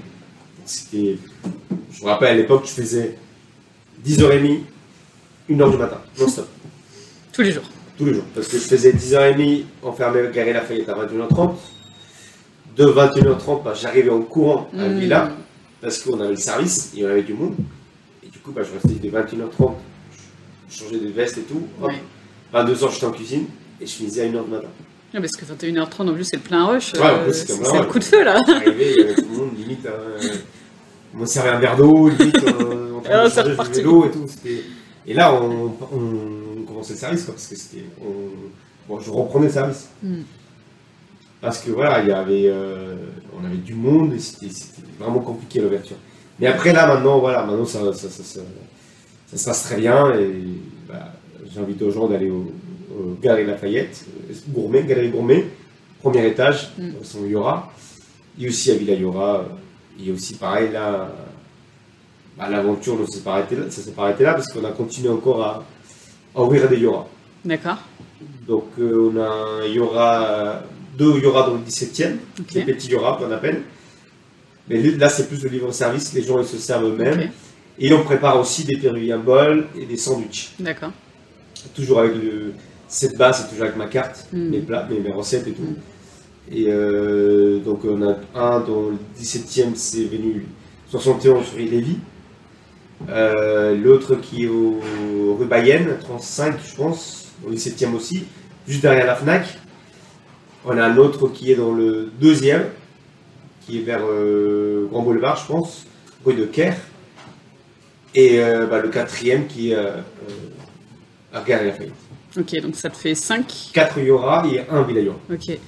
C'était, 0.64 1.16
je 1.92 2.04
me 2.04 2.08
rappelle 2.10 2.28
à 2.28 2.34
l'époque, 2.34 2.64
je 2.66 2.72
faisais 2.72 3.16
10h30, 4.04 4.60
1h 5.48 5.70
du 5.70 5.76
matin, 5.76 5.98
non-stop, 6.20 6.46
Tous 7.32 7.42
les 7.42 7.52
jours. 7.52 7.64
tous 7.96 8.04
les 8.04 8.14
jours. 8.14 8.24
Parce 8.34 8.48
que 8.48 8.58
je 8.58 8.62
faisais 8.64 8.92
10h30 8.92 9.64
enfermé 9.82 10.20
Galerie 10.34 10.52
Lafayette 10.54 10.88
à 10.88 10.94
21h30. 10.94 11.54
De 12.78 12.84
21h30, 12.86 13.62
bah, 13.64 13.74
j'arrivais 13.74 14.10
en 14.10 14.20
courant 14.22 14.68
à 14.78 14.88
Mm. 14.88 14.98
Villa 14.98 15.30
parce 15.80 15.98
qu'on 15.98 16.18
avait 16.20 16.30
le 16.30 16.36
service 16.36 16.92
et 16.96 17.04
on 17.04 17.08
avait 17.08 17.22
du 17.22 17.34
monde. 17.34 17.54
Et 18.24 18.28
du 18.28 18.38
coup, 18.38 18.52
bah, 18.52 18.62
je 18.62 18.72
restais 18.72 19.00
de 19.00 19.10
21h30, 19.10 19.72
je 20.70 20.78
changeais 20.78 20.98
de 21.00 21.08
veste 21.08 21.38
et 21.38 21.42
tout. 21.42 21.62
Hop, 21.82 21.88
Ouais. 21.90 22.00
22h, 22.54 22.92
j'étais 22.92 23.06
en 23.06 23.10
cuisine 23.10 23.46
et 23.80 23.86
je 23.86 23.90
finissais 23.92 24.22
à 24.22 24.26
1h 24.26 24.44
du 24.44 24.50
matin. 24.50 24.68
Ah, 25.14 25.20
parce 25.20 25.32
que 25.32 25.44
21h30 25.44 26.08
en 26.10 26.14
plus 26.14 26.24
c'est 26.24 26.36
le 26.36 26.42
plein 26.42 26.66
rush. 26.66 26.92
Ouais, 26.94 27.00
euh, 27.02 27.32
c'est 27.32 27.48
comme 27.48 27.60
là, 27.62 27.66
c'est 27.70 27.76
le 27.76 27.80
ouais. 27.82 27.86
coup 27.88 27.98
de 27.98 28.04
feu 28.04 28.24
là. 28.24 28.40
J'arrivais, 28.46 28.92
il 28.92 28.96
y 28.98 29.04
avait 29.04 29.14
tout 29.14 29.26
le 29.30 29.36
monde, 29.38 29.50
limite, 29.58 29.86
euh, 29.86 30.18
on 31.14 31.18
me 31.18 31.26
servait 31.26 31.48
un 31.50 31.58
verre 31.58 31.76
d'eau, 31.76 32.08
limite, 32.10 32.36
euh, 32.44 32.94
en 32.96 33.00
train 33.00 33.12
Ah, 33.14 33.24
de 33.24 33.30
changer 33.30 33.70
du 33.72 33.76
vélo 33.78 34.06
et 34.06 34.10
tout. 34.10 34.26
Et 35.06 35.14
là, 35.14 35.32
on, 35.34 35.72
on 35.92 36.62
commençait 36.66 36.92
le 36.92 36.98
service, 36.98 37.24
quoi, 37.24 37.34
parce 37.34 37.46
que 37.46 37.56
c'était. 37.56 37.84
on- 38.02 38.48
Bon, 38.86 38.98
je 39.00 39.10
reprenais 39.10 39.46
le 39.46 39.52
service. 39.52 39.88
Mm. 40.02 40.20
Parce 41.40 41.60
que 41.60 41.70
voilà, 41.70 42.00
il 42.02 42.08
y 42.08 42.12
avait, 42.12 42.46
euh, 42.48 42.96
on 43.40 43.44
avait 43.44 43.56
du 43.56 43.74
monde 43.74 44.12
et 44.14 44.18
c'était 44.18 44.48
vraiment 44.98 45.20
compliqué 45.20 45.60
l'ouverture. 45.60 45.96
Mais 46.40 46.46
après, 46.48 46.72
là, 46.72 46.86
maintenant, 46.86 47.18
voilà, 47.18 47.44
maintenant, 47.44 47.64
ça, 47.64 47.80
ça, 47.92 48.08
ça, 48.08 48.22
ça- 48.24 48.40
ça 49.26 49.36
se 49.36 49.44
passe 49.44 49.62
très 49.64 49.76
bien 49.76 50.14
et 50.18 50.32
bah, 50.88 51.12
j'invite 51.54 51.80
aux 51.82 51.90
gens 51.90 52.08
d'aller 52.08 52.30
au, 52.30 52.50
au 52.90 53.14
Galerie 53.22 53.46
Lafayette, 53.46 54.04
euh, 54.30 54.34
gourmet, 54.48 54.82
Galerie 54.84 55.10
Gourmet, 55.10 55.44
premier 56.00 56.26
étage, 56.26 56.70
Mm. 56.78 56.90
son 57.02 57.24
Yora. 57.26 57.72
Et 58.40 58.48
aussi 58.48 58.70
à 58.70 58.74
Villa 58.74 58.94
Yora, 58.94 59.36
euh, 59.40 59.42
y 60.04 60.10
a 60.10 60.14
aussi 60.14 60.34
pareil, 60.34 60.70
là, 60.72 61.10
bah, 62.36 62.48
l'aventure 62.48 62.98
ne 62.98 63.06
s'est 63.06 63.20
pas 63.20 63.32
arrêtée 63.34 63.56
là, 63.56 63.64
ça 63.68 63.82
s'est 63.82 63.90
pas 63.92 64.04
arrêté 64.04 64.22
là 64.24 64.34
parce 64.34 64.46
qu'on 64.52 64.64
a 64.64 64.70
continué 64.72 65.08
encore 65.08 65.42
à, 65.42 65.64
à 66.34 66.42
ouvrir 66.42 66.68
des 66.68 66.78
Yora. 66.78 67.06
D'accord. 67.44 67.78
Donc 68.46 68.64
euh, 68.78 69.10
on 69.12 69.20
a 69.20 69.28
un 69.28 69.66
Yora, 69.66 70.24
euh, 70.30 70.60
deux 70.98 71.18
Yora 71.20 71.46
dans 71.48 71.54
le 71.54 71.60
17e, 71.60 72.16
Ok. 72.40 72.52
des 72.54 72.64
petits 72.74 72.88
Yora 72.88 73.16
qu'on 73.18 73.30
appelle. 73.30 73.62
Mais 74.68 74.82
là, 74.82 75.08
c'est 75.08 75.28
plus 75.28 75.42
le 75.42 75.48
livre-service, 75.48 76.12
les 76.12 76.22
gens 76.22 76.38
ils 76.40 76.44
se 76.46 76.58
servent 76.58 76.84
eux-mêmes. 76.86 77.30
Et 77.78 77.92
on 77.94 78.02
prépare 78.02 78.38
aussi 78.40 78.64
des 78.64 78.76
péruviens 78.76 79.18
bols 79.18 79.66
et 79.78 79.86
des 79.86 79.96
sandwichs. 79.96 80.50
D'accord. 80.58 80.90
Toujours 81.74 82.00
avec 82.00 82.14
le. 82.16 82.52
Cette 82.88 83.16
base, 83.16 83.42
c'est 83.42 83.48
toujours 83.50 83.64
avec 83.66 83.76
ma 83.76 83.86
carte, 83.86 84.26
Mm. 84.32 84.48
mes 84.50 84.58
plats, 84.60 84.86
mes, 84.90 84.98
mes 85.00 85.12
recettes 85.12 85.46
et 85.46 85.52
tout. 85.52 85.62
Mm. 85.62 85.76
Et 86.50 86.64
euh, 86.68 87.58
donc 87.60 87.84
on 87.84 88.02
a 88.02 88.16
un 88.34 88.60
dans 88.60 88.88
le 88.90 88.96
17e, 89.20 89.74
c'est 89.74 90.04
venu 90.04 90.46
71 90.90 91.46
sur 91.46 91.58
Lévis. 91.58 91.98
Euh, 93.08 93.76
L'autre 93.76 94.16
qui 94.16 94.44
est 94.44 94.48
au 94.48 94.80
rue 95.38 95.46
Bayenne, 95.46 95.96
35 96.00 96.56
je 96.68 96.74
pense, 96.74 97.28
au 97.46 97.52
17e 97.52 97.94
aussi, 97.94 98.24
juste 98.66 98.82
derrière 98.82 99.06
la 99.06 99.14
FNAC. 99.14 99.46
On 100.70 100.76
a 100.76 100.84
un 100.84 100.98
autre 100.98 101.28
qui 101.28 101.50
est 101.50 101.54
dans 101.54 101.72
le 101.72 102.10
deuxième, 102.20 102.66
qui 103.64 103.78
est 103.78 103.82
vers 103.82 104.02
euh, 104.02 104.86
Grand 104.90 105.00
Boulevard, 105.00 105.38
je 105.38 105.46
pense, 105.46 105.86
rue 106.26 106.34
de 106.34 106.44
Caire. 106.44 106.76
Et 108.14 108.38
euh, 108.38 108.66
bah, 108.66 108.78
le 108.80 108.88
quatrième 108.88 109.46
qui 109.46 109.72
est 109.72 109.76
euh, 109.76 109.96
euh, 109.96 111.32
à 111.32 111.40
Gare. 111.40 111.60
Ok, 112.38 112.60
donc 112.60 112.74
ça 112.76 112.90
te 112.90 112.98
fait 112.98 113.14
5. 113.14 113.70
4 113.72 113.98
Yora 114.00 114.44
et 114.46 114.60
un 114.70 114.82
Villa 114.82 115.00
Yora. 115.00 115.18
Ok. 115.32 115.58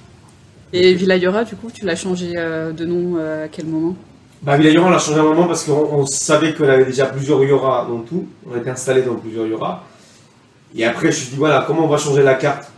Et 0.71 0.93
Villa 0.93 1.17
Yora, 1.17 1.45
du 1.45 1.55
coup, 1.55 1.71
tu 1.73 1.83
l'as 1.83 1.95
changé 1.95 2.33
de 2.33 2.85
nom 2.85 3.17
à 3.17 3.47
quel 3.47 3.65
moment? 3.65 3.95
Bah, 4.43 4.55
Villa 4.55 4.69
Yora, 4.69 4.87
on 4.87 4.91
l'a 4.91 4.99
changé 4.99 5.19
un 5.19 5.23
moment 5.23 5.47
parce 5.47 5.63
qu'on 5.63 5.73
on 5.73 6.05
savait 6.05 6.53
qu'on 6.53 6.69
avait 6.69 6.85
déjà 6.85 7.07
plusieurs 7.07 7.43
Yora 7.43 7.87
dans 7.89 8.01
tout. 8.01 8.27
On 8.47 8.55
était 8.55 8.69
installé 8.69 9.01
dans 9.01 9.15
plusieurs 9.15 9.47
Yora. 9.47 9.83
Et 10.75 10.85
après, 10.85 11.11
je 11.11 11.17
me 11.17 11.21
suis 11.21 11.29
dit, 11.31 11.37
voilà, 11.37 11.63
comment 11.65 11.85
on 11.85 11.89
va 11.89 11.97
changer 11.97 12.21
la 12.21 12.35
carte? 12.35 12.70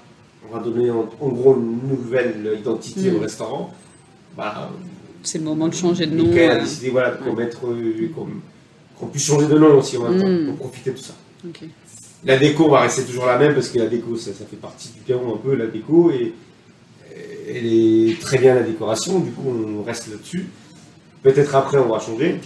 On 0.53 0.57
va 0.57 0.63
donner 0.63 0.91
en, 0.91 1.09
en 1.19 1.29
gros 1.29 1.55
une 1.55 1.79
nouvelle 1.89 2.57
identité 2.59 3.09
Mm. 3.11 3.15
au 3.15 3.19
restaurant. 3.19 3.73
Bah, 4.37 4.69
C'est 5.23 5.39
le 5.39 5.45
moment 5.45 5.67
de 5.67 5.73
changer 5.73 6.05
de 6.05 6.15
nom. 6.15 6.25
Michael 6.25 6.51
a 6.51 6.55
euh, 6.55 6.59
décidé 6.61 6.89
voilà, 6.89 7.11
qu'on 7.11 7.35
euh, 7.35 8.07
qu'on 8.99 9.07
puisse 9.07 9.25
changer 9.25 9.47
de 9.47 9.57
nom 9.57 9.77
aussi 9.77 9.97
en 9.97 10.09
même 10.09 10.21
temps, 10.21 10.27
Mm. 10.29 10.45
pour 10.47 10.55
profiter 10.67 10.91
de 10.91 10.97
tout 10.97 11.03
ça. 11.03 11.13
La 12.25 12.37
déco 12.37 12.69
va 12.69 12.81
rester 12.81 13.03
toujours 13.03 13.25
la 13.25 13.37
même 13.37 13.53
parce 13.53 13.69
que 13.69 13.79
la 13.79 13.87
déco, 13.87 14.15
ça, 14.15 14.31
ça 14.33 14.45
fait 14.45 14.55
partie 14.57 14.89
du 14.89 14.99
Pérou 15.01 15.33
un 15.33 15.37
peu, 15.37 15.55
la 15.55 15.67
déco, 15.67 16.11
et 16.11 16.33
et 17.47 17.57
elle 17.57 17.65
est 18.11 18.19
très 18.21 18.37
bien 18.37 18.55
la 18.55 18.63
décoration, 18.63 19.19
du 19.19 19.31
coup 19.31 19.43
on 19.47 19.83
reste 19.83 20.07
là-dessus. 20.09 20.47
Peut-être 21.21 21.53
après 21.55 21.77
on 21.77 21.87
va 21.89 21.99
changer, 21.99 22.39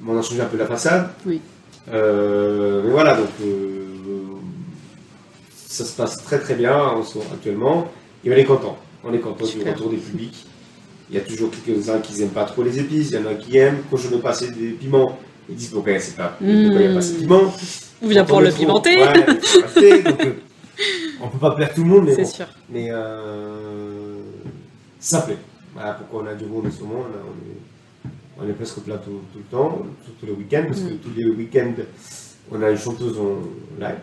mais 0.00 0.10
on 0.12 0.18
a 0.18 0.22
changé 0.22 0.40
un 0.40 0.46
peu 0.46 0.56
la 0.58 0.66
façade. 0.66 1.10
Oui. 1.24 1.40
Euh, 1.92 2.82
mais 2.84 2.90
voilà, 2.90 3.14
donc 3.16 3.28
euh, 3.42 3.86
ça 5.68 5.84
se 5.84 5.94
passe 5.96 6.16
très 6.24 6.38
très 6.38 6.54
bien 6.54 6.76
actuellement, 7.32 7.86
et 8.24 8.30
on 8.30 8.34
est 8.34 8.44
content. 8.44 8.76
On 9.04 9.12
est 9.12 9.18
content 9.18 9.44
du 9.46 9.62
retour 9.62 9.90
des 9.90 9.96
publics. 9.98 10.44
Il 11.10 11.16
y 11.16 11.18
a 11.18 11.22
toujours 11.22 11.50
quelques-uns 11.50 12.00
qui 12.00 12.18
n'aiment 12.18 12.30
pas 12.30 12.44
trop 12.44 12.62
les 12.62 12.78
épices, 12.78 13.10
il 13.10 13.14
y 13.16 13.18
en 13.18 13.26
a 13.30 13.34
qui 13.34 13.56
aiment. 13.56 13.78
Quand 13.90 13.96
je 13.96 14.08
mets 14.08 14.18
passer 14.20 14.50
des 14.50 14.70
piments, 14.70 15.18
ils 15.48 15.54
disent 15.56 15.68
pourquoi 15.68 15.98
c'est 16.00 16.16
pas, 16.16 16.36
pourquoi 16.38 16.46
il 16.52 16.78
n'y 16.78 16.86
a 16.86 16.92
pas 16.92 16.98
assez 16.98 17.14
de 17.14 17.18
piment. 17.20 17.52
On 18.02 18.08
vient 18.08 18.24
pour 18.24 18.40
le 18.40 18.50
pimenter. 18.50 18.96
Ouais, 18.96 19.04
rajouter, 19.04 20.02
donc, 20.02 20.20
euh, 20.24 20.32
on 21.22 21.28
peut 21.28 21.38
pas 21.38 21.52
plaire 21.52 21.72
tout 21.74 21.82
le 21.82 21.88
monde, 21.88 22.04
mais, 22.06 22.14
C'est 22.14 22.22
bon. 22.22 22.28
sûr. 22.28 22.46
mais 22.70 22.88
euh, 22.90 24.16
Ça 25.00 25.20
plaît. 25.22 25.36
Voilà 25.74 25.94
pourquoi 25.94 26.22
on 26.24 26.26
a 26.26 26.34
du 26.34 26.44
monde 26.46 26.66
en 26.66 26.70
ce 26.70 26.80
moment. 26.82 27.04
On, 27.06 28.42
est, 28.42 28.46
on 28.46 28.50
est 28.50 28.54
presque 28.54 28.80
plat 28.80 28.96
tout, 28.98 29.20
tout 29.32 29.38
le 29.38 29.44
temps, 29.50 29.82
surtout 30.04 30.26
les 30.26 30.32
week-ends, 30.32 30.64
parce 30.66 30.80
que 30.80 30.94
Mm. 30.94 30.98
tous 30.98 31.10
les 31.16 31.24
week-ends, 31.26 31.74
on 32.50 32.62
a 32.62 32.70
une 32.70 32.78
chanteuse 32.78 33.16
en 33.18 33.38
live 33.80 33.98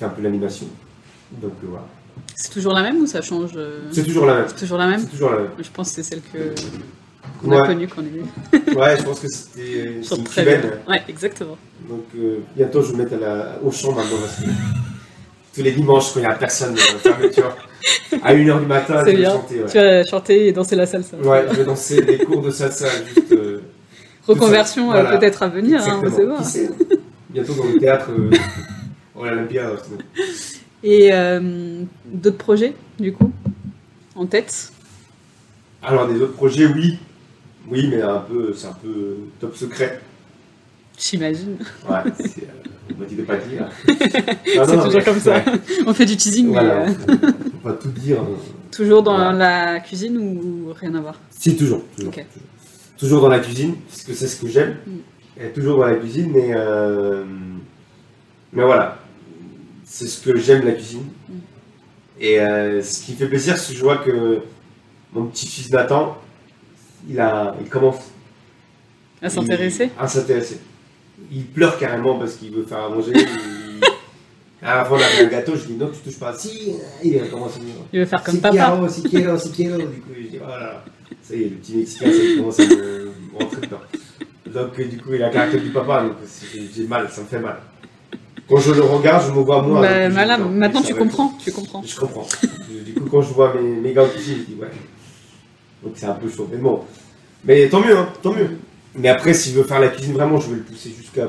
fait 0.00 0.06
un 0.06 0.08
peu 0.10 0.22
l'animation. 0.22 0.66
Donc 1.40 1.52
euh, 1.62 1.66
voilà. 1.68 1.86
C'est 2.34 2.50
toujours 2.50 2.72
la 2.74 2.82
même 2.82 2.96
ou 3.02 3.06
ça 3.06 3.22
change 3.22 3.52
euh, 3.56 3.82
C'est 3.92 4.02
toujours 4.04 4.26
la 4.26 4.34
même. 4.36 4.44
C'est 4.48 4.56
toujours 4.56 4.78
la 4.78 4.86
même 4.88 5.06
toujours 5.06 5.30
la 5.30 5.36
même. 5.38 5.48
Je 5.58 5.68
pense 5.72 5.90
que 5.90 5.96
c'est 5.96 6.02
celle 6.02 6.22
que 6.22 6.54
qu'on 7.40 7.52
a 7.52 7.66
connue 7.66 7.86
quand 7.88 8.02
on 8.02 8.06
est 8.06 8.08
venu. 8.08 8.24
Ouais, 8.78 8.96
je 8.98 9.02
pense 9.02 9.20
que 9.20 9.28
c'était 9.28 10.02
Chante 10.02 10.18
une 10.18 10.24
très 10.24 10.44
bien. 10.44 10.60
Ouais, 10.88 11.02
exactement. 11.08 11.56
Donc 11.88 12.04
euh, 12.16 12.38
bientôt, 12.56 12.82
je 12.82 12.92
vais 12.92 12.98
mettre 12.98 13.14
à 13.14 13.18
la, 13.18 13.58
au 13.62 13.70
chant 13.70 13.92
maintenant. 13.92 14.16
Parce 14.20 14.36
que 14.36 14.50
tous 15.54 15.62
les 15.62 15.72
dimanches, 15.72 16.12
quand 16.12 16.20
il 16.20 16.26
n'y 16.26 16.28
a 16.32 16.34
personne, 16.34 16.76
euh, 16.76 18.18
à 18.22 18.34
1h 18.34 18.60
du 18.60 18.66
matin, 18.66 19.00
je 19.00 19.04
vais 19.10 19.16
bien. 19.16 19.30
chanter. 19.32 19.60
Tu 19.68 19.76
vas 19.78 20.04
chanter 20.04 20.46
et 20.48 20.52
danser 20.52 20.76
la 20.76 20.86
salsa. 20.86 21.16
Ouais, 21.18 21.44
je 21.50 21.56
vais 21.56 21.64
danser 21.64 22.02
des 22.02 22.18
cours 22.18 22.42
de 22.42 22.50
salsa 22.50 22.86
juste. 23.14 23.32
euh, 23.32 23.60
Reconversion 24.26 24.90
euh, 24.92 25.00
Voilà. 25.02 25.16
peut-être 25.18 25.42
à 25.42 25.48
venir, 25.48 25.80
hein, 25.82 26.02
on 26.04 26.42
sait 26.44 26.68
Bientôt 27.30 27.54
dans 27.54 27.64
le 27.64 27.78
théâtre, 27.78 28.10
euh, 29.24 29.76
Et 30.82 31.10
euh, 31.12 31.82
d'autres 32.06 32.38
projets, 32.38 32.74
du 32.98 33.12
coup, 33.12 33.32
en 34.14 34.26
tête? 34.26 34.72
Alors, 35.82 36.08
des 36.08 36.20
autres 36.20 36.34
projets, 36.34 36.66
oui. 36.66 36.98
Oui, 37.68 37.86
mais 37.88 38.00
un 38.02 38.18
peu, 38.18 38.52
c'est 38.54 38.66
un 38.68 38.72
peu 38.82 39.16
top 39.38 39.54
secret. 39.56 40.00
J'imagine. 40.98 41.56
Ouais, 41.88 41.98
c'est, 42.18 42.42
euh, 42.42 42.94
on 42.94 43.00
m'a 43.00 43.06
dit 43.06 43.14
de 43.14 43.22
pas 43.22 43.36
dire. 43.36 43.68
C'est 44.44 44.82
toujours 44.82 45.04
comme 45.04 45.20
ça. 45.20 45.42
On 45.86 45.94
fait 45.94 46.04
du 46.04 46.16
teasing, 46.16 46.48
Voilà, 46.48 46.86
mais 46.86 46.92
euh, 46.92 47.30
on 47.54 47.58
pas 47.68 47.72
tout 47.74 47.88
dire. 47.90 48.18
toujours 48.70 49.02
dans 49.02 49.16
Voilà. 49.16 49.72
la 49.72 49.80
cuisine 49.80 50.16
ou 50.18 50.72
rien 50.78 50.94
à 50.96 51.00
voir? 51.00 51.14
Si, 51.30 51.56
toujours. 51.56 51.82
Toujours, 51.96 52.12
toujours. 52.12 52.26
Toujours 52.98 53.20
dans 53.22 53.28
la 53.28 53.38
cuisine, 53.38 53.76
parce 53.88 54.02
que 54.02 54.12
c'est 54.12 54.26
ce 54.26 54.40
que 54.40 54.48
j'aime. 54.48 54.76
Mm. 54.86 55.42
Et 55.42 55.48
toujours 55.52 55.78
dans 55.78 55.86
la 55.86 55.94
cuisine, 55.96 56.30
mais, 56.34 56.54
mais 58.52 58.64
voilà. 58.64 58.98
C'est 59.92 60.06
ce 60.06 60.20
que 60.20 60.36
j'aime 60.38 60.64
la 60.64 60.72
cuisine. 60.72 61.08
Mm. 61.28 61.32
Et 62.20 62.38
euh, 62.40 62.80
ce 62.82 63.02
qui 63.02 63.12
me 63.12 63.16
fait 63.16 63.26
plaisir, 63.26 63.58
c'est 63.58 63.72
que 63.72 63.78
je 63.78 63.82
vois 63.82 63.96
que 63.98 64.38
mon 65.12 65.24
petit-fils 65.26 65.68
Nathan, 65.72 66.16
il, 67.08 67.18
a, 67.18 67.56
il 67.60 67.68
commence 67.68 67.96
À 69.20 69.28
s'intéresser? 69.28 69.86
Il- 69.86 70.02
À 70.02 70.06
s'intéresser. 70.06 70.58
Il 71.32 71.44
pleure 71.46 71.76
carrément 71.76 72.18
parce 72.18 72.34
qu'il 72.36 72.52
veut 72.52 72.62
faire 72.62 72.78
à 72.84 72.88
manger. 72.88 73.12
il- 73.16 73.80
À 74.62 74.76
la 74.76 74.84
fin, 74.84 74.96
un 74.96 75.26
gâteau, 75.26 75.56
je 75.56 75.64
dis 75.66 75.72
non, 75.74 75.88
tu 75.92 75.98
touches 76.00 76.20
pas. 76.20 76.34
Si, 76.34 76.74
il 77.02 77.28
commence 77.30 77.56
à 77.56 77.60
me 77.60 77.64
dire. 77.64 77.74
Il 77.92 77.98
veut 78.00 78.06
faire 78.06 78.22
comme 78.22 78.34
Si 78.36 78.40
papa. 78.40 78.54
quiero, 78.54 78.88
si 78.88 79.02
quiero, 79.02 79.38
si 79.38 79.50
quiero. 79.50 79.78
Du 79.78 79.84
coup, 80.02 80.10
je 80.16 80.28
dis, 80.28 80.38
oh 80.40 80.46
là 80.48 80.58
là. 80.60 80.84
Ça 81.22 81.34
y 81.34 81.42
est, 81.42 81.48
le 81.48 81.56
petit 81.56 81.76
Mexicain, 81.78 82.12
ça 82.12 82.18
commence 82.36 82.60
à 82.60 82.66
me 82.66 83.10
rentrer 83.38 83.60
dedans. 83.62 83.80
Donc, 84.46 84.80
du 84.80 84.98
coup, 84.98 85.14
il 85.14 85.22
a 85.22 85.28
le 85.28 85.32
caractère 85.32 85.60
du 85.62 85.70
papa, 85.70 86.02
donc 86.04 86.12
j'ai 86.76 86.86
mal, 86.86 87.08
ça 87.10 87.22
me 87.22 87.26
fait 87.26 87.38
mal. 87.40 87.56
Quand 88.50 88.56
je 88.58 88.72
le 88.72 88.82
regarde, 88.82 89.24
je 89.28 89.30
me 89.32 89.42
vois 89.44 89.62
moi. 89.62 89.80
Bah, 89.80 90.08
voilà, 90.08 90.36
maintenant 90.38 90.82
tu 90.82 90.94
comprends, 90.94 91.32
tu 91.38 91.52
comprends. 91.52 91.82
Je 91.86 91.96
comprends. 91.96 92.26
du 92.84 92.94
coup, 92.94 93.08
quand 93.08 93.22
je 93.22 93.32
vois 93.32 93.54
mes, 93.54 93.62
mes 93.62 93.92
gars 93.92 94.02
au 94.02 94.08
cuisine, 94.08 94.38
je 94.40 94.54
dis 94.54 94.60
ouais. 94.60 94.66
Donc, 95.84 95.92
c'est 95.94 96.06
un 96.06 96.14
peu 96.14 96.28
chaud. 96.28 96.48
Mais 96.50 96.58
bon. 96.58 96.80
Mais 97.44 97.68
tant 97.68 97.80
mieux, 97.80 97.96
hein, 97.96 98.08
tant 98.22 98.32
mieux. 98.34 98.58
Mais 98.96 99.08
après, 99.08 99.32
s'il 99.34 99.54
veut 99.54 99.62
faire 99.62 99.78
la 99.80 99.88
cuisine 99.88 100.14
vraiment, 100.14 100.38
je 100.40 100.50
vais 100.50 100.56
le 100.56 100.62
pousser 100.62 100.90
jusqu'à 100.90 101.28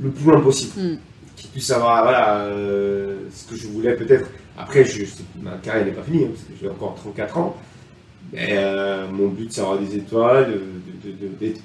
le 0.00 0.10
plus 0.10 0.24
loin 0.24 0.40
possible. 0.40 0.72
Mm. 0.80 0.98
Qu'il 1.36 1.50
puisse 1.50 1.70
avoir 1.70 2.02
voilà, 2.02 2.38
euh, 2.46 3.18
ce 3.32 3.46
que 3.48 3.54
je 3.60 3.68
voulais 3.68 3.94
peut-être. 3.94 4.28
Après, 4.56 4.84
je, 4.84 5.04
ma 5.40 5.52
carrière 5.58 5.84
n'est 5.86 5.92
pas 5.92 6.02
finie, 6.02 6.24
hein, 6.24 6.28
parce 6.32 6.42
que 6.44 6.52
j'ai 6.60 6.68
encore 6.68 6.94
34 6.96 7.38
ans. 7.38 7.56
Mais 8.32 8.48
euh, 8.54 9.06
mon 9.12 9.28
but, 9.28 9.52
c'est 9.52 9.60
d'avoir 9.60 9.78
des 9.78 9.94
étoiles, 9.96 10.50
de- 10.50 11.10
de- 11.10 11.16
de- 11.16 11.34
d'être 11.38 11.60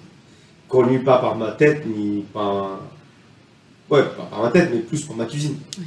connu 0.69 1.00
pas 1.00 1.17
par 1.19 1.36
ma 1.36 1.52
tête, 1.52 1.86
ni 1.88 2.24
par. 2.34 2.82
Ouais, 3.89 4.02
pas 4.04 4.24
par 4.30 4.41
ma 4.43 4.50
tête, 4.52 4.69
mais 4.74 4.80
plus 4.80 5.04
par 5.06 5.15
ma 5.15 5.26
cuisine. 5.26 5.56
Oui. 5.78 5.86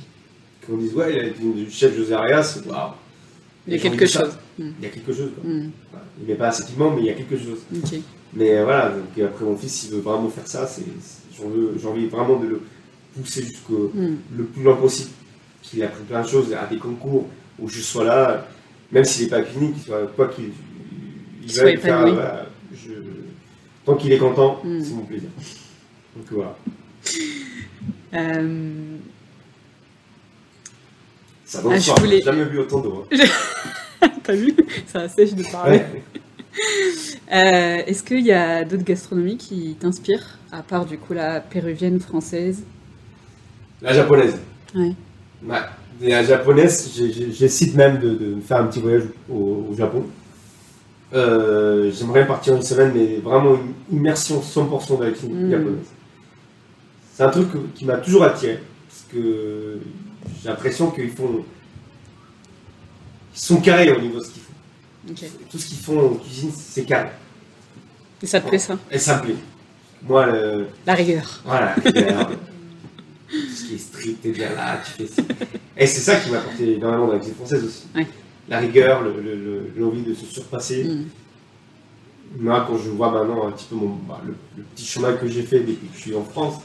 Qu'on 0.66 0.76
dise, 0.76 0.94
ouais, 0.94 1.22
la 1.22 1.30
cuisine 1.30 1.54
du 1.54 1.70
chef 1.70 1.96
José 1.96 2.14
Arias, 2.14 2.58
waouh. 2.66 2.90
Il 3.66 3.72
y 3.74 3.76
a 3.76 3.78
quelque 3.80 4.00
de 4.04 4.06
chose. 4.06 4.38
Mm. 4.58 4.68
Il 4.78 4.84
y 4.84 4.86
a 4.86 4.90
quelque 4.90 5.12
chose. 5.12 5.30
Quoi. 5.40 5.50
Mm. 5.50 5.70
Il 6.20 6.26
n'est 6.28 6.34
pas 6.34 6.48
assez 6.48 6.64
piment, 6.64 6.90
mais 6.92 7.00
il 7.02 7.06
y 7.06 7.10
a 7.10 7.14
quelque 7.14 7.36
chose. 7.36 7.58
Mais 8.34 8.52
euh, 8.58 8.64
voilà, 8.64 8.90
donc 8.90 9.24
après 9.24 9.44
mon 9.44 9.56
fils, 9.56 9.72
s'il 9.72 9.90
veut 9.92 10.00
vraiment 10.00 10.28
faire 10.28 10.46
ça, 10.46 10.66
c'est, 10.66 10.82
j'ai 11.36 11.86
envie 11.88 12.06
vraiment 12.06 12.38
de 12.38 12.46
le 12.46 12.60
pousser 13.16 13.42
jusqu'au 13.44 13.90
Mm. 13.94 14.16
le 14.36 14.44
plus 14.44 14.62
loin 14.62 14.76
possible. 14.76 15.10
Qu'il 15.62 15.82
apprenne 15.82 16.04
plein 16.04 16.22
de 16.22 16.28
choses 16.28 16.52
à 16.52 16.66
des 16.66 16.76
concours 16.78 17.26
où 17.58 17.68
je 17.68 17.80
sois 17.80 18.04
là, 18.04 18.46
même 18.92 19.04
s'il 19.04 19.24
n'est 19.24 19.30
pas 19.30 19.42
clinique, 19.42 19.74
qu'il 19.74 19.82
soit 19.82 20.06
quoi 20.14 20.28
qu'il 20.28 20.50
il 21.42 21.48
va 21.48 21.52
soit 21.54 21.62
faire, 21.64 21.98
épanoui. 22.00 22.12
voilà, 22.12 22.46
je- 22.72 22.92
tant 23.84 23.94
qu'il 23.96 24.12
est 24.12 24.18
content, 24.18 24.60
c'est 24.62 24.92
mon 24.94 25.02
plaisir. 25.04 25.28
Donc 26.16 26.26
voilà, 26.30 26.56
Euh, 28.14 28.96
ça 31.44 31.62
donne 31.62 31.72
Ah, 31.74 31.78
je 31.78 31.90
voulais- 31.92 32.18
j'ai 32.18 32.24
jamais 32.24 32.44
vu 32.44 32.58
autant 32.58 32.80
d'eau. 32.80 33.06
hein. 33.12 34.08
T'as 34.22 34.34
vu 34.34 34.54
Ça 34.86 35.08
sèche 35.08 35.34
de 35.34 35.42
parler. 35.50 35.78
Ouais. 35.78 36.02
Euh, 37.32 37.82
Est-ce 37.86 38.02
qu'il 38.02 38.20
y 38.24 38.32
a 38.32 38.64
d'autres 38.64 38.84
gastronomies 38.84 39.36
qui 39.36 39.76
t'inspirent, 39.78 40.38
à 40.52 40.62
part 40.62 40.86
du 40.86 40.96
coup 40.96 41.12
la 41.12 41.40
péruvienne, 41.40 42.00
française? 42.00 42.62
La 43.82 43.92
japonaise. 43.92 44.38
Ouais. 44.74 44.92
Et 46.00 46.10
la 46.10 46.22
japonaise, 46.22 46.90
j'hésite 46.96 47.74
même 47.74 47.98
de, 47.98 48.10
de 48.14 48.40
faire 48.40 48.58
un 48.58 48.66
petit 48.68 48.80
voyage 48.80 49.02
au, 49.28 49.66
au 49.70 49.74
Japon. 49.76 50.06
Euh, 51.12 51.90
J'aimerais 51.92 52.26
partir 52.26 52.54
une 52.56 52.62
semaine, 52.62 52.92
mais 52.94 53.16
vraiment 53.16 53.56
une 53.90 53.98
immersion 53.98 54.40
100% 54.40 54.98
de 54.98 55.04
la 55.04 55.10
cuisine 55.10 55.48
Mm. 55.48 55.50
japonaise. 55.50 55.86
C'est 57.16 57.22
un 57.22 57.30
truc 57.30 57.48
qui 57.74 57.86
m'a 57.86 57.96
toujours 57.96 58.24
attiré, 58.24 58.58
parce 58.88 59.04
que 59.10 59.78
j'ai 60.42 60.48
l'impression 60.50 60.90
qu'ils 60.90 61.10
font... 61.10 61.44
Ils 63.34 63.40
sont 63.40 63.60
carrés 63.60 63.90
au 63.90 63.98
niveau 64.00 64.18
de 64.18 64.24
ce 64.24 64.30
qu'ils 64.30 64.42
font. 64.42 64.52
Tout 65.50 65.58
ce 65.58 65.66
qu'ils 65.66 65.78
font 65.78 65.98
en 66.12 66.14
cuisine, 66.16 66.50
c'est 66.54 66.84
carré. 66.84 67.08
Et 68.22 68.26
ça 68.26 68.40
te 68.40 68.48
plaît 68.48 68.58
ça? 68.58 68.76
Et 68.90 68.98
ça 68.98 69.16
me 69.16 69.22
plaît. 69.22 69.36
Moi, 70.06 70.26
le, 70.26 70.66
La 70.86 70.94
rigueur. 70.94 71.40
voilà, 71.46 71.72
rigueur, 71.74 72.28
tout 73.30 73.36
ce 73.54 73.64
qui 73.64 73.74
est 73.76 73.78
strict, 73.78 74.20
t'es 74.22 74.30
bien 74.32 74.52
là, 74.54 74.78
tu 74.84 74.90
fais 74.92 75.06
ça. 75.06 75.22
Et 75.76 75.86
c'est 75.86 76.00
ça 76.00 76.16
qui 76.16 76.30
m'a 76.30 76.38
apporté 76.38 76.74
énormément 76.74 77.06
dans 77.06 77.12
la 77.14 77.18
cuisine 77.18 77.34
française 77.36 77.64
aussi. 77.64 77.84
Ouais. 77.94 78.06
La 78.48 78.58
rigueur, 78.58 79.02
le- 79.02 79.20
le- 79.22 79.34
le- 79.36 79.72
l'envie 79.78 80.02
de 80.02 80.12
se 80.14 80.26
surpasser. 80.26 80.84
Mm. 80.84 81.04
Moi, 82.40 82.64
quand 82.68 82.76
je 82.76 82.90
vois 82.90 83.10
maintenant 83.10 83.48
un 83.48 83.52
petit 83.52 83.66
peu 83.70 83.76
mon, 83.76 83.88
bah, 84.06 84.20
le, 84.26 84.34
le 84.58 84.62
petit 84.64 84.84
chemin 84.84 85.14
que 85.14 85.26
j'ai 85.28 85.42
fait 85.42 85.60
depuis 85.60 85.86
que 85.88 85.96
je 85.96 86.00
suis 86.02 86.14
en 86.14 86.24
France, 86.24 86.56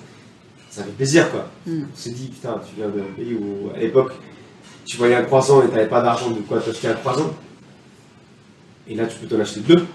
ça 0.72 0.84
fait 0.84 0.92
plaisir 0.92 1.30
quoi. 1.32 1.48
Mm. 1.68 1.84
On 1.94 1.98
se 1.98 2.10
dit, 2.10 2.28
putain, 2.30 2.60
tu 2.68 2.76
viens 2.78 2.88
d'un 2.90 3.04
pays 3.16 3.36
où 3.36 3.70
à 3.76 3.80
l'époque, 3.80 4.14
tu 4.86 4.98
voyais 4.98 5.16
un 5.16 5.24
croissant 5.24 5.62
et 5.64 5.68
t'avais 5.70 5.88
pas 5.88 6.02
d'argent 6.02 6.32
de 6.32 6.40
quoi 6.42 6.60
t'acheter 6.60 6.88
un 6.88 6.94
croissant. 6.94 7.32
Et 8.88 8.96
là, 8.96 9.06
tu 9.06 9.18
peux 9.20 9.28
t'en 9.28 9.40
acheter 9.42 9.60
deux. 9.60 9.86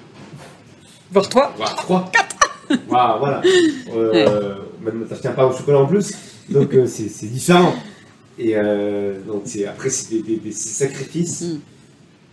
Voir 1.11 1.29
toi 1.29 1.53
voire 1.57 1.75
3, 1.77 2.11
4. 2.13 2.37
voilà. 2.89 3.43
Euh, 3.95 4.55
Même 4.81 5.07
t'achètes 5.09 5.27
un 5.27 5.33
pain 5.33 5.45
au 5.47 5.53
chocolat 5.57 5.79
en 5.79 5.87
plus. 5.87 6.13
Donc 6.49 6.73
euh, 6.75 6.87
c'est 6.87 7.09
c'est 7.09 7.27
différent. 7.27 7.75
Et 8.39 8.53
euh, 8.57 9.21
donc 9.27 9.43
c'est 9.47 9.67
après 9.67 9.89
c'est 9.91 10.11
des, 10.11 10.23
des- 10.23 10.37
des 10.37 10.53
sacrifices. 10.53 11.43
Mm. 11.43 11.61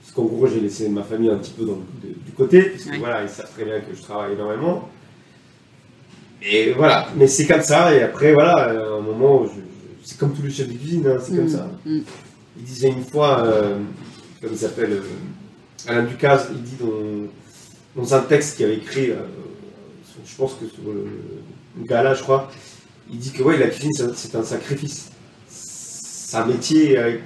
Parce 0.02 0.14
qu'en 0.16 0.24
gros 0.26 0.48
j'ai 0.48 0.60
laissé 0.60 0.90
ma 0.90 1.04
famille 1.04 1.30
un 1.30 1.38
petit 1.38 1.54
peu 1.54 1.66
dans- 1.66 1.74
de- 2.04 2.14
du 2.26 2.32
côté. 2.36 2.62
Parce 2.64 2.84
que 2.86 2.90
Ouais. 2.92 2.98
voilà, 3.00 3.24
ils 3.24 3.30
savent 3.30 3.52
très 3.54 3.64
bien 3.66 3.80
que 3.80 3.96
je 3.96 4.02
travaille 4.02 4.34
énormément. 4.34 4.90
Et 6.46 6.72
voilà, 6.74 7.08
mais 7.16 7.28
c'est 7.28 7.46
comme 7.48 7.62
ça. 7.62 7.94
Et 7.96 8.02
après 8.04 8.34
voilà, 8.34 8.70
euh, 8.70 8.96
à 8.96 8.98
un 8.98 9.02
moment, 9.02 9.46
c'est 10.04 10.18
comme 10.18 10.34
tous 10.34 10.42
les 10.44 10.52
chefs 10.52 10.68
de 10.68 10.74
cuisine, 10.78 11.08
hein, 11.08 11.18
c'est 11.24 11.36
comme 11.36 11.46
Mm. 11.46 11.50
ça. 11.50 11.70
Mm. 11.86 12.00
Il 12.58 12.64
disait 12.64 12.90
une 12.90 13.04
fois, 13.04 13.44
euh, 13.46 13.78
comme 14.42 14.52
il 14.52 14.58
s'appelle, 14.58 14.92
euh, 14.92 15.02
Alain 15.88 16.04
Ducasse, 16.04 16.48
il 16.52 16.62
dit 16.62 16.76
dans, 16.80 18.02
dans 18.02 18.14
un 18.16 18.20
texte 18.22 18.58
qu'il 18.58 18.66
avait 18.66 18.76
écrit, 18.78 19.12
euh, 19.12 19.16
sur- 20.06 20.22
je 20.26 20.36
pense 20.36 20.54
que 20.56 20.66
sur 20.68 20.84
le, 20.92 21.06
le 21.80 21.86
gala, 21.86 22.14
je 22.14 22.22
crois, 22.24 22.52
il 23.12 23.18
dit 23.18 23.32
que 23.32 23.42
ouais, 23.44 23.58
la 23.58 23.68
cuisine, 23.68 23.92
c'est 24.16 24.36
un- 24.36 24.44
sacrifice. 24.44 25.10
C'est 25.48 26.38
un 26.38 26.46
métier 26.46 26.98
avec 26.98 27.22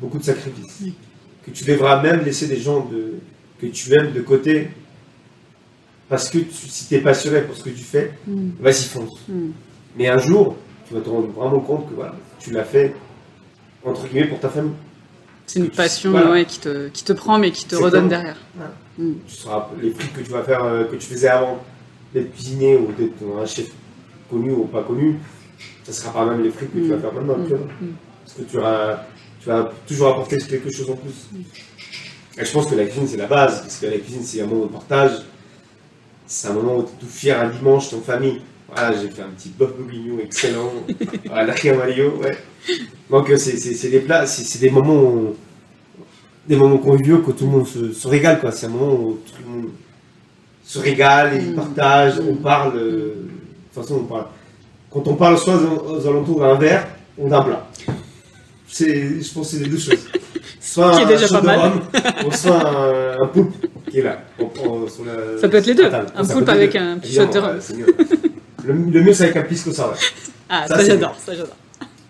beaucoup 0.00 0.18
de 0.18 0.24
sacrifices. 0.24 0.74
Oui. 0.82 0.94
Que 1.44 1.50
tu 1.52 1.64
devras 1.64 2.02
même 2.02 2.24
laisser 2.24 2.46
des 2.48 2.56
gens 2.58 2.80
de, 2.84 3.14
que 3.60 3.66
tu 3.66 3.92
aimes 3.94 4.12
de 4.12 4.20
côté, 4.20 4.68
parce 6.08 6.28
que 6.30 6.38
tu- 6.38 6.68
si 6.68 6.86
tu 6.88 6.94
es 6.94 7.00
passionné 7.00 7.40
pour 7.42 7.56
ce 7.56 7.62
que 7.64 7.70
tu 7.70 7.82
fais, 7.82 8.12
Mm. 8.26 8.50
vas-y, 8.60 8.84
fonce. 8.84 9.18
Mm. 9.28 9.48
Mais 9.96 10.08
un 10.08 10.18
jour, 10.18 10.56
tu 10.86 10.94
vas 10.94 11.00
te 11.00 11.08
rendre 11.08 11.28
vraiment 11.28 11.60
compte 11.60 11.88
que 11.88 11.94
voilà, 11.94 12.14
tu 12.38 12.50
l'as 12.52 12.64
fait, 12.64 12.94
entre 13.84 14.06
guillemets, 14.08 14.28
pour 14.28 14.40
ta 14.40 14.48
famille. 14.48 14.72
C'est 15.46 15.60
une 15.60 15.70
passion 15.70 16.10
Voilà. 16.10 16.30
ouais, 16.32 16.44
qui, 16.44 16.58
te, 16.58 16.88
qui 16.88 17.04
te 17.04 17.12
prend 17.12 17.38
mais 17.38 17.50
qui 17.52 17.66
te 17.66 17.76
redonne 17.76 18.08
derrière. 18.08 18.36
Voilà. 18.54 18.72
Mm. 18.98 19.12
tu 19.28 19.34
seras 19.34 19.68
les 19.80 19.90
frites 19.90 20.12
que 20.12 20.20
tu 20.22 20.30
vas 20.30 20.42
faire, 20.42 20.64
euh, 20.64 20.84
que 20.84 20.96
tu 20.96 21.06
faisais 21.06 21.28
avant 21.28 21.58
d'être 22.14 22.32
cuisinier 22.32 22.76
ou 22.76 22.92
d'être 22.92 23.14
un 23.40 23.46
chef 23.46 23.66
connu 24.30 24.50
ou 24.52 24.64
pas 24.64 24.82
connu, 24.82 25.16
ça 25.84 25.92
sera 25.92 26.12
pas 26.12 26.24
même 26.26 26.42
les 26.42 26.50
frites 26.50 26.72
que 26.72 26.78
tu 26.78 26.88
vas 26.88 26.98
faire 26.98 27.12
maintenant. 27.12 27.36
Tu 27.44 27.50
vois. 27.50 27.58
Parce 28.24 28.38
que 28.38 28.42
tu, 28.42 28.58
auras, 28.58 29.00
tu 29.40 29.48
vas 29.48 29.70
toujours 29.86 30.08
apporter 30.08 30.38
quelque 30.38 30.70
chose 30.70 30.90
en 30.90 30.96
plus. 30.96 31.28
Et 32.38 32.44
je 32.44 32.52
pense 32.52 32.66
que 32.66 32.74
la 32.74 32.84
cuisine, 32.84 33.06
c'est 33.06 33.16
la 33.16 33.26
base, 33.26 33.60
parce 33.62 33.76
que 33.78 33.86
la 33.86 33.98
cuisine, 33.98 34.22
c'est 34.22 34.40
un 34.42 34.46
moment 34.46 34.66
de 34.66 34.72
partage. 34.72 35.22
C'est 36.26 36.48
un 36.48 36.52
moment 36.54 36.78
où 36.78 36.82
tu 36.82 36.88
es 36.88 37.00
tout 37.00 37.06
fier 37.06 37.40
un 37.40 37.48
dimanche, 37.48 37.90
ton 37.90 38.00
famille. 38.00 38.40
Voilà, 38.68 38.92
j'ai 39.00 39.08
fait 39.10 39.22
un 39.22 39.28
petit 39.28 39.50
bœuf 39.50 39.72
bourguignon 39.78 40.18
excellent. 40.22 40.72
voilà, 41.26 41.54
la 41.64 41.74
Mario, 41.74 42.18
ouais. 42.22 42.36
Donc, 43.10 43.30
euh, 43.30 43.36
c'est- 43.36 43.56
c'est 43.56 43.74
c'est 43.74 43.90
des 43.90 44.00
plats, 44.00 44.26
c'est 44.26 44.42
c'est 44.44 44.58
des 44.58 44.70
moments 44.70 45.00
où- 45.02 45.36
des 46.48 46.56
moments 46.56 46.78
conviviaux 46.78 47.18
que 47.18 47.30
tout 47.32 47.44
le 47.44 47.50
monde 47.50 47.66
se, 47.66 47.92
se 47.92 48.08
régale, 48.08 48.40
quoi. 48.40 48.50
C'est 48.52 48.66
un 48.66 48.70
moment 48.70 48.92
où 48.94 49.18
tout 49.24 49.42
le 49.44 49.48
monde 49.50 49.70
se 50.64 50.78
régale 50.80 51.36
et 51.36 51.40
Mm. 51.42 51.54
partage, 51.54 52.14
on 52.20 52.32
Mm. 52.34 52.38
parle. 52.42 52.76
euh, 52.76 52.80
de 52.90 53.28
toute 53.74 53.82
façon, 53.82 54.00
on 54.02 54.04
parle. 54.04 54.26
Quand 54.90 55.06
on 55.08 55.14
parle 55.14 55.38
soit 55.38 55.54
aux, 55.56 56.06
alentours 56.06 56.40
d'un 56.40 56.54
verre 56.56 56.86
ou 57.18 57.28
d'un 57.28 57.42
plat. 57.42 57.68
C'est, 58.66 59.22
je 59.22 59.32
pense 59.32 59.50
que 59.50 59.56
c'est 59.58 59.62
les 59.64 59.70
deux 59.70 59.78
choses. 59.78 60.06
Soit 60.60 60.90
Qui 60.96 61.00
est 61.02 61.04
un 61.04 61.08
déjà 61.08 61.28
pas 61.28 61.40
de 61.40 61.46
mal. 61.46 61.58
rhum, 61.60 61.80
ou 62.26 62.32
soit 62.32 62.66
un, 62.68 63.22
un 63.22 63.26
poulpe 63.28 63.54
qui 63.90 63.98
est 63.98 64.02
là. 64.02 64.22
on- 64.38 64.50
on- 64.68 64.88
sur 64.88 65.04
la- 65.04 65.38
Ça 65.40 65.48
peut 65.48 65.56
être 65.58 65.66
les 65.66 65.74
deux. 65.74 65.86
Un 65.92 66.24
poulpe 66.24 66.48
avec 66.48 66.72
deux, 66.72 66.78
un 66.78 66.98
petit 66.98 67.14
shot 67.14 67.26
de 67.26 67.38
rhum. 67.38 67.58
Le, 68.64 68.72
le 68.72 69.02
mieux, 69.02 69.12
c'est 69.14 69.24
avec 69.24 69.36
un 69.36 69.42
pisco 69.42 69.72
sour. 69.72 69.94
Ah, 70.48 70.66
Ça, 70.66 70.84
j'adore, 70.84 71.16
ça 71.24 71.32
j'adore. 71.34 71.56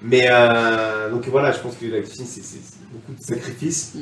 Mais 0.02 0.26
euh, 0.30 1.10
donc 1.10 1.26
voilà, 1.28 1.52
je 1.52 1.58
pense 1.58 1.74
que 1.76 1.86
la 1.86 2.00
cuisine, 2.00 2.26
c'est 2.26 2.42
beaucoup 2.92 3.12
de 3.18 3.22
sacrifices. 3.24 3.92
Mm. 3.94 4.00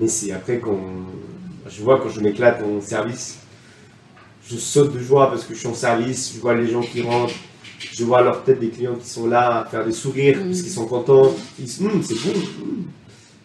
Mais 0.00 0.08
c'est 0.08 0.32
après 0.32 0.58
quand 0.58 0.78
je 1.68 1.82
vois 1.82 2.00
quand 2.00 2.08
je 2.08 2.20
m'éclate 2.20 2.62
en 2.62 2.80
service, 2.80 3.38
je 4.48 4.56
saute 4.56 4.92
de 4.94 4.98
joie 5.00 5.30
parce 5.30 5.44
que 5.44 5.54
je 5.54 5.58
suis 5.60 5.68
en 5.68 5.74
service, 5.74 6.32
je 6.34 6.40
vois 6.40 6.54
les 6.54 6.66
gens 6.68 6.80
qui 6.80 7.02
rentrent, 7.02 7.34
je 7.78 8.04
vois 8.04 8.22
leur 8.22 8.42
tête 8.44 8.58
des 8.58 8.68
clients 8.70 8.96
qui 8.96 9.08
sont 9.08 9.26
là 9.26 9.60
à 9.60 9.64
faire 9.64 9.84
des 9.84 9.92
sourires 9.92 10.38
Mm. 10.38 10.46
parce 10.48 10.62
qu'ils 10.62 10.72
sont 10.72 10.86
contents. 10.86 11.34
Ils 11.58 11.64
disent 11.66 11.80
Hum, 11.82 12.02
c'est 12.02 12.14
bon. 12.14 12.38
hum. 12.62 12.84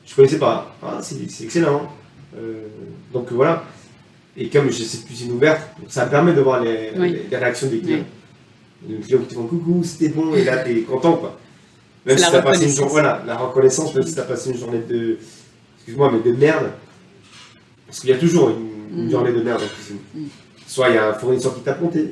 Je 0.05 0.16
connaissais 0.16 0.39
pas. 0.39 0.76
Ah, 0.84 0.99
c'est 1.01 1.18
excellent. 1.43 1.89
Euh, 2.38 2.67
donc 3.13 3.31
voilà. 3.31 3.63
Et 4.38 4.49
comme 4.49 4.69
j'ai 4.71 4.83
cette 4.83 5.05
cuisine 5.05 5.31
ouverte, 5.31 5.61
ça 5.88 6.05
me 6.05 6.11
permet 6.11 6.33
de 6.33 6.41
voir 6.41 6.61
les, 6.61 6.91
Oui. 6.97 7.11
les- 7.11 7.27
les 7.31 7.38
réactions 7.38 7.67
des 7.67 7.79
clients. 7.79 8.03
Les 8.88 8.97
clients 8.97 9.19
qui 9.19 9.27
te 9.27 9.33
font 9.33 9.47
coucou, 9.47 9.81
c'était 9.83 10.09
bon, 10.09 10.33
et 10.36 10.43
là 10.43 10.57
t'es 10.57 10.81
content 10.81 11.13
quoi. 11.13 11.39
Même 12.05 12.17
si 12.17 12.29
t'as 12.31 12.41
passé 12.41 12.65
une 12.65 12.71
journée, 12.75 12.91
voilà, 12.91 13.23
la 13.25 13.36
reconnaissance, 13.38 13.95
même 13.95 14.05
si 14.05 14.13
t'as 14.13 14.23
passé 14.23 14.51
une 14.51 14.57
journée 14.57 14.81
de, 14.88 15.17
excuse-moi, 15.77 16.11
mais 16.13 16.19
de 16.31 16.36
merde. 16.38 16.69
Parce 17.88 17.99
qu'il 18.01 18.09
y 18.09 18.13
a 18.13 18.17
toujours 18.17 18.49
une, 18.49 18.99
une 18.99 19.07
Mm. 19.07 19.11
journée 19.11 19.31
de 19.31 19.41
merde 19.41 19.61
en 19.63 19.67
cuisine. 19.75 19.97
Mm. 20.13 20.25
Soit 20.67 20.89
il 20.89 20.95
y 20.95 20.97
a 20.97 21.09
un 21.09 21.13
fournisseur 21.13 21.55
qui 21.55 21.61
t'a 21.61 21.73
planté, 21.73 22.11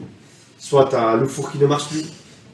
soit 0.57 0.85
t'as 0.89 1.15
le 1.17 1.25
four 1.27 1.51
qui 1.51 1.57
ne 1.59 1.67
marche 1.67 1.89
plus, 1.89 2.05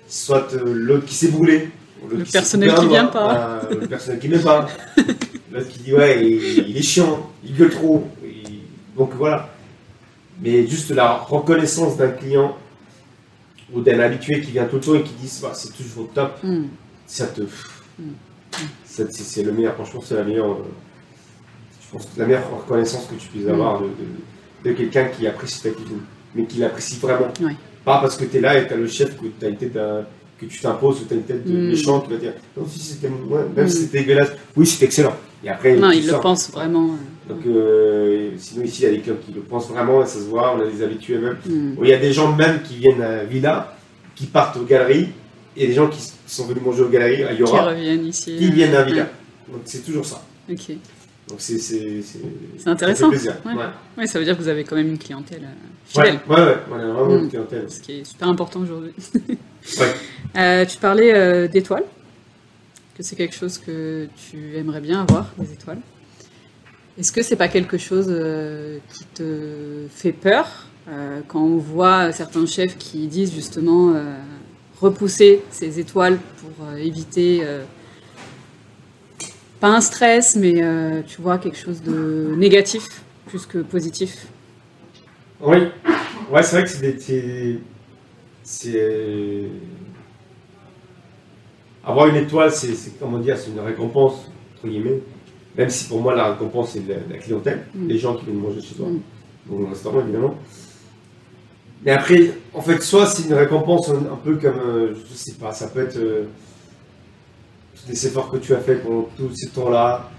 soit 0.07 0.51
euh, 0.53 0.73
l'autre 0.73 1.05
qui 1.05 1.13
s'est 1.15 1.27
brûlé. 1.29 1.69
l'autre 2.03 2.17
Le 2.17 2.23
qui 2.23 2.31
personnel 2.31 2.73
qui 2.73 2.87
vient 2.87 3.05
pas. 3.05 3.61
euh, 3.71 3.75
le 3.81 3.87
personnel 3.87 4.19
qui 4.19 4.27
vient 4.27 4.39
pas. 4.39 4.67
l'autre 5.51 5.67
qui 5.69 5.79
dit 5.79 5.93
ouais, 5.93 6.25
il, 6.25 6.69
il 6.69 6.77
est 6.77 6.81
chiant, 6.81 7.29
il 7.43 7.55
gueule 7.55 7.69
trop. 7.71 8.07
Donc 8.97 9.11
voilà. 9.15 9.49
Mais 10.41 10.65
juste 10.67 10.91
la 10.91 11.13
reconnaissance 11.17 11.97
d'un 11.97 12.09
client 12.11 12.55
ou 13.73 13.81
d'un 13.81 13.99
habitué 13.99 14.41
qui 14.41 14.51
vient 14.51 14.65
tout 14.65 14.75
le 14.77 14.81
temps 14.81 14.95
et 14.95 15.03
qui 15.03 15.13
dit 15.13 15.31
bah, 15.41 15.51
c'est 15.53 15.73
toujours 15.73 16.09
top, 16.13 16.37
Hmm. 16.43 16.65
ça 17.05 17.27
te. 17.27 17.41
Mm. 17.41 18.03
ça, 18.85 19.03
c'est, 19.11 19.43
le 19.43 19.51
meilleur, 19.51 19.75
franchement, 19.75 20.01
c'est 20.03 20.15
la 20.15 20.23
meilleure. 20.23 20.51
euh, 20.51 20.63
je 21.85 21.91
pense 21.91 22.05
que 22.05 22.19
la 22.19 22.25
meilleure 22.25 22.49
reconnaissance 22.51 23.05
que 23.07 23.15
tu 23.15 23.27
puisses 23.27 23.45
Mm. 23.45 23.49
avoir 23.51 23.81
de, 23.81 23.87
de- 23.87 24.69
de 24.69 24.73
quelqu'un 24.75 25.05
qui 25.05 25.27
apprécie 25.27 25.61
ta 25.61 25.69
cuisine, 25.69 26.01
mais 26.35 26.45
qui 26.45 26.57
l'apprécie 26.59 26.97
vraiment. 26.97 27.27
Pas 27.85 27.99
parce 28.01 28.17
que 28.17 28.25
tu 28.25 28.37
es 28.37 28.41
là 28.41 28.57
et 28.59 28.67
tu 28.67 28.73
as 28.73 28.77
le 28.77 28.87
chef 28.87 29.15
que 29.17 29.25
tu 29.39 29.45
as 29.45 29.51
d'un- 29.69 30.05
que 30.39 30.45
tu 30.45 30.59
t'imposes 30.61 31.01
ou 31.01 31.05
tu 31.05 31.13
as 31.13 31.17
une 31.17 31.23
tête 31.23 31.45
de 31.45 31.51
méchant 31.69 31.99
qui 32.01 32.11
va 32.11 32.17
dire 32.17 32.33
non, 32.57 32.65
si 32.67 32.79
c'était 32.79 33.07
ouais, 33.07 33.41
même 33.55 33.67
si 33.67 33.81
c'était 33.83 33.99
dégueulasse, 33.99 34.31
oui, 34.55 34.65
c'est 34.65 34.85
excellent. 34.85 35.15
Et 35.43 35.49
après, 35.49 35.75
Non, 35.75 35.91
tu 35.91 35.97
il 35.97 36.05
le 36.05 36.11
sors. 36.11 36.21
pense 36.21 36.51
vraiment. 36.51 36.89
euh, 37.29 37.33
Donc, 37.33 37.45
euh, 37.47 38.31
sinon, 38.37 38.63
ici, 38.65 38.81
il 38.81 38.85
y 38.85 38.87
a 38.87 38.91
des 38.91 38.99
clients 38.99 39.15
qui 39.25 39.31
le 39.31 39.41
pensent 39.41 39.69
vraiment, 39.69 40.03
et 40.03 40.05
ça 40.05 40.19
se 40.19 40.25
voit, 40.25 40.55
on 40.55 40.61
a 40.61 40.65
des 40.69 40.83
habitués 40.83 41.17
même. 41.17 41.37
hmm. 41.45 41.75
Il 41.83 41.89
y 41.89 41.93
a 41.93 41.97
des 41.97 42.11
gens 42.11 42.35
même 42.35 42.61
qui 42.61 42.75
viennent 42.75 43.01
à 43.01 43.23
Villa, 43.23 43.75
qui 44.15 44.25
partent 44.25 44.57
aux 44.57 44.63
galeries, 44.65 45.09
et 45.55 45.67
des 45.67 45.73
gens 45.73 45.87
qui 45.87 45.99
sont 46.27 46.45
venus 46.45 46.63
manger 46.63 46.83
aux 46.83 46.89
galeries 46.89 47.23
à 47.23 47.33
Qui 47.33 47.39
Yora, 47.41 47.65
reviennent 47.69 48.05
ici. 48.05 48.35
qui 48.37 48.51
viennent 48.51 48.75
à 48.75 48.83
Villa. 48.83 49.07
Donc 49.51 49.61
c'est 49.65 49.83
toujours 49.85 50.05
ça. 50.05 50.21
Ok. 50.51 50.71
Donc 51.29 51.37
c'est 51.39 51.57
intéressant. 52.65 53.11
Ça. 53.13 53.31
Ouais. 53.45 53.53
Ouais. 53.53 53.63
Ouais, 53.97 54.07
ça 54.07 54.19
veut 54.19 54.25
dire 54.25 54.35
que 54.37 54.41
vous 54.41 54.47
avez 54.47 54.63
quand 54.63 54.75
même 54.75 54.87
une 54.89 54.97
clientèle 54.97 55.43
euh, 55.43 55.99
Ouais, 55.99 56.05
fidèle. 56.07 56.19
ouais, 56.29 56.35
ouais, 56.35 56.55
on 56.71 56.75
a 56.75 56.87
vraiment 56.93 57.17
une 57.19 57.29
clientèle. 57.29 57.65
Ce 57.69 57.79
qui 57.79 57.99
est 57.99 58.03
super 58.03 58.27
important 58.27 58.59
aujourd'hui. 58.61 58.91
Ouais. 59.15 59.85
Euh, 60.37 60.63
tu 60.63 60.77
parlais 60.77 61.11
euh, 61.11 61.47
d'étoiles, 61.47 61.85
c'est 62.99 63.15
quelque 63.15 63.35
chose 63.35 63.57
que 63.57 64.07
tu 64.15 64.57
aimerais 64.57 64.81
bien 64.81 65.01
avoir, 65.01 65.33
des 65.37 65.53
étoiles. 65.53 65.79
Est-ce 66.97 67.11
que 67.11 67.21
c'est 67.21 67.37
pas 67.37 67.47
quelque 67.47 67.77
chose 67.77 68.07
euh, 68.09 68.79
qui 68.93 69.05
te 69.05 69.87
fait 69.89 70.11
peur 70.11 70.67
euh, 70.89 71.21
quand 71.27 71.41
on 71.41 71.57
voit 71.57 72.11
certains 72.11 72.45
chefs 72.45 72.77
qui 72.77 73.07
disent 73.07 73.33
justement 73.33 73.93
euh, 73.93 74.17
repousser 74.81 75.41
ces 75.49 75.79
étoiles 75.79 76.19
pour 76.41 76.77
éviter 76.77 77.45
pas 79.59 79.69
un 79.69 79.81
stress, 79.81 80.35
mais 80.35 80.61
tu 81.05 81.21
vois 81.21 81.37
quelque 81.37 81.57
chose 81.57 81.81
de 81.81 82.33
négatif 82.37 82.85
plus 83.27 83.45
que 83.45 83.59
positif? 83.59 84.27
Oui, 85.41 85.57
ouais, 86.31 86.43
c'est 86.43 86.61
vrai 86.61 86.63
que 86.63 87.59
C'est. 88.43 89.49
Avoir 91.83 92.07
une 92.07 92.15
étoile, 92.17 92.51
c'est 92.51 92.73
comment 92.99 93.19
dire, 93.19 93.37
c'est 93.37 93.51
une 93.51 93.59
récompense, 93.59 94.29
entre 94.57 94.67
guillemets. 94.67 94.99
Même 95.57 95.69
si 95.69 95.85
pour 95.87 96.01
moi, 96.01 96.15
la 96.15 96.31
récompense, 96.31 96.71
c'est 96.73 96.87
la, 96.87 96.95
la 97.09 97.17
clientèle, 97.17 97.65
Mm. 97.73 97.87
les 97.87 97.97
gens 97.97 98.15
qui 98.15 98.25
viennent 98.25 98.39
manger 98.39 98.61
chez 98.61 98.75
toi, 98.75 98.87
Mm. 98.87 98.99
donc 99.49 99.59
le 99.61 99.65
restaurant, 99.67 100.01
évidemment. 100.01 100.35
Mais 101.85 101.91
après, 101.91 102.31
en 102.53 102.61
fait, 102.61 102.81
soit 102.81 103.05
c'est 103.05 103.23
une 103.27 103.33
récompense 103.33 103.89
un, 103.89 104.13
un 104.13 104.17
peu 104.23 104.35
comme, 104.35 104.59
euh, 104.59 104.93
je 105.09 105.13
sais 105.15 105.33
pas, 105.39 105.53
ça 105.53 105.67
peut 105.67 105.79
être 105.81 105.97
euh, 105.97 106.25
tous 107.75 107.89
les 107.89 108.07
efforts 108.07 108.29
que 108.29 108.37
tu 108.37 108.53
as 108.53 108.59
fait 108.59 108.75
pendant 108.75 109.07
tout 109.15 109.29
ce 109.33 109.47
temps-là, 109.49 110.09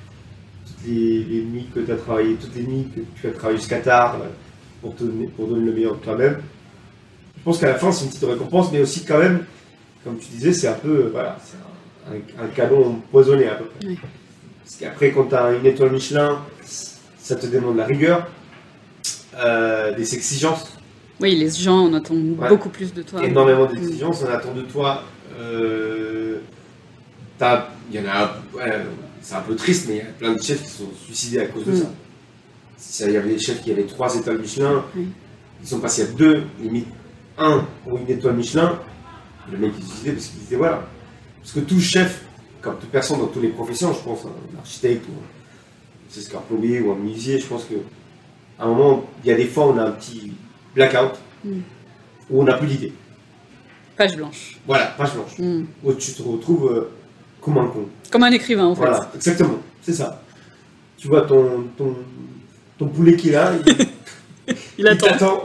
toutes 0.67 0.87
les, 0.89 1.23
les 1.25 1.43
nuits 1.45 1.67
que 1.75 1.81
tu 1.81 1.93
as 1.93 1.97
travaillé, 1.97 2.35
toutes 2.37 2.55
les 2.57 2.63
nuits 2.63 2.89
que 2.95 3.01
tu 3.21 3.27
as 3.29 3.33
travaillé 3.33 3.59
jusqu'à 3.59 3.81
tard 3.81 4.17
euh, 4.23 4.29
pour, 4.81 4.95
te 4.97 5.05
pour 5.37 5.47
donner 5.49 5.67
le 5.67 5.73
meilleur 5.73 5.97
de 5.97 6.01
toi-même. 6.01 6.39
Je 7.37 7.43
pense 7.45 7.59
qu'à 7.59 7.69
la 7.69 7.75
fin, 7.75 7.93
c'est 7.93 8.05
une 8.07 8.11
petite 8.11 8.25
récompense, 8.25 8.73
mais 8.73 8.81
aussi 8.81 9.05
quand 9.05 9.19
même, 9.19 9.45
comme 10.05 10.19
tu 10.19 10.29
disais, 10.29 10.53
c'est 10.53 10.69
un 10.69 10.75
peu, 10.75 10.89
euh, 11.07 11.09
voilà, 11.13 11.37
c'est 11.45 11.57
un, 12.11 12.45
un- 12.45 12.49
cadeau 12.49 12.85
empoisonné 12.85 13.47
à 13.49 13.55
peu 13.57 13.65
près. 13.67 13.89
Oui. 13.89 13.99
Parce 14.65 14.77
qu'après, 14.77 15.11
quand 15.13 15.25
tu 15.29 15.35
as 15.35 15.53
une 15.53 15.67
étoile 15.67 15.91
Michelin, 15.93 16.39
ça 17.19 17.37
te 17.37 17.47
demande 17.47 17.77
la 17.77 17.87
rigueur, 17.87 18.27
euh, 19.37 19.95
des 19.95 20.15
exigences, 20.15 20.65
Oui, 21.21 21.37
les 21.37 21.51
gens 21.51 21.81
en 21.87 21.93
attendent 21.95 22.37
Ouais. 22.39 22.49
beaucoup 22.49 22.71
plus 22.71 22.95
de 22.95 23.03
toi. 23.03 23.23
énormément 23.25 23.67
Mm. 23.69 23.75
d'exigences. 23.75 24.25
On 24.27 24.31
attend 24.33 24.55
de 24.55 24.63
toi. 24.63 25.03
euh, 25.39 26.39
Il 27.93 27.97
y 27.97 27.99
en 28.01 28.09
a. 28.11 28.37
ouais, 28.55 28.73
c'est 29.23 29.35
un 29.35 29.41
peu 29.41 29.55
triste, 29.57 29.87
mais 29.89 29.95
il 29.95 29.99
y 29.99 30.01
a 30.03 30.05
plein 30.19 30.35
de 30.35 30.43
chefs 30.43 30.63
qui 30.63 30.69
sont 30.69 30.89
suicidés 31.05 31.41
à 31.41 31.47
cause 31.47 31.65
de 31.65 31.73
Mm. 31.73 31.85
ça. 32.79 33.07
Il 33.07 33.13
y 33.13 33.17
avait 33.17 33.31
des 33.31 33.39
chefs 33.39 33.63
qui 33.63 33.73
avaient 33.73 33.85
trois 33.87 34.15
étoiles 34.15 34.39
Michelin. 34.39 34.85
Oui. 34.97 35.09
Ils 35.63 35.67
sont 35.69 35.79
passés 35.81 36.03
à 36.03 36.07
deux, 36.07 36.45
limite 36.63 36.87
un 37.39 37.67
pour 37.85 37.99
une 37.99 38.09
étoile 38.11 38.35
Michelin. 38.37 38.79
Le 39.51 39.59
mec 39.59 39.73
se 39.75 39.81
suicidait 39.83 40.13
parce 40.13 40.27
qu'il 40.27 40.41
disait 40.41 40.57
voilà. 40.57 40.87
Parce 41.41 41.53
que 41.53 41.61
tout 41.61 41.81
chef, 41.81 42.25
comme 42.61 42.79
toute 42.79 42.91
personne 42.91 43.19
dans 43.19 43.27
toutes 43.27 43.43
les 43.43 43.49
professions, 43.49 43.93
je 43.93 44.01
pense, 44.01 44.25
un 44.25 44.59
architecte 44.59 45.07
ou 45.09 46.37
un 46.37 46.41
plombier 46.41 46.81
ou 46.81 46.93
un 46.93 46.97
menuisier, 46.97 47.39
je 47.39 47.47
pense 47.47 47.65
que 47.65 47.75
à 48.59 48.65
un 48.65 48.69
moment, 48.69 49.05
il 49.25 49.29
y 49.29 49.33
a 49.33 49.37
des 49.37 49.47
fois 49.47 49.67
où 49.67 49.71
on 49.71 49.79
a 49.79 49.85
un 49.85 49.93
petit 49.93 50.33
blackout 50.75 51.19
Mm. 51.45 51.61
où 52.31 52.41
on 52.41 52.45
n'a 52.45 52.55
plus 52.55 52.67
d'idée. 52.67 52.93
Page 53.97 54.17
blanche. 54.17 54.59
Voilà, 54.67 54.87
page 54.87 55.15
blanche. 55.15 55.39
Mm. 55.39 55.65
Où 55.83 55.93
tu 55.95 56.13
te 56.13 56.23
retrouves 56.23 56.71
euh, 56.71 56.91
comme 57.41 57.59
un 57.59 57.67
con. 57.69 57.89
Comme 58.11 58.23
un 58.25 58.31
écrivain 58.33 58.67
en 58.67 58.75
fait. 58.75 58.81
Voilà, 58.83 59.11
exactement, 59.15 59.59
c'est 59.83 59.95
ça. 59.95 60.23
Tu 60.97 61.09
vois 61.09 61.23
ton, 61.23 61.65
ton, 61.77 61.97
ton 62.79 62.89
poulet 62.89 63.17
qui 63.17 63.31
est 63.31 63.33
là, 63.33 63.53
il, 63.67 63.75
Il 64.49 64.57
il 64.79 64.89
attend. 64.89 65.43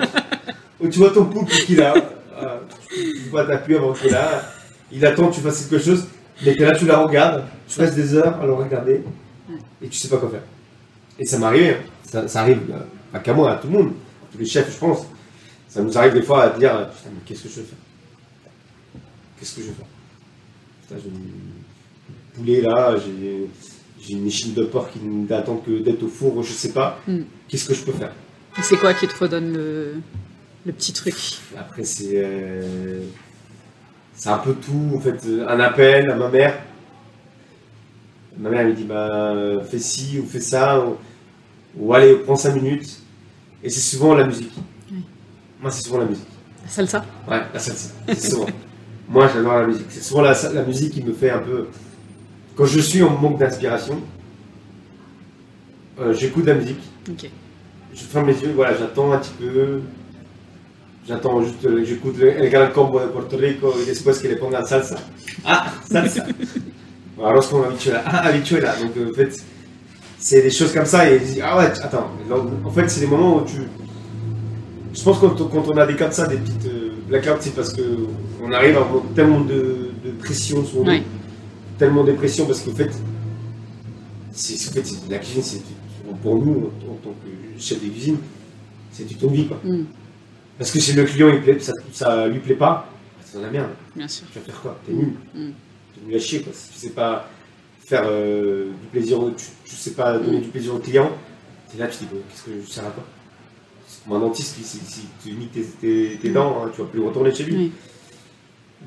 Ou 0.82 0.88
tu 0.90 1.00
vois 1.00 1.12
ton 1.12 1.26
poulpe 1.26 1.50
qui 1.50 1.74
est 1.74 1.78
là, 1.78 1.94
euh, 2.42 2.60
tu 2.96 3.30
vois 3.30 3.46
t'appuyer 3.46 3.78
avant 3.78 3.94
est 3.94 4.10
là, 4.10 4.52
il 4.92 5.06
attend 5.06 5.30
que 5.30 5.36
tu 5.36 5.42
fasses 5.42 5.66
quelque 5.66 5.84
chose, 5.84 6.06
mais 6.44 6.56
que 6.56 6.64
là 6.64 6.76
tu 6.76 6.86
la 6.86 7.00
regardes, 7.00 7.44
tu 7.68 7.80
restes 7.80 7.96
des 7.96 8.16
heures 8.16 8.40
à 8.40 8.46
le 8.46 8.54
regarder, 8.54 9.04
et 9.82 9.88
tu 9.88 9.98
sais 9.98 10.08
pas 10.08 10.18
quoi 10.18 10.30
faire. 10.30 10.44
Et 11.20 11.26
ça 11.26 11.38
m'arrive, 11.38 11.76
hein. 11.80 11.84
ça, 12.04 12.28
ça 12.28 12.42
arrive, 12.42 12.62
euh, 12.72 12.80
pas 13.12 13.20
qu'à 13.20 13.34
moi, 13.34 13.54
à 13.54 13.56
tout 13.56 13.68
le 13.68 13.74
monde, 13.74 13.94
à 14.24 14.32
tous 14.32 14.38
les 14.38 14.46
chefs 14.46 14.72
je 14.74 14.78
pense. 14.78 15.06
Ça 15.68 15.82
nous 15.82 15.98
arrive 15.98 16.14
des 16.14 16.22
fois 16.22 16.44
à 16.44 16.50
dire, 16.58 16.76
euh, 16.76 16.86
putain 16.86 17.10
mais 17.14 17.22
qu'est-ce 17.26 17.44
que 17.44 17.50
je 17.50 17.56
vais 17.56 17.68
faire? 17.68 17.78
Qu'est-ce 19.40 19.56
que 19.56 19.62
je 19.62 19.68
vais 19.68 19.74
faire? 19.74 19.86
Putain, 20.88 21.02
j'ai 21.04 21.10
une 21.10 22.34
poulet 22.34 22.62
là, 22.62 22.96
j'ai 22.98 23.50
j'ai 24.08 24.14
une 24.14 24.28
échine 24.28 24.54
de 24.54 24.64
porc 24.64 24.92
qui 24.92 25.00
n'attend 25.00 25.58
que 25.58 25.80
d'être 25.80 26.04
au 26.04 26.08
four, 26.08 26.44
je 26.44 26.52
sais 26.52 26.72
pas. 26.72 27.00
Mm. 27.08 27.22
Qu'est-ce 27.48 27.68
que 27.68 27.74
je 27.74 27.84
peux 27.84 27.92
faire? 27.92 28.14
Et 28.58 28.62
C'est 28.62 28.78
quoi 28.78 28.94
qui 28.94 29.08
te 29.08 29.18
redonne 29.18 29.54
le, 29.54 29.96
le 30.66 30.72
petit 30.74 30.94
truc 30.94 31.16
Après, 31.58 31.84
c'est. 31.84 32.14
euh, 32.16 33.02
c'est 34.16 34.30
un 34.30 34.38
peu 34.38 34.54
tout. 34.54 34.92
En 34.96 35.00
fait, 35.00 35.20
euh, 35.28 35.48
un 35.48 35.60
appel 35.60 36.10
à 36.10 36.16
ma 36.16 36.30
mère. 36.30 36.58
Ma 38.38 38.50
mère 38.50 38.62
elle 38.62 38.68
me 38.70 38.74
dit 38.74 38.84
bah, 38.84 39.34
fais 39.70 39.80
ci 39.80 40.20
ou 40.20 40.26
fais 40.26 40.42
ça. 40.42 40.80
ou- 40.86 40.98
Ou 41.78 41.94
allez, 41.94 42.16
prends 42.16 42.36
5 42.36 42.56
minutes. 42.56 43.02
Et 43.64 43.70
c'est 43.70 43.82
souvent 43.96 44.14
la 44.16 44.26
musique. 44.26 44.52
Oui. 44.92 45.00
Moi, 45.62 45.72
c'est 45.72 45.84
souvent 45.84 46.00
la 46.00 46.06
musique. 46.06 46.28
La 46.64 46.70
salsa? 46.70 47.06
Ouais, 47.30 47.42
la 47.54 47.60
salsa. 47.60 47.90
C'est 48.08 48.30
souvent. 48.32 48.46
Moi, 49.10 49.28
j'adore 49.34 49.54
la 49.60 49.68
musique. 49.68 49.86
C'est 49.90 50.02
souvent 50.04 50.22
la, 50.22 50.34
la 50.54 50.64
musique 50.64 50.94
qui 50.94 51.04
me 51.04 51.14
fait 51.14 51.30
un 51.30 51.40
peu. 51.40 51.68
Quand 52.56 52.66
je 52.66 52.80
suis 52.80 53.04
en 53.04 53.10
manque 53.18 53.38
d'inspiration, 53.40 54.02
euh, 56.00 56.14
j'écoute 56.14 56.46
la 56.46 56.54
musique. 56.56 56.80
Ok. 57.10 57.30
Je 57.94 58.04
ferme 58.04 58.28
les 58.28 58.42
yeux, 58.42 58.52
voilà, 58.54 58.76
j'attends 58.78 59.12
un 59.12 59.18
petit 59.20 59.34
peu. 59.40 59.82
J'attends 61.08 61.42
juste, 61.44 61.68
j'écoute 61.86 62.18
le 62.18 62.30
El 62.30 62.50
Gran 62.50 62.72
Combo 62.74 63.00
de 63.00 63.06
Puerto 63.06 63.38
Rico 63.38 63.74
et 63.80 63.86
después 63.86 64.14
que 64.14 64.28
le 64.28 64.38
pongan 64.38 64.66
salsa. 64.66 64.96
Ah, 65.46 65.72
salsa. 65.90 66.26
Arroz 67.24 67.48
con 67.48 67.64
habichuela. 67.64 68.04
Ah, 68.06 68.28
habichuela. 68.28 68.76
Donc, 68.76 69.12
en 69.12 69.14
fait, 69.14 69.38
c'est 70.18 70.42
des 70.42 70.50
choses 70.50 70.74
comme 70.74 70.86
ça. 70.86 71.10
Et 71.10 71.22
ah 71.44 71.58
ouais, 71.58 71.66
attends. 71.66 72.10
En 72.64 72.72
fait, 72.72 72.90
c'est 72.90 73.02
des 73.02 73.08
moments 73.08 73.38
où 73.38 73.42
tu. 73.46 73.58
Je 74.94 75.04
pense 75.04 75.20
que 75.20 75.26
quand, 75.28 75.68
on 75.68 75.78
a 75.78 75.86
des 75.86 75.96
comme 75.96 76.12
ça, 76.12 76.26
des 76.26 76.38
petites 76.38 76.66
euh, 76.66 76.90
blackouts, 77.08 77.42
c'est 77.42 77.54
parce 77.54 77.74
qu'on 77.74 78.52
arrive 78.52 78.78
à 78.78 78.82
avoir 78.82 79.04
tellement 79.14 79.42
de, 79.42 79.92
de 80.04 80.12
pression 80.20 80.66
sur 80.66 80.84
nous. 80.84 81.02
Tellement 81.78 82.04
de 82.04 82.14
pression 82.14 82.46
parce 82.46 82.62
qu'en 82.62 82.74
fait, 82.74 82.92
c'est, 84.32 84.70
en 84.70 84.74
fait, 84.74 84.86
la 85.10 85.18
cuisine, 85.20 85.44
c'est 85.44 85.62
pour 86.24 86.38
nous, 86.38 86.72
en, 86.90 86.96
tant 87.04 87.10
que 87.10 87.62
chef 87.62 87.84
de 87.84 87.90
cuisine, 87.90 88.18
c'est 88.92 89.06
du 89.06 89.16
ton 89.16 89.30
vie. 89.30 89.48
Quoi. 89.48 89.60
Mm, 89.64 89.84
Parce 90.58 90.72
que 90.72 90.80
si 90.80 90.94
le 90.94 91.04
client 91.04 91.30
il 91.30 91.42
plaît, 91.42 91.60
ça, 91.60 91.74
ça 91.92 92.28
lui 92.28 92.40
plaît 92.40 92.56
pas, 92.56 92.88
c'est 93.24 93.38
de 93.40 93.44
la 93.44 93.50
merde. 93.52 93.70
bien 93.96 94.08
sûr. 94.08 94.26
Tu 94.32 94.40
vas 94.40 94.46
faire 94.46 94.62
quoi? 94.62 94.80
T'es 94.86 94.94
nul. 94.94 95.14
Mm. 95.34 95.50
T'es 95.94 96.02
nul 96.08 96.16
à 96.16 96.20
chier. 96.20 96.42
Quoi. 96.42 96.54
Si 96.54 96.72
tu 96.72 96.80
sais 96.80 96.90
pas 96.92 97.30
faire 97.86 98.04
euh, 98.06 98.70
du 98.82 98.88
plaisir, 98.92 99.20
tu, 99.38 99.46
tu 99.70 99.76
sais 99.76 99.92
pas 99.92 100.18
donner 100.18 100.38
Mm. 100.40 100.42
du 100.42 100.48
plaisir 100.50 100.76
au 100.76 100.80
client, 100.80 101.12
t'es 101.72 101.78
là, 101.78 101.88
tu 101.88 101.98
te 101.98 102.04
dis, 102.04 102.10
bon, 102.12 102.22
qu'est-ce 102.30 102.44
que 102.44 102.52
je 102.66 102.72
sers 102.72 102.86
à 102.86 102.90
quoi? 102.92 103.04
C'est 103.88 104.04
comme 104.08 104.18
un 104.18 104.20
dentiste, 104.20 104.56
qui, 104.56 104.64
si, 104.64 104.80
si 104.80 105.02
tu 105.24 105.34
niques 105.34 105.52
tes, 105.52 105.64
tes- 105.64 106.18
tes 106.22 106.30
Mm. 106.30 106.34
dents, 106.34 106.64
hein, 106.66 106.72
tu 106.74 106.82
vas 106.82 106.88
plus 106.88 107.02
retourner 107.02 107.34
chez 107.34 107.44
lui. 107.44 107.56
Oui. 107.56 107.72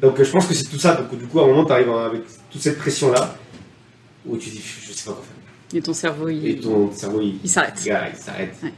Donc 0.00 0.18
euh, 0.18 0.24
je 0.24 0.30
pense 0.30 0.46
que 0.46 0.54
c'est 0.54 0.64
tout 0.70 0.78
ça. 0.78 0.94
Donc 0.94 1.16
du 1.18 1.26
coup, 1.26 1.40
à 1.40 1.44
un 1.44 1.48
moment, 1.48 1.64
tu 1.64 1.72
arrives 1.72 1.90
avec 1.90 2.22
toute 2.50 2.60
cette 2.62 2.78
pression-là, 2.78 3.36
où 4.26 4.36
tu 4.36 4.48
dis, 4.50 4.62
je 4.86 4.92
sais 4.92 5.04
pas 5.10 5.12
quoi 5.16 5.22
faire. 5.22 5.78
Et 5.78 5.82
ton 5.82 5.92
cerveau, 5.92 6.28
il, 6.30 6.48
Et 6.48 6.58
ton 6.60 6.90
cerveau, 6.92 7.20
il, 7.20 7.38
il 7.44 7.50
s'arrête. 7.50 7.74
Il 7.84 8.16
s'arrête. 8.16 8.54
Ouais. 8.62 8.72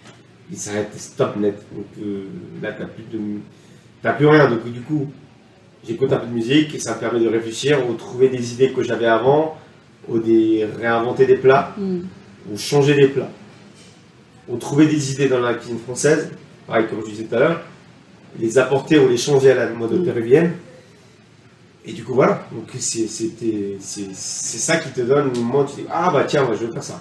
Il 0.51 0.59
s'arrête, 0.59 0.90
stop 0.98 1.36
net. 1.36 1.55
Donc 1.74 1.86
euh, 2.03 2.24
là, 2.62 2.72
t'as 2.72 2.86
plus 2.86 3.05
de, 3.12 3.20
t'as 4.03 4.12
plus 4.14 4.26
rien. 4.26 4.48
Donc 4.51 4.64
du 4.70 4.80
coup, 4.80 5.09
j'écoute 5.86 6.12
un 6.12 6.18
peu 6.18 6.26
de 6.26 6.32
musique 6.32 6.74
et 6.74 6.78
ça 6.78 6.94
me 6.94 7.01
permet 7.01 7.20
de 7.20 7.28
réfléchir, 7.28 7.88
ou 7.88 7.94
trouver 7.94 8.28
des 8.28 8.53
idées 8.55 8.72
que 8.72 8.82
j'avais 8.82 9.07
avant, 9.07 9.57
ou 10.09 10.18
des 10.18 10.66
réinventer 10.78 11.26
des 11.26 11.36
plats, 11.36 11.74
Mm, 11.78 12.01
ou 12.53 12.59
changer 12.59 12.94
des 12.94 13.09
plats, 13.09 13.30
ou 14.48 14.57
trouver 14.57 14.86
des 14.86 15.12
idées 15.12 15.28
dans 15.28 15.40
la 15.40 15.55
cuisine 15.55 15.78
française, 15.78 16.30
pareil 16.66 16.86
comme 16.88 17.01
je 17.05 17.11
disais 17.11 17.24
tout 17.24 17.34
à 17.36 17.38
l'heure, 17.38 17.61
les 18.38 18.59
apporter 18.59 18.98
ou 18.98 19.09
les 19.09 19.16
changer 19.16 19.51
à 19.53 19.55
la 19.55 19.70
mode 19.70 19.92
Mm. 20.01 20.05
péruvienne. 20.05 20.53
Et 21.84 21.92
du 21.92 22.05
coup 22.05 22.12
voilà, 22.14 22.46
donc 22.53 22.68
c'est 22.78 23.07
ça 23.09 24.76
qui 24.78 24.90
te 24.90 25.01
donne 25.01 25.32
le 25.32 25.40
moment 25.40 25.61
où 25.61 25.64
tu 25.66 25.76
dis 25.82 25.86
ah 25.90 26.11
bah 26.12 26.24
tiens 26.26 26.44
moi 26.44 26.55
je 26.59 26.66
vais 26.66 26.72
faire 26.72 26.82
ça. 26.84 27.01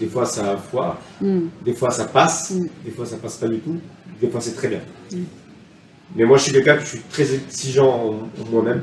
Des 0.00 0.06
fois 0.06 0.26
ça 0.26 0.56
foire, 0.56 0.98
mm, 1.20 1.40
des 1.64 1.72
fois 1.74 1.90
ça 1.90 2.04
passe, 2.06 2.50
Mm. 2.50 2.66
des 2.84 2.90
fois 2.90 3.06
ça 3.06 3.16
passe 3.16 3.36
pas 3.36 3.48
du 3.48 3.58
tout, 3.60 3.78
des 4.20 4.28
fois 4.28 4.40
c'est 4.40 4.54
très 4.54 4.68
bien. 4.68 4.80
Mm. 5.12 5.22
Mais 6.16 6.24
moi 6.24 6.36
je 6.36 6.42
suis 6.44 6.52
quelqu'un 6.52 6.74
que 6.76 6.82
je 6.82 6.86
suis 6.86 7.00
très 7.10 7.32
exigeant 7.34 7.88
en, 7.88 8.42
en 8.42 8.50
moi-même. 8.50 8.82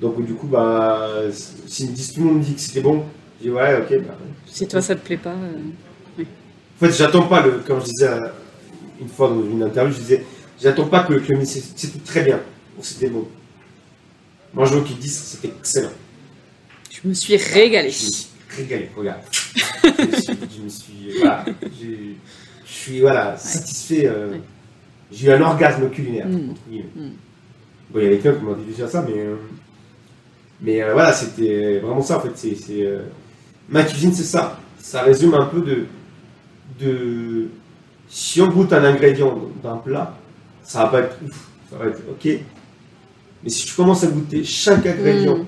Donc 0.00 0.24
du 0.24 0.34
coup 0.34 0.46
bah 0.46 1.08
si 1.66 1.86
me 1.88 1.92
disent 1.92 2.12
tout 2.12 2.20
le 2.20 2.26
monde 2.26 2.38
me 2.38 2.42
dit 2.44 2.54
que 2.54 2.60
c'était 2.60 2.80
bon, 2.80 3.04
je 3.40 3.44
dis 3.46 3.50
ouais 3.50 3.76
ok. 3.80 3.98
Bah, 4.06 4.14
Si 4.46 4.66
toi, 4.68 4.80
ça 4.82 4.94
te 4.94 5.04
plaît 5.04 5.16
pas. 5.16 5.30
euh, 5.34 6.22
En 6.22 6.78
fait 6.86 6.92
j'attends 6.92 7.26
pas 7.26 7.40
le, 7.44 7.52
comme 7.66 7.80
je 7.80 7.86
disais 7.86 8.08
euh, 8.08 8.28
une 9.00 9.08
fois 9.08 9.28
dans 9.28 9.42
une 9.42 9.62
interview, 9.62 9.92
je 9.94 10.00
disais 10.00 10.24
j'attends 10.62 10.86
pas 10.86 11.02
que 11.04 11.12
le 11.14 11.44
c'est- 11.44 11.62
c'était 11.76 11.98
très 11.98 12.22
bien 12.22 12.40
ou 12.78 12.82
c'était 12.84 13.08
bon. 13.08 13.26
Moi 14.54 14.64
je 14.66 14.74
veux 14.74 14.82
qu'il 14.84 14.98
dise 14.98 15.16
c'était 15.18 15.48
excellent. 15.58 15.90
Je 16.90 17.08
me 17.08 17.14
suis 17.14 17.36
régalée. 17.36 17.90
Je 17.90 18.06
me 18.06 18.10
suis 18.12 18.26
régalé, 18.56 18.90
regarde. 18.96 19.20
je, 19.84 19.88
me 19.88 20.16
suis, 20.20 20.38
je 20.56 20.62
me 20.62 20.68
suis- 20.68 21.18
voilà, 21.20 21.44
je 21.62 22.72
suis 22.72 23.00
voilà, 23.00 23.36
satisfait. 23.36 24.06
euh, 24.06 24.30
Ouais. 24.32 24.40
J'ai 25.12 25.28
eu 25.28 25.30
un 25.32 25.40
orgasme 25.40 25.88
culinaire. 25.90 26.26
Mm. 26.26 26.54
Mm. 26.70 27.10
Bon, 27.90 28.00
il 28.00 28.04
y 28.04 28.06
a 28.06 28.10
des 28.10 28.18
clients 28.18 28.34
qui 28.34 28.42
m'ont 28.44 28.54
dit 28.54 28.64
déjà 28.64 28.88
ça, 28.88 29.04
mais, 29.08 29.16
euh, 29.20 29.36
mais 30.60 30.82
euh, 30.82 30.92
voilà, 30.94 31.12
c'était 31.12 31.78
vraiment 31.78 32.02
ça 32.02 32.18
en 32.18 32.20
fait. 32.22 32.32
C'est, 32.34 32.56
c'est, 32.56 32.88
ma 33.68 33.84
cuisine, 33.84 34.12
c'est 34.12 34.24
ça. 34.24 34.58
Ça 34.80 35.02
résume 35.02 35.34
un 35.34 35.46
peu 35.46 35.60
de, 35.60 35.86
de. 36.80 37.48
Si 38.08 38.40
on 38.40 38.48
goûte 38.48 38.72
un 38.72 38.82
ingrédient 38.84 39.40
d'un 39.62 39.76
plat, 39.76 40.16
ça 40.62 40.80
va 40.84 40.88
pas 40.88 41.00
être 41.00 41.16
ouf, 41.24 41.48
ça 41.70 41.76
va 41.76 41.86
être 41.86 42.00
ok. 42.10 42.28
Mais 43.44 43.50
si 43.50 43.66
tu 43.66 43.74
commences 43.74 44.02
à 44.04 44.08
goûter 44.08 44.42
chaque 44.44 44.86
ingrédient, 44.86 45.38
Mm. 45.38 45.46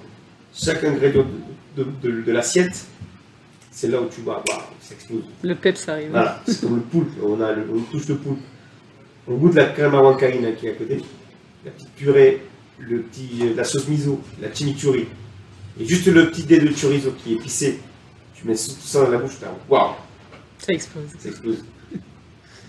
chaque 0.54 0.84
ingrédient 0.84 1.24
de, 1.76 1.82
de- 1.84 1.90
de- 2.16 2.22
de 2.22 2.32
l'assiette, 2.32 2.86
c'est 3.78 3.86
là 3.86 4.00
où 4.02 4.06
tu 4.08 4.22
vois, 4.22 4.42
waouh, 4.48 4.58
ça 4.80 4.94
explose. 4.94 5.22
Le 5.44 5.54
peps 5.54 5.88
arrive. 5.88 6.10
Voilà, 6.10 6.42
c'est 6.44 6.60
comme 6.62 6.74
le 6.74 6.82
poulpe, 6.82 7.12
on, 7.22 7.40
a 7.40 7.52
le- 7.52 7.64
on 7.72 7.78
touche 7.92 8.08
le 8.08 8.16
poulpe. 8.16 8.40
On 9.28 9.34
goûte 9.34 9.54
la 9.54 9.66
crème 9.66 9.94
à 9.94 9.98
huancaïna 10.00 10.50
qui 10.52 10.66
est 10.66 10.70
à 10.70 10.74
côté, 10.74 11.00
la 11.64 11.70
petite 11.70 11.90
purée, 11.90 12.42
le 12.80 13.02
petit, 13.02 13.54
la 13.54 13.62
sauce 13.62 13.86
miso, 13.86 14.20
la 14.42 14.52
chimichurri, 14.52 15.06
et 15.80 15.84
juste 15.84 16.06
le 16.06 16.28
petit 16.28 16.42
dé 16.42 16.58
de 16.58 16.72
chorizo 16.74 17.12
qui 17.22 17.34
est 17.34 17.36
épicé. 17.36 17.78
Tu 18.34 18.48
mets 18.48 18.54
tout 18.54 18.80
ça 18.84 19.04
dans 19.04 19.10
la 19.10 19.18
bouche, 19.18 19.34
waouh, 19.68 19.90
Ça 20.58 20.72
explose. 20.72 21.04
ça 21.16 21.28
explose. 21.28 21.64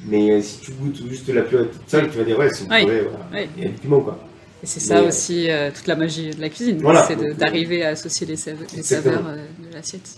Mais 0.06 0.32
euh, 0.32 0.42
si 0.44 0.60
tu 0.60 0.72
goûtes 0.74 1.02
juste 1.10 1.28
la 1.30 1.42
purée 1.42 1.68
toute 1.70 1.90
seule, 1.90 2.10
tu 2.12 2.20
vas 2.20 2.24
dire 2.24 2.38
ouais, 2.38 2.50
c'est 2.54 2.66
une 2.66 2.72
Oui, 2.72 2.86
purée, 2.86 3.02
voilà. 3.02 3.26
oui. 3.34 3.50
il 3.58 3.64
y 3.64 3.66
a 3.68 3.70
du 3.72 3.76
piment 3.80 4.02
quoi. 4.02 4.20
Et 4.62 4.66
c'est 4.68 4.80
ça 4.80 4.96
Mais, 4.96 5.02
euh, 5.02 5.08
aussi 5.08 5.50
euh, 5.50 5.72
toute 5.74 5.88
la 5.88 5.96
magie 5.96 6.30
de 6.30 6.40
la 6.42 6.50
cuisine. 6.50 6.78
Voilà. 6.82 7.04
c'est 7.08 7.18
euh, 7.18 7.34
d'arriver 7.34 7.84
à 7.84 7.90
associer 7.90 8.28
les, 8.28 8.36
saveurs 8.36 9.26
euh, 9.28 9.36
de 9.38 9.74
l'assiette 9.74 10.18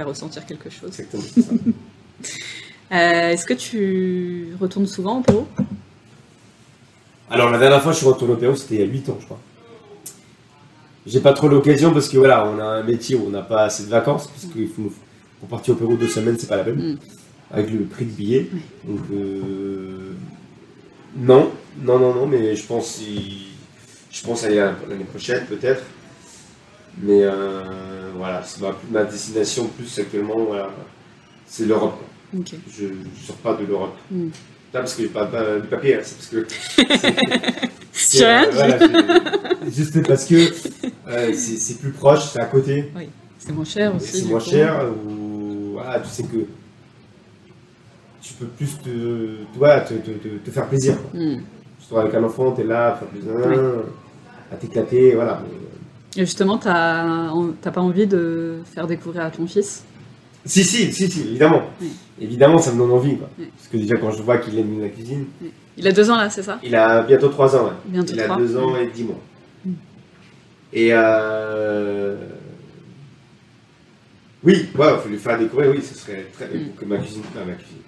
faire 0.00 0.08
ressentir 0.08 0.46
quelque 0.46 0.70
chose. 0.70 0.88
Exactement. 0.98 1.22
Euh, 2.92 3.30
Est-ce 3.30 3.46
que 3.46 3.54
tu 3.54 4.48
retournes 4.60 4.88
souvent 4.88 5.18
au 5.18 5.22
Pérou? 5.22 5.46
Alors 7.30 7.48
la 7.50 7.58
dernière 7.58 7.80
fois 7.80 7.92
que 7.92 7.94
je 7.98 8.00
suis 8.02 8.08
retourné 8.12 8.34
au 8.34 8.36
Pérou, 8.36 8.56
c'était 8.56 8.74
il 8.74 8.80
y 8.80 8.84
a 8.84 8.86
8 8.86 9.08
ans, 9.10 9.16
je 9.20 9.26
crois. 9.26 9.38
J'ai 11.06 11.20
pas 11.20 11.32
trop 11.32 11.46
l'occasion 11.46 11.92
parce 11.92 12.08
que 12.08 12.16
voilà, 12.18 12.44
on 12.48 12.58
a 12.58 12.64
un 12.64 12.82
métier 12.82 13.14
où 13.14 13.26
on 13.28 13.30
n'a 13.30 13.42
pas 13.42 13.62
assez 13.62 13.84
de 13.84 13.88
vacances, 13.90 14.26
parce 14.26 14.52
qu'il 14.52 14.66
faut 14.68 14.92
pour 15.38 15.48
partir 15.48 15.74
au 15.74 15.76
Pérou 15.76 15.96
deux 15.96 16.08
semaines, 16.08 16.36
c'est 16.36 16.48
pas 16.48 16.56
la 16.56 16.64
peine, 16.64 16.94
Mm. 16.94 16.98
avec 17.52 17.70
le 17.70 17.84
prix 17.84 18.06
de 18.06 18.10
billet. 18.10 18.50
Donc 18.84 19.00
euh, 19.12 20.10
non, 21.16 21.52
non, 21.80 22.00
non, 22.00 22.12
non, 22.12 22.26
mais 22.26 22.56
je 22.56 22.66
pense 22.66 22.86
si- 22.96 23.50
je 24.10 24.22
pense 24.24 24.42
aller 24.42 24.58
à- 24.58 24.74
l'année 24.88 25.04
prochaine 25.04 25.46
peut-être. 25.46 25.84
Mais 27.00 27.20
euh, 27.22 27.62
voilà, 28.20 28.42
c'est 28.44 28.60
ma, 28.60 28.74
ma 28.90 29.04
destination 29.04 29.66
plus 29.68 29.98
actuellement, 29.98 30.38
voilà, 30.44 30.70
c'est 31.46 31.64
l'Europe. 31.66 31.98
Je 32.32 32.84
ne 32.84 32.92
sors 33.26 33.36
pas 33.36 33.54
de 33.54 33.64
l'Europe. 33.66 33.96
Mm. 34.10 34.28
Pas 34.72 34.78
parce 34.80 34.94
que 34.94 35.02
j'ai 35.02 35.08
pas, 35.08 35.24
du 35.60 35.66
papier, 35.66 35.96
hein, 35.96 36.00
c'est 36.04 36.16
parce 36.16 36.28
que. 36.28 36.46
c'est- 37.92 38.18
Tu 38.18 38.54
voilà, 38.54 38.78
Juste 39.70 40.06
parce 40.06 40.24
que 40.26 40.36
euh, 41.08 41.32
c'est 41.34 41.78
plus 41.80 41.90
proche, 41.90 42.24
c'est 42.32 42.40
à 42.40 42.44
côté, 42.46 42.92
C'est 43.38 43.52
moins 43.52 43.64
cher 43.64 43.96
aussi. 43.96 44.18
c'est 44.20 44.28
moins 44.28 44.38
coup. 44.38 44.50
cher, 44.50 44.84
ou 45.06 45.72
voilà, 45.72 45.98
tu 46.00 46.08
sais 46.08 46.22
que 46.22 46.46
tu 48.22 48.34
peux 48.34 48.46
plus 48.46 48.78
te, 48.78 48.90
voilà, 49.56 49.80
te, 49.80 49.94
te, 49.94 50.10
te- 50.10 50.38
te 50.44 50.50
faire 50.50 50.66
plaisir. 50.68 50.96
quoi. 51.10 51.18
Mm. 51.20 51.42
Surtout 51.80 51.98
avec 51.98 52.14
un 52.14 52.22
enfant, 52.24 52.52
tu 52.52 52.60
es 52.60 52.64
là 52.64 52.92
à 52.92 52.96
faire 52.96 53.08
plaisir, 53.08 53.32
à 54.52 54.56
t'éclater, 54.56 55.14
voilà. 55.14 55.42
Et 56.16 56.20
justement, 56.20 56.58
t'as 56.58 57.30
t'as 57.62 57.70
pas 57.70 57.80
envie 57.80 58.06
de 58.06 58.58
faire 58.74 58.86
découvrir 58.86 59.22
à 59.24 59.30
ton 59.30 59.46
fils? 59.46 59.84
Si, 60.44 60.64
si, 60.64 60.92
si, 60.92 61.10
si, 61.10 61.20
évidemment. 61.20 61.62
Oui. 61.80 61.90
Évidemment, 62.20 62.58
ça 62.58 62.72
me 62.72 62.78
donne 62.78 62.90
envie. 62.92 63.16
Quoi. 63.16 63.28
Oui. 63.38 63.48
Parce 63.56 63.68
que 63.68 63.76
déjà, 63.76 63.96
quand 63.96 64.10
je 64.10 64.22
vois 64.22 64.38
qu'il 64.38 64.58
aime 64.58 64.80
la 64.80 64.88
cuisine, 64.88 65.26
Il 65.76 65.86
a 65.86 65.92
deux 65.92 66.10
ans 66.10 66.16
là, 66.16 66.28
c'est 66.30 66.42
ça? 66.42 66.58
Il 66.62 66.74
a 66.74 67.02
bientôt 67.02 67.28
3 67.28 67.56
ans. 67.56 67.64
ouais. 67.66 67.72
Bientôt 67.86 68.12
Il 68.12 68.20
a 68.20 68.24
trois. 68.24 68.36
2 68.38 68.56
ans 68.56 68.76
et 68.76 68.86
10 68.88 69.04
mois. 69.04 69.20
Mm. 69.64 69.72
Et 70.72 70.88
euh... 70.92 72.16
oui, 74.42 74.66
ouais, 74.76 74.86
il 74.94 74.98
faut 75.02 75.08
lui 75.08 75.18
faire 75.18 75.38
découvrir, 75.38 75.70
oui, 75.70 75.80
ce 75.82 75.94
serait 75.94 76.26
très 76.32 76.46
Mm. 76.46 76.64
pour 76.68 76.76
que 76.76 76.84
ma 76.86 76.96
cuisine, 76.98 77.22
ah, 77.36 77.44
ma 77.46 77.52
cuisine, 77.52 77.78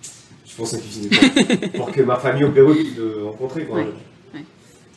je 0.46 0.54
pense 0.56 0.74
à 0.74 0.78
cuisine, 0.78 1.10
pour 1.76 1.90
que 1.90 2.02
ma 2.02 2.16
famille 2.16 2.44
au 2.44 2.50
Pérou 2.50 2.74
puisse 2.74 2.96
le 2.96 3.24
rencontrer. 3.24 3.64
Quoi. 3.64 3.80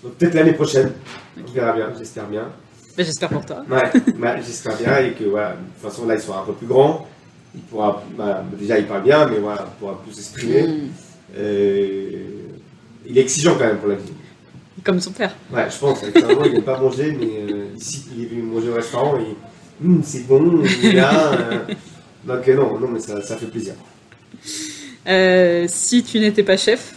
Donc 0.03 0.13
peut-être 0.15 0.33
l'année 0.35 0.53
prochaine, 0.53 0.91
Ok. 1.37 1.45
on 1.49 1.51
verra 1.53 1.73
bien, 1.73 1.91
j'espère 1.97 2.27
bien. 2.27 2.49
Ben, 2.97 3.05
J'espère 3.05 3.29
pour 3.29 3.45
toi. 3.45 3.63
Ouais, 3.69 3.91
ouais, 4.19 4.41
j'espère 4.45 4.77
bien 4.77 4.97
et 4.99 5.11
que 5.11 5.25
voilà, 5.25 5.51
de 5.51 5.55
toute 5.57 5.91
façon 5.91 6.05
là 6.07 6.15
il 6.15 6.21
sera 6.21 6.41
un 6.41 6.45
peu 6.45 6.53
plus 6.53 6.67
grand, 6.67 7.07
il 7.53 7.61
pourra, 7.61 8.01
bah, 8.17 8.43
déjà 8.57 8.79
il 8.79 8.85
parle 8.85 9.03
bien, 9.03 9.27
mais 9.27 9.39
voilà, 9.39 9.65
il 9.67 9.79
pourra 9.79 10.01
plus 10.01 10.13
s'exprimer. 10.13 10.63
Mm. 10.63 10.89
Euh, 11.37 12.23
il 13.07 13.17
est 13.17 13.21
exigeant 13.21 13.55
quand 13.57 13.65
même 13.65 13.77
pour 13.79 13.89
la 13.89 13.95
cuisine. 13.95 14.15
Comme 14.83 14.99
son 14.99 15.11
père. 15.11 15.35
Ouais, 15.51 15.67
je 15.69 15.77
pense. 15.77 16.01
Il 16.15 16.51
n'aime 16.53 16.63
pas 16.63 16.79
manger, 16.79 17.17
mais 17.19 17.53
euh, 17.53 17.65
ici, 17.77 18.05
il 18.15 18.23
est 18.23 18.27
venu 18.27 18.43
manger 18.43 18.69
au 18.69 18.75
restaurant 18.75 19.17
et 19.17 19.35
Hum, 19.83 20.01
c'est 20.05 20.25
bon, 20.25 20.63
il 20.63 20.85
est 20.85 20.93
là. 20.93 21.33
euh. 21.33 21.59
donc, 22.25 22.47
non, 22.47 22.79
non, 22.79 22.87
mais 22.87 22.99
ça, 22.99 23.21
ça 23.21 23.35
fait 23.35 23.47
plaisir. 23.47 23.73
Si 25.67 26.03
tu 26.03 26.19
n'étais 26.19 26.43
pas 26.43 26.55
chef, 26.55 26.93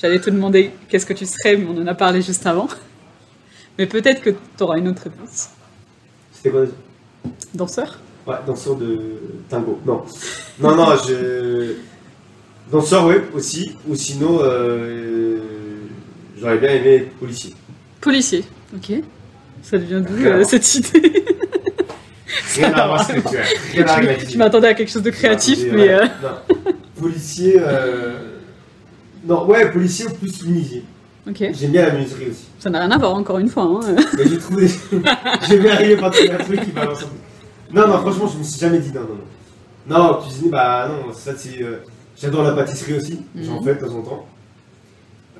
j'allais 0.00 0.20
te 0.20 0.30
demander 0.30 0.70
qu'est-ce 0.88 1.06
que 1.06 1.12
tu 1.12 1.26
serais, 1.26 1.56
mais 1.56 1.66
on 1.68 1.82
en 1.82 1.86
a 1.88 1.94
parlé 1.94 2.22
juste 2.22 2.46
avant. 2.46 2.68
Mais 3.78 3.86
peut-être 3.86 4.20
que 4.20 4.30
tu 4.30 4.62
auras 4.62 4.78
une 4.78 4.88
autre 4.88 5.02
réponse. 5.04 5.50
C'était 6.32 6.50
quoi 6.50 6.62
déjà? 6.62 6.72
Danseur? 7.54 7.98
Ouais, 8.26 8.34
danseur 8.46 8.74
de 8.76 8.98
tango. 9.48 9.78
Non. 9.86 10.02
Non, 10.60 10.74
non, 10.74 10.96
je. 11.06 11.74
Danseur, 12.72 13.06
oui, 13.06 13.14
aussi. 13.34 13.72
Ou 13.88 13.94
sinon, 13.94 14.40
euh, 14.42 15.38
j'aurais 16.38 16.58
bien 16.58 16.70
aimé 16.72 16.94
être 16.96 17.10
policier. 17.14 17.54
Policier, 18.00 18.44
ok. 18.74 18.92
Ça 19.62 19.78
devient 19.78 20.02
d'où 20.06 20.26
euh, 20.26 20.44
cette 20.44 20.74
idée? 20.74 21.24
Rien 22.56 22.72
à 22.74 22.86
voir 22.88 23.06
ce 23.06 23.12
Je 23.14 24.36
m'attendais 24.36 24.68
à 24.68 24.74
quelque 24.74 24.90
chose 24.90 25.02
de 25.02 25.10
créatif, 25.10 25.60
mais... 25.72 25.88
euh, 25.88 26.04
Non. 26.22 26.56
Policier. 27.00 27.60
Non, 29.24 29.46
ouais, 29.46 29.70
policier 29.70 30.06
ou 30.06 30.10
plus 30.10 30.42
menuisier. 30.44 30.84
J'aime 31.34 31.70
bien 31.72 31.86
la 31.86 31.92
menuiserie 31.92 32.28
aussi. 32.30 32.46
ça 32.58 32.70
n'a 32.70 32.80
rien 32.80 32.90
à 32.90 32.98
voir, 32.98 33.14
encore 33.14 33.38
une 33.38 33.48
fois. 33.48 33.64
hein. 33.82 33.96
Mais 34.16 34.26
j'ai 34.28 34.38
trouvé. 34.38 34.68
j'ai 35.48 35.58
bien 35.58 35.72
arrivé 35.72 35.96
par 35.96 36.10
trouver 36.10 36.32
un 36.32 36.38
truc 36.38 36.60
qui 36.64 36.70
va 36.70 36.90
ensemble. 36.90 37.12
Non, 37.72 37.86
non, 37.86 37.98
franchement, 37.98 38.28
je 38.28 38.38
me 38.38 38.42
suis 38.42 38.58
jamais 38.60 38.78
dit 38.78 38.92
non, 38.94 39.02
non, 39.02 39.16
non. 39.16 39.98
Non, 39.98 40.22
cuisiner, 40.22 40.50
bah 40.50 40.88
non, 40.88 41.12
ça 41.12 41.32
c'est. 41.36 41.62
euh, 41.62 41.78
J'adore 42.20 42.42
la 42.42 42.52
pâtisserie 42.52 42.94
aussi, 42.94 43.20
j'en 43.36 43.58
Mhm. 43.60 43.64
fais 43.64 43.74
de 43.76 43.80
temps 43.86 43.94
en 43.94 44.02
temps. 44.02 44.26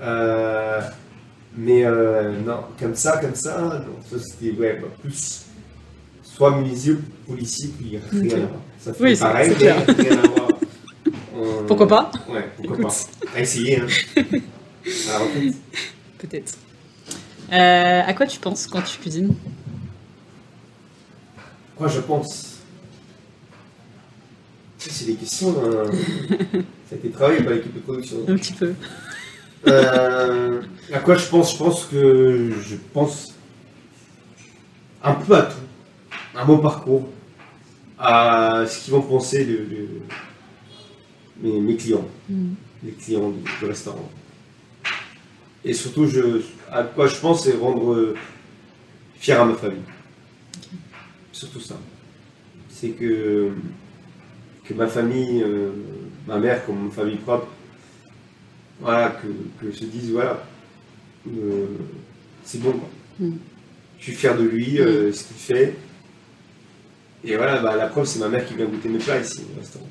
Euh, 0.00 0.80
mais 1.56 1.84
euh, 1.84 2.32
non, 2.46 2.58
comme 2.78 2.94
ça, 2.94 3.16
comme 3.18 3.34
ça, 3.34 3.58
non, 3.60 3.96
ça 4.08 4.16
c'était 4.24 4.56
ouais, 4.56 4.78
bah, 4.80 4.86
plus 5.02 5.46
soit 6.22 6.52
menuisier 6.56 6.92
ou 6.92 7.00
policier, 7.32 7.70
puis 7.76 7.98
rien 8.12 8.32
à 8.36 8.38
voir. 8.46 8.50
Ça 8.78 8.92
fait 8.92 9.02
Oui, 9.02 9.16
pareil, 9.16 9.52
mais 9.58 9.72
rien 9.72 10.18
à 10.18 10.26
voir. 10.28 10.48
Euh, 11.40 11.62
Pourquoi 11.68 11.86
pas? 11.86 12.10
Ouais, 12.28 12.48
pourquoi 12.56 12.74
Écoute. 12.80 12.94
pas. 13.32 13.36
À 13.38 13.40
essayer, 13.42 13.80
hein. 13.80 13.86
À 14.86 15.12
la 15.12 15.18
retraite. 15.18 15.54
Peut-être. 16.18 16.54
Euh, 17.52 18.02
à 18.06 18.12
quoi 18.14 18.26
tu 18.26 18.38
penses 18.38 18.66
quand 18.66 18.82
tu 18.82 18.98
cuisines? 18.98 19.34
Quoi, 21.76 21.88
je 21.88 22.00
pense? 22.00 22.56
C'est 24.78 25.04
des 25.06 25.14
questions. 25.14 25.54
euh, 25.64 25.90
Ça 26.88 26.94
a 26.94 26.94
été 26.96 27.10
travaillé 27.10 27.42
par 27.42 27.52
l'équipe 27.52 27.74
de 27.74 27.80
production. 27.80 28.18
Un 28.28 28.36
petit 28.36 28.52
peu. 28.54 28.74
Euh, 29.66 30.62
à 30.92 30.98
quoi 31.00 31.16
je 31.16 31.26
pense? 31.26 31.52
Je 31.52 31.58
pense 31.58 31.84
que 31.86 32.52
je 32.62 32.76
pense 32.92 33.34
un 35.02 35.14
peu 35.14 35.34
à 35.36 35.42
tout, 35.42 35.56
à 36.36 36.44
mon 36.44 36.58
parcours, 36.58 37.08
à 37.98 38.64
ce 38.68 38.78
qu'ils 38.84 38.94
vont 38.94 39.02
penser 39.02 39.44
de, 39.44 39.52
de- 39.56 39.88
mes, 41.42 41.60
mes 41.60 41.76
clients, 41.76 42.06
Mm. 42.28 42.52
les 42.84 42.92
clients 42.92 43.30
du, 43.30 43.40
du 43.60 43.64
restaurant. 43.66 44.08
Et 45.68 45.74
surtout, 45.74 46.06
je, 46.06 46.40
à 46.72 46.82
quoi 46.82 47.06
je 47.06 47.16
pense, 47.16 47.44
c'est 47.44 47.54
rendre 47.54 47.92
euh, 47.92 48.14
fier 49.16 49.38
à 49.38 49.44
ma 49.44 49.54
famille. 49.54 49.82
Surtout 51.30 51.60
ça. 51.60 51.76
C'est 52.70 52.88
que, 52.88 53.50
que 54.64 54.72
ma 54.72 54.86
famille, 54.86 55.42
euh, 55.42 55.70
ma 56.26 56.38
mère 56.38 56.64
comme 56.64 56.86
ma 56.86 56.90
famille 56.90 57.16
propre, 57.16 57.48
voilà, 58.80 59.10
que, 59.10 59.26
que 59.60 59.70
se 59.70 59.84
disent, 59.84 60.12
voilà, 60.12 60.42
euh, 61.28 61.66
c'est 62.44 62.62
bon, 62.62 62.72
quoi. 62.72 62.88
Mm. 63.20 63.36
Je 63.98 64.04
suis 64.04 64.14
fier 64.14 64.38
de 64.38 64.44
lui, 64.44 64.80
euh, 64.80 65.12
ce 65.12 65.24
qu'il 65.24 65.36
fait. 65.36 65.76
Et 67.24 67.36
voilà, 67.36 67.60
bah, 67.60 67.76
la 67.76 67.88
preuve, 67.88 68.06
c'est 68.06 68.20
ma 68.20 68.28
mère 68.28 68.46
qui 68.46 68.54
vient 68.54 68.64
goûter 68.64 68.88
mes 68.88 69.00
plats 69.00 69.20
ici 69.20 69.42
au 69.54 69.60
restaurant. 69.60 69.88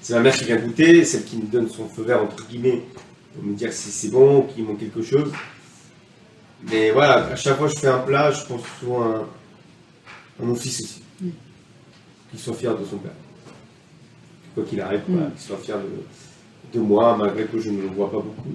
C'est 0.00 0.14
ma 0.14 0.20
mère 0.20 0.36
qui 0.36 0.44
vient 0.44 0.58
goûter, 0.58 1.04
celle 1.04 1.24
qui 1.24 1.38
me 1.38 1.46
donne 1.46 1.68
son 1.68 1.88
feu 1.88 2.04
vert, 2.04 2.22
entre 2.22 2.46
guillemets, 2.46 2.84
pour 3.34 3.42
me 3.44 3.54
dire 3.54 3.72
si 3.72 3.90
c'est 3.90 4.10
bon, 4.10 4.42
qu'il 4.42 4.64
manque 4.64 4.78
quelque 4.80 5.02
chose. 5.02 5.32
Mais 6.70 6.90
voilà, 6.90 7.26
à 7.26 7.36
chaque 7.36 7.56
fois 7.56 7.68
que 7.68 7.74
je 7.74 7.78
fais 7.80 7.88
un 7.88 8.00
plat, 8.00 8.30
je 8.30 8.44
pense 8.44 8.62
souvent 8.78 9.02
à, 9.02 9.16
à 10.40 10.44
mon 10.44 10.54
fils 10.54 10.80
aussi. 10.80 11.02
Mm. 11.20 11.28
Qu'il 12.30 12.38
soit 12.40 12.54
fier 12.54 12.76
de 12.76 12.84
son 12.84 12.98
père. 12.98 13.12
Quoi 14.54 14.64
qu'il 14.64 14.80
arrive, 14.80 15.00
Mm. 15.08 15.14
voilà, 15.14 15.30
qu'il 15.30 15.40
soit 15.40 15.56
fier 15.58 15.78
de, 15.78 16.78
de 16.78 16.80
moi, 16.84 17.16
malgré 17.16 17.44
que 17.44 17.58
je 17.58 17.70
ne 17.70 17.82
le 17.82 17.88
vois 17.88 18.10
pas 18.10 18.18
beaucoup. 18.18 18.54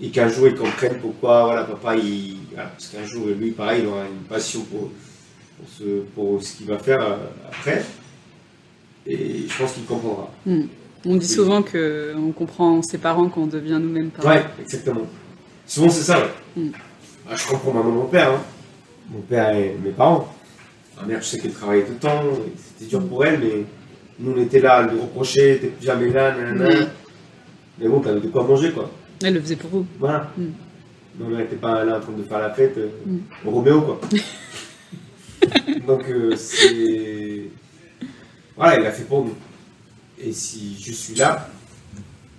Et 0.00 0.10
qu'un 0.10 0.28
jour 0.28 0.48
il 0.48 0.54
comprenne 0.54 0.98
pourquoi, 1.00 1.44
voilà, 1.44 1.64
papa, 1.64 1.96
il. 1.96 2.36
voilà, 2.52 2.68
parce 2.70 2.88
qu'un 2.88 3.04
jour, 3.04 3.26
lui, 3.26 3.50
pareil, 3.52 3.82
il 3.82 3.86
aura 3.88 4.04
une 4.06 4.24
passion 4.28 4.62
pour, 4.62 4.90
pour, 5.58 5.68
ce, 5.68 6.00
pour 6.14 6.42
ce 6.42 6.56
qu'il 6.56 6.66
va 6.66 6.78
faire 6.78 7.00
euh, 7.02 7.16
après. 7.48 7.84
Et 9.06 9.46
je 9.48 9.58
pense 9.58 9.72
qu'il 9.72 9.84
comprendra. 9.84 10.30
On 11.04 11.16
dit 11.16 11.26
souvent 11.28 11.62
que 11.62 12.12
on 12.16 12.30
comprend 12.32 12.80
ses 12.82 12.98
parents 12.98 13.28
quand 13.28 13.42
on 13.42 13.46
devient 13.46 13.78
nous-mêmes 13.80 14.10
parents. 14.10 14.28
Ouais, 14.30 14.44
exactement. 14.60 15.06
Souvent, 15.66 15.88
c'est 15.90 16.02
ça, 16.02 16.18
ouais. 16.20 16.30
Mm. 16.62 16.70
Ah, 17.30 17.36
je 17.36 17.46
comprends 17.48 17.72
maintenant 17.72 17.92
mon 17.92 18.06
père. 18.06 18.30
hein. 18.32 18.42
Mon 19.10 19.20
père 19.20 19.56
et 19.56 19.76
mes 19.82 19.90
parents. 19.90 20.32
Ma 21.00 21.06
mère, 21.06 21.20
je 21.22 21.26
sais 21.26 21.38
qu'elle 21.40 21.52
travaillait 21.52 21.84
tout 21.84 21.92
le 21.94 21.98
temps. 21.98 22.22
C'était 22.56 22.88
dur 22.90 23.06
pour 23.08 23.24
elle, 23.24 23.40
mais 23.40 23.64
nous, 24.20 24.32
on 24.36 24.40
était 24.40 24.60
là 24.60 24.74
à 24.74 24.82
lui 24.82 25.00
reprocher, 25.00 25.58
t'es 25.60 25.68
plus 25.68 25.84
jamais 25.86 26.08
là, 26.10 26.36
nanana. 26.36 26.80
Mm. 26.84 26.88
Mais 27.78 27.88
bon, 27.88 28.00
t'avais 28.00 28.20
de 28.20 28.28
quoi 28.28 28.44
manger, 28.44 28.70
quoi. 28.70 28.90
Elle 29.24 29.34
le 29.34 29.40
faisait 29.40 29.56
pour 29.56 29.70
vous. 29.70 29.86
Voilà. 29.98 30.30
Mm. 30.36 30.44
Ma 31.18 31.28
mère 31.28 31.38
n'était 31.40 31.56
pas 31.56 31.84
là 31.84 31.96
en 31.98 32.00
train 32.00 32.12
de 32.12 32.22
faire 32.22 32.38
la 32.38 32.50
fête 32.50 32.78
euh, 32.78 32.88
Mm. 33.06 33.18
au 33.46 33.50
Roméo, 33.50 33.80
quoi. 33.82 34.00
Donc, 35.86 36.04
euh, 36.08 36.36
c'est. 36.36 37.42
Voilà, 38.56 38.78
il 38.80 38.86
a 38.86 38.92
fait 38.92 39.04
pour 39.04 39.24
nous. 39.24 39.34
Et 40.24 40.32
si 40.32 40.76
je 40.80 40.92
suis 40.92 41.14
là, 41.14 41.48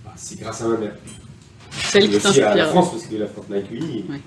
bah, 0.06 0.14
c'est 0.16 0.40
grâce 0.40 0.62
à 0.62 0.68
ma 0.68 0.78
mère. 0.78 0.96
C'est 1.72 1.98
elle 2.00 2.06
Et 2.16 2.20
qui 2.20 2.28
aussi 2.28 2.42
à 2.42 2.56
la. 2.56 2.68
France, 2.68 2.92
parce 2.92 3.06
que 3.08 3.16
la 3.16 3.28
France 3.28 3.46
m'a 3.50 3.58
accueilli. 3.58 4.00
Et, 4.00 4.06
Ouais. 4.12 4.22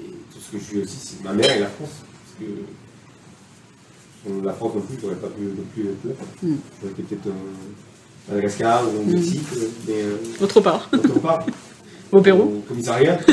et 0.00 0.04
tout 0.32 0.38
ce 0.40 0.50
que 0.52 0.58
je 0.58 0.64
suis 0.64 0.78
aussi, 0.82 0.96
c'est 1.00 1.24
ma 1.24 1.32
mère 1.32 1.50
et 1.56 1.60
la 1.60 1.66
France. 1.68 1.90
Parce 2.00 2.34
que 2.40 2.44
la 4.46 4.52
France 4.52 4.74
non 4.76 4.80
plus, 4.82 4.96
j'aurais 5.00 5.16
pas 5.16 5.28
pu 5.28 5.42
non 5.42 5.64
plus 5.74 5.82
être 5.90 6.04
là. 6.04 6.12
Mm. 6.42 6.54
J'aurais 6.80 6.92
été 6.92 7.02
peut-être 7.02 7.26
au 7.26 7.34
Madagascar 8.30 8.84
ou 8.84 9.00
au 9.00 9.02
Mm. 9.02 9.12
Mexique, 9.14 9.42
euh, 9.56 9.68
mais 9.88 10.02
euh, 10.02 10.16
Autre 10.44 10.60
part. 10.60 10.88
autre 10.92 11.18
part. 11.20 11.44
Au 12.12 12.20
Pérou. 12.20 12.58
Au 12.58 12.60
commissariat. 12.68 13.18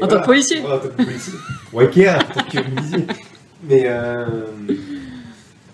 En 0.00 0.06
tant 0.08 0.20
que 0.20 0.26
policier. 0.26 0.60
Ouais, 0.60 0.72
en 0.72 0.78
tant 0.78 0.88
que 0.88 1.02
policier. 1.04 1.32
Ou 1.72 1.80
Ikea, 1.80 2.16
en 2.16 2.34
tant 2.34 2.44
que 2.48 2.58
menuisier. 2.58 3.06
Mais, 3.68 3.82
euh, 3.86 4.46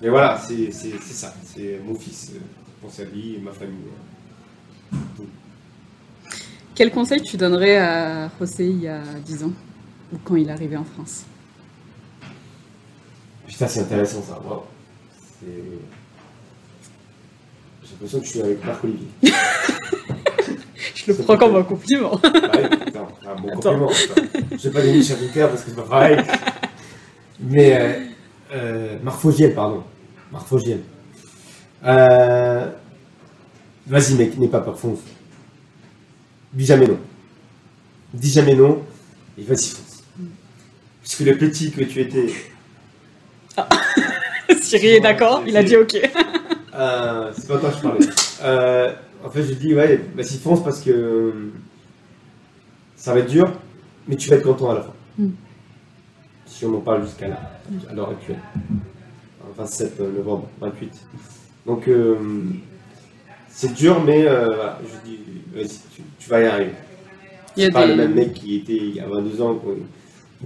mais 0.01 0.09
voilà, 0.09 0.38
c'est 0.38 0.70
c'est- 0.72 0.99
c'est 1.01 1.14
ça. 1.14 1.34
C'est 1.44 1.80
mon 1.84 1.94
fils. 1.94 2.32
euh, 2.34 2.38
Pense 2.80 3.01
à 3.01 3.05
lui 3.05 3.34
et 3.34 3.38
ma 3.40 3.51
famille. 3.51 3.74
Quel 6.74 6.92
conseil 6.92 7.20
tu 7.22 7.36
donnerais 7.36 7.76
à 7.76 8.30
José 8.38 8.66
il 8.68 8.82
y 8.82 8.88
a 8.88 9.01
10 9.24 9.42
ans 9.42 9.51
Ou 10.12 10.18
quand 10.24 10.36
il 10.36 10.49
est 10.49 10.53
arrivé 10.53 10.76
en 10.76 10.84
France? 10.84 11.24
Putain, 13.49 13.66
c'est 13.66 13.80
intéressant 13.80 14.22
ça. 14.22 14.40
C'est- 15.40 15.46
J'ai 17.82 17.90
l'impression 17.92 18.20
que 18.20 18.24
je 18.26 18.30
suis 18.30 18.40
avec 18.42 18.64
Marc 18.64 18.84
Olivier. 18.84 19.09
Je 20.94 21.12
le 21.12 21.14
prends 21.24 21.36
comme 21.38 21.57
un 21.57 21.62
compliment. 21.62 22.20
Ah 22.22 22.28
ouais, 22.57 22.68
putain, 22.84 23.09
un 23.26 23.34
bon 23.40 23.49
Attends. 23.49 23.76
compliment. 23.78 23.90
Je 24.53 24.57
vais 24.57 24.70
pas 24.70 24.80
donner 24.82 25.01
Ricard 25.01 25.49
parce 25.49 25.62
que 25.64 25.70
c'est 25.70 25.76
pas 25.76 25.82
pareil. 25.82 26.18
Mais 27.40 27.76
euh, 27.80 28.01
euh, 28.53 28.99
Marc 29.03 29.20
Fogiel, 29.20 29.55
pardon. 29.55 29.82
Marc 30.32 30.46
Fogiel. 30.46 30.80
Euh, 31.84 32.70
Vas-y 33.86 34.14
mec, 34.14 34.36
n'aie 34.36 34.49
pas 34.49 34.61
peur, 34.61 34.78
fonce. 34.78 34.99
Dis 36.53 36.66
jamais 36.66 36.86
non. 36.86 36.99
Dis 38.12 38.30
jamais 38.30 38.55
non 38.55 38.82
et 39.38 39.42
vas-y 39.42 39.68
fonce. 39.68 40.03
Puisque 41.01 41.20
le 41.20 41.38
petit 41.38 41.70
que 41.70 41.82
tu 41.84 42.01
étais, 42.01 42.34
Cyril 44.61 44.90
est 44.90 45.01
d'accord, 45.01 45.42
il 45.46 45.57
a 45.57 45.62
dit 45.62 45.76
ok. 45.76 45.96
Euh, 46.74 47.32
c'est 47.34 47.49
pas 47.49 47.59
toi 47.59 47.70
que 47.70 47.76
je 47.76 47.82
parlais. 47.82 48.07
Euh, 48.42 48.92
en 49.24 49.30
fait, 49.30 49.42
je 49.42 49.55
dis, 49.55 49.74
ouais, 49.74 50.01
vas-y, 50.14 50.38
fonce 50.38 50.62
parce 50.62 50.80
que 50.80 51.51
ça 52.94 53.12
va 53.12 53.20
être 53.20 53.30
dur, 53.30 53.53
mais 54.07 54.16
tu 54.16 54.28
vas 54.30 54.36
être 54.36 54.44
content 54.44 54.70
à 54.70 54.74
la 54.74 54.80
fin. 54.82 54.92
Mm. 55.18 55.28
Si 56.49 56.64
on 56.64 56.74
en 56.74 56.80
parle 56.80 57.05
jusqu'à 57.05 57.28
là, 57.28 57.40
à 57.88 57.94
l'heure 57.94 58.11
actuelle. 58.11 58.38
Euh, 58.70 59.53
27 59.57 60.01
novembre, 60.01 60.49
28. 60.61 60.92
Donc, 61.66 61.86
euh, 61.88 62.16
c'est 63.49 63.72
dur, 63.74 64.03
mais 64.05 64.26
euh, 64.26 64.46
voilà, 64.46 64.78
je 64.82 65.09
dis, 65.11 65.18
vas-y, 65.55 65.68
tu, 65.94 66.03
tu 66.18 66.30
vas 66.30 66.40
y 66.40 66.46
arriver. 66.46 66.72
Il 67.57 67.62
y 67.62 67.64
a 67.64 67.66
C'est 67.66 67.72
pas 67.72 67.86
des- 67.86 67.94
le 67.94 67.96
même 67.96 68.14
mec 68.14 68.34
qui 68.34 68.57
était 68.57 68.76
il 68.76 68.94
y 68.94 69.01
a 69.01 69.07
22 69.07 69.40
ans. 69.42 69.61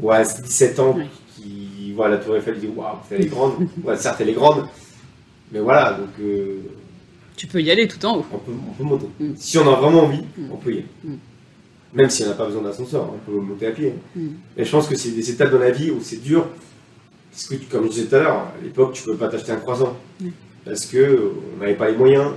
Ouais, 0.00 0.24
c'est 0.24 0.42
17 0.42 0.78
ans, 0.80 0.96
Ouais. 0.96 1.06
qui 1.36 1.92
voit 1.94 2.08
la 2.08 2.16
Tour 2.18 2.36
Eiffel, 2.36 2.54
il 2.56 2.60
dit 2.60 2.74
waouh, 2.74 2.96
elle 3.10 3.22
est 3.22 3.26
grande. 3.26 3.68
ouais, 3.84 3.96
certes, 3.96 4.20
elle 4.20 4.30
est 4.30 4.34
grande, 4.34 4.66
mais 5.52 5.60
voilà, 5.60 5.92
donc 5.92 6.08
euh, 6.20 6.60
Tu 7.36 7.46
peux 7.46 7.60
y 7.60 7.70
aller 7.70 7.86
tout 7.86 8.04
en 8.06 8.18
haut. 8.18 8.24
on, 8.32 8.38
peut, 8.38 8.52
on 8.68 8.72
peut 8.72 8.84
monter. 8.84 9.06
Mm. 9.20 9.32
Si 9.36 9.58
on 9.58 9.70
a 9.72 9.76
vraiment 9.76 10.04
envie, 10.04 10.22
Mm. 10.38 10.50
on 10.52 10.56
peut 10.56 10.70
y 10.70 10.78
aller. 10.78 10.86
Mm. 11.04 11.14
Même 11.94 12.08
si 12.08 12.22
on 12.24 12.28
n'a 12.28 12.34
pas 12.34 12.46
besoin 12.46 12.62
d'ascenseur, 12.62 13.08
on 13.12 13.18
peut 13.18 13.38
monter 13.38 13.66
à 13.66 13.70
pied. 13.72 13.94
Mm. 14.16 14.26
Mais 14.56 14.64
je 14.64 14.70
pense 14.70 14.88
que 14.88 14.96
c'est 14.96 15.10
des 15.10 15.30
étapes 15.30 15.50
dans 15.52 15.58
la 15.58 15.70
vie 15.70 15.90
où 15.90 16.00
c'est 16.00 16.22
dur. 16.22 16.46
Parce 17.30 17.46
que, 17.46 17.54
comme 17.70 17.84
je 17.86 17.90
disais 17.90 18.06
tout 18.06 18.14
à 18.16 18.20
l'heure, 18.20 18.36
à 18.38 18.54
l'époque, 18.62 18.92
tu 18.94 19.02
peux 19.04 19.16
pas 19.16 19.28
t'acheter 19.28 19.52
un 19.52 19.56
croissant. 19.56 19.96
Mm. 20.20 20.28
parce 20.64 20.86
que 20.86 21.32
on 21.54 21.60
n'avait 21.60 21.74
pas 21.74 21.90
les 21.90 21.96
moyens. 21.96 22.32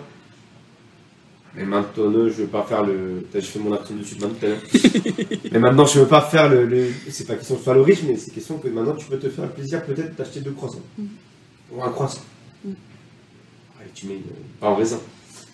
Mais 1.56 1.64
maintenant, 1.64 2.12
je 2.12 2.18
ne 2.20 2.30
veux 2.30 2.47
pas 2.47 2.64
faire 2.64 2.84
le. 2.84 3.26
J'ai 3.34 3.39
fait 3.41 3.60
mon 3.60 3.72
accent 3.74 3.93
dessus 3.93 4.16
maintenant. 4.20 4.58
mais 5.51 5.60
maintenant, 5.60 5.86
je 5.86 5.99
ne 5.99 6.03
veux 6.03 6.10
pas 6.10 6.22
faire 6.22 6.49
le. 6.49 6.66
le... 6.66 6.89
C'est 7.10 7.26
pas 7.26 7.36
question 7.36 7.56
de 7.56 7.62
faire 7.62 7.76
le 7.76 7.82
riche, 7.82 8.03
mais 8.06 8.18
c'est 8.18 8.32
question 8.32 8.58
que 8.58 8.68
maintenant, 8.68 8.95
tu 8.95 9.06
peux 9.06 9.18
te 9.18 9.30
faire 9.30 9.45
le 9.45 9.51
plaisir 9.51 9.82
peut-être 9.86 10.16
d'acheter 10.18 10.41
deux 10.41 10.51
croissants. 10.51 10.82
Mm. 10.97 11.06
Ou 11.72 11.82
un 11.82 11.89
croissant. 11.91 12.22
Mm. 12.66 12.72
Allez, 13.80 13.89
tu 13.93 14.08
mets. 14.08 14.16
une- 14.16 14.24
Pas 14.60 14.68
en 14.68 14.76
raisin. 14.76 14.99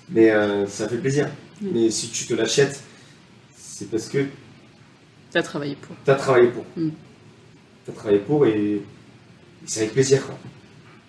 Mais 0.10 0.32
euh, 0.32 0.66
ça 0.66 0.90
fait 0.90 0.98
plaisir. 0.98 1.30
Mais 1.62 1.92
si 1.92 2.10
tu 2.10 2.26
te 2.26 2.34
l'achètes, 2.34 2.82
c'est 3.82 3.90
parce 3.90 4.10
que 4.10 4.20
Tu 5.32 5.38
as 5.38 5.42
travaillé 5.44 5.76
pour. 5.76 5.96
tu 6.06 6.12
as 6.12 6.16
travaillé 6.16 6.50
pour. 6.50 6.64
Mm. 6.78 6.90
Tu 7.86 7.92
as 7.92 7.94
travaillé 7.94 8.20
pour 8.20 8.46
et, 8.46 8.74
et 8.76 8.84
c'est 9.66 9.82
avec 9.82 9.94
plaisir. 9.94 10.24
Quoi. 10.26 10.36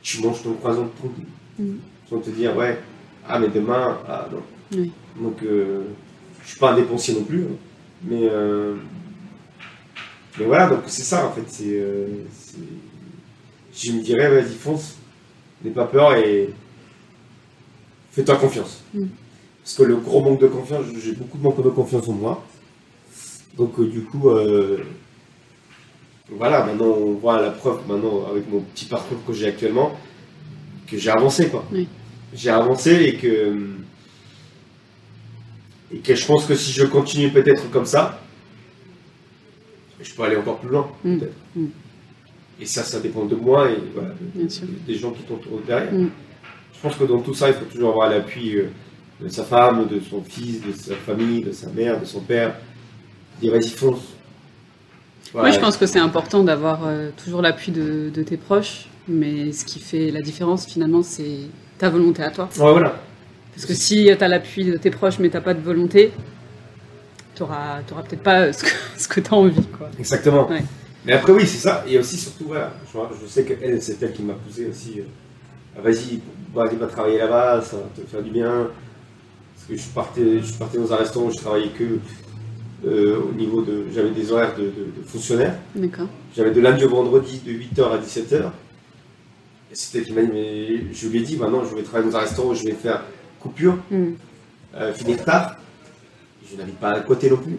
Tu 0.03 0.23
manges 0.23 0.43
ton 0.43 0.55
croissant 0.55 0.89
tranquille. 0.99 1.27
Mm. 1.59 1.75
Sans 2.09 2.19
te 2.21 2.31
dire, 2.31 2.57
ouais, 2.57 2.79
ah, 3.29 3.39
mais 3.39 3.49
demain, 3.49 3.99
ah 4.09 4.27
non. 4.33 4.43
Oui. 4.75 4.91
Donc, 5.21 5.43
euh, 5.43 5.83
je 6.43 6.49
suis 6.49 6.59
pas 6.59 6.73
un 6.73 6.77
dépensier 6.77 7.15
non 7.15 7.25
plus. 7.25 7.43
hein. 7.43 7.57
Mais, 8.05 8.23
euh, 8.23 8.77
mais 10.39 10.47
voilà, 10.47 10.69
donc 10.69 10.81
c'est 10.87 11.03
ça 11.03 11.27
en 11.27 11.33
fait. 11.33 11.45
C'est, 11.47 11.79
euh, 11.79 12.07
je 13.75 13.93
me 13.93 14.01
dirais, 14.03 14.29
vas-y, 14.31 14.55
fonce. 14.55 14.97
N'aie 15.63 15.71
pas 15.73 15.87
peur 15.87 16.15
et 16.17 16.49
fais-toi 18.13 18.37
confiance. 18.37 18.83
Mm. 18.95 19.07
Parce 19.63 19.75
que 19.77 19.83
le 19.85 19.97
gros 19.97 20.23
manque 20.23 20.41
de 20.41 20.49
confiance, 20.49 20.87
j'ai 21.05 21.13
beaucoup 21.13 21.37
de 21.39 21.43
manque 21.43 21.63
de 21.63 21.69
confiance 21.71 22.09
en 22.09 22.13
moi. 22.15 22.43
Donc, 23.57 23.79
euh, 23.79 23.87
du 23.87 24.03
coup, 24.03 24.31
euh, 24.31 24.79
voilà, 26.31 26.65
maintenant 26.65 26.87
on 26.87 27.13
voit 27.15 27.41
la 27.41 27.51
preuve, 27.51 27.81
maintenant 27.87 28.27
avec 28.31 28.49
mon 28.51 28.61
petit 28.61 28.87
parcours 28.87 29.19
que 29.27 29.33
j'ai 29.33 29.47
actuellement, 29.47 29.93
que 30.87 30.97
j'ai 30.97 31.11
avancé 31.11 31.49
quoi. 31.49 31.65
Oui. 31.73 31.87
J'ai 32.35 32.51
avancé 32.51 32.93
et 33.05 33.15
que. 33.17 33.57
Et 35.95 35.99
que 35.99 36.15
je 36.15 36.25
pense 36.27 36.47
que 36.47 36.55
si 36.55 36.73
je 36.73 36.85
continue 36.85 37.31
peut-être 37.31 37.71
comme 37.71 37.85
ça, 37.85 38.19
je 40.01 40.15
peux 40.15 40.23
aller 40.23 40.37
encore 40.37 40.59
plus 40.59 40.71
loin, 40.71 40.91
Mm. 41.05 41.19
peut-être. 41.19 41.35
Mm. 41.55 41.67
Et 42.61 42.65
ça, 42.67 42.83
ça 42.83 43.01
dépend 43.01 43.27
de 43.27 43.35
moi 43.37 43.71
et 43.71 43.77
voilà, 43.93 44.11
de- 44.11 44.39
Bien 44.41 44.49
sûr. 44.49 44.67
des 44.87 44.95
gens 44.95 45.11
qui 45.11 45.23
t'entourent 45.25 45.61
derrière. 45.67 45.93
Mm. 45.93 46.09
Je 46.75 46.81
pense 46.81 46.97
que 46.97 47.05
dans 47.05 47.21
tout 47.21 47.35
ça, 47.35 47.49
il 47.49 47.55
faut 47.55 47.67
toujours 47.67 47.91
avoir 47.91 48.09
l'appui 48.09 48.57
euh, 48.57 48.69
de 49.21 49.29
sa 49.29 49.45
femme, 49.45 49.87
de 49.87 50.01
son 50.01 50.23
fils, 50.23 50.63
de 50.63 50.73
sa 50.73 50.95
famille, 50.95 51.43
de 51.43 51.53
sa 51.53 51.69
mère, 51.69 52.01
de 52.01 52.07
son 52.07 52.21
père. 52.21 52.57
Dire 53.43 53.53
vas-y, 53.53 53.69
fonce. 53.69 53.99
Moi, 55.35 55.43
Voilà. 55.43 55.51
je 55.55 55.61
pense 55.61 55.77
que 55.77 55.87
c'est 55.87 55.99
important 55.99 56.43
d'avoir 56.45 56.87
euh, 56.87 57.11
toujours 57.23 57.43
l'appui 57.43 57.73
de, 57.73 58.11
de 58.11 58.23
tes 58.23 58.37
proches, 58.39 58.87
mais 59.09 59.53
ce 59.53 59.65
qui 59.65 59.79
fait 59.81 60.11
la 60.11 60.21
différence, 60.23 60.67
finalement, 60.67 61.03
c'est 61.03 61.39
ta 61.79 61.91
volonté 61.91 62.23
à 62.23 62.31
toi. 62.31 62.49
Ouais, 62.59 62.73
voilà. 62.73 62.95
Parce 63.55 63.67
que 63.67 63.75
si 63.75 64.05
tu 64.17 64.25
as 64.25 64.29
l'appui 64.29 64.65
de 64.65 64.77
tes 64.79 64.91
proches, 64.91 65.19
mais 65.19 65.29
tu 65.31 65.41
pas 65.41 65.55
de 65.55 65.61
volonté, 65.61 66.13
tu 67.35 67.43
n'auras 67.43 67.81
peut-être 68.09 68.23
pas 68.23 68.41
euh, 68.43 68.53
ce 68.53 68.65
que, 68.65 68.71
ce 68.97 69.09
que 69.09 69.21
tu 69.21 69.31
as 69.31 69.35
envie. 69.37 69.67
Quoi. 69.67 69.91
Exactement. 69.99 70.49
Ouais. 70.49 70.63
Mais 71.05 71.15
après, 71.15 71.33
oui, 71.33 71.47
c'est 71.47 71.59
ça. 71.59 71.85
Et 71.89 71.99
aussi, 71.99 72.17
surtout, 72.17 72.45
voilà, 72.47 72.73
je, 72.93 72.99
je 73.23 73.27
sais 73.27 73.45
qu'elle, 73.45 73.83
c'est 73.83 74.01
elle 74.03 74.13
qui 74.13 74.23
m'a 74.23 74.35
poussé 74.35 74.67
aussi. 74.71 75.01
euh, 75.01 75.05
Ah, 75.77 75.81
vas-y, 75.83 76.21
vas-y, 76.55 76.77
va 76.77 76.87
travailler 76.87 77.19
là-bas, 77.19 77.61
ça 77.63 77.77
va 77.79 77.83
te 77.97 78.09
faire 78.09 78.23
du 78.23 78.31
bien. 78.31 78.69
Parce 79.55 79.67
que 79.69 79.77
je 79.77 79.89
partais, 79.95 80.41
je 80.43 80.53
partais 80.55 80.79
dans 80.79 80.93
un 80.93 80.97
restaurant 80.97 81.27
où 81.27 81.31
je 81.33 81.39
travaillais 81.39 81.71
que 81.71 81.99
euh, 82.87 83.21
au 83.31 83.33
niveau 83.33 83.63
de. 83.63 83.85
J'avais 83.95 84.11
des 84.11 84.33
horaires 84.33 84.55
de, 84.57 84.63
de, 84.65 84.69
de 84.69 85.07
fonctionnaire. 85.07 85.55
D'accord. 85.75 86.09
J'avais 86.37 86.51
de 86.51 86.61
lundi 86.61 86.85
au 86.85 86.89
vendredi 86.91 87.41
de 87.45 87.53
8h 87.53 87.93
à 87.93 87.99
17h. 87.99 88.51
Et 89.71 89.75
c'était 89.75 90.11
mais 90.13 90.93
je 90.93 91.09
lui 91.09 91.19
ai 91.19 91.23
dit, 91.23 91.37
maintenant, 91.37 91.65
je 91.65 91.75
vais 91.75 91.83
travailler 91.83 92.11
dans 92.11 92.17
un 92.19 92.21
restaurant 92.21 92.53
je 92.55 92.65
vais 92.65 92.73
faire 92.73 93.03
coupure, 93.41 93.79
Mm. 93.91 94.13
euh, 94.75 94.93
finir 94.93 95.25
tard. 95.25 95.57
Je 96.51 96.57
n'habite 96.57 96.77
pas 96.79 96.91
à 96.91 97.01
côté 97.01 97.31
non 97.31 97.39
plus. 97.39 97.57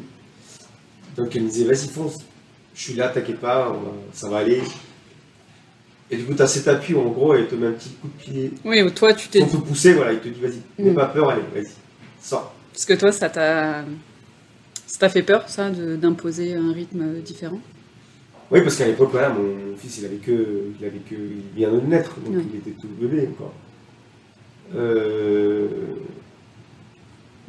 Donc 1.18 1.36
elle 1.36 1.44
me 1.44 1.50
disait, 1.50 1.66
vas-y, 1.66 1.88
fonce. 1.90 2.18
Je 2.76 2.82
suis 2.84 2.94
là, 2.94 3.10
t'inquiète 3.10 3.40
pas, 3.40 3.70
va- 3.70 3.80
ça 4.14 4.30
va 4.30 4.38
aller. 4.38 4.62
Et 6.12 6.18
du 6.18 6.26
coup, 6.26 6.34
tu 6.36 6.42
as 6.42 6.48
cet 6.48 6.68
appui 6.68 6.94
où, 6.94 7.00
en 7.00 7.10
gros, 7.10 7.34
elle 7.34 7.48
te 7.48 7.56
met 7.56 7.68
un 7.68 7.72
petit 7.72 7.90
coup 7.90 8.08
de 8.08 8.24
pied. 8.24 8.52
Oui, 8.66 8.82
ou 8.84 8.90
toi, 8.92 9.14
tu 9.14 9.30
t'es 9.30 9.40
Sans 9.40 9.48
te 9.48 9.58
pousser, 9.58 9.94
voilà, 9.94 10.14
il 10.14 10.20
te 10.20 10.28
dit, 10.28 10.40
vas-y, 10.40 10.62
n'aie 10.84 10.92
Mm. 10.92 10.96
pas 10.96 11.06
peur, 11.08 11.30
allez, 11.30 11.42
vas-y, 11.56 11.72
sors. 12.22 12.54
Parce 12.72 12.86
que 12.86 12.94
toi, 12.94 13.12
ça 13.12 13.30
t'a 13.30 13.84
ça 14.94 15.00
t'a 15.00 15.10
fait 15.10 15.24
peur, 15.24 15.50
ça, 15.50 15.72
d'imposer 15.72 16.54
un 16.54 16.72
rythme 16.72 17.20
différent? 17.22 17.60
Oui, 18.52 18.62
parce 18.62 18.76
qu'à 18.76 18.86
l'époque, 18.86 19.10
voilà, 19.12 19.30
mon 19.30 19.76
fils, 19.76 19.98
il 19.98 20.06
avait 20.06 20.18
que, 20.18 20.66
il 20.80 20.86
avait 20.86 21.00
que, 21.00 21.16
il 21.16 21.42
vient 21.56 21.72
de 21.72 21.80
naître, 21.80 22.20
donc 22.20 22.36
Ouais. 22.36 22.44
il 22.54 22.60
était 22.60 22.80
tout 22.80 22.88
bébé 23.02 23.28
encore. 23.32 23.54
Euh, 24.76 25.68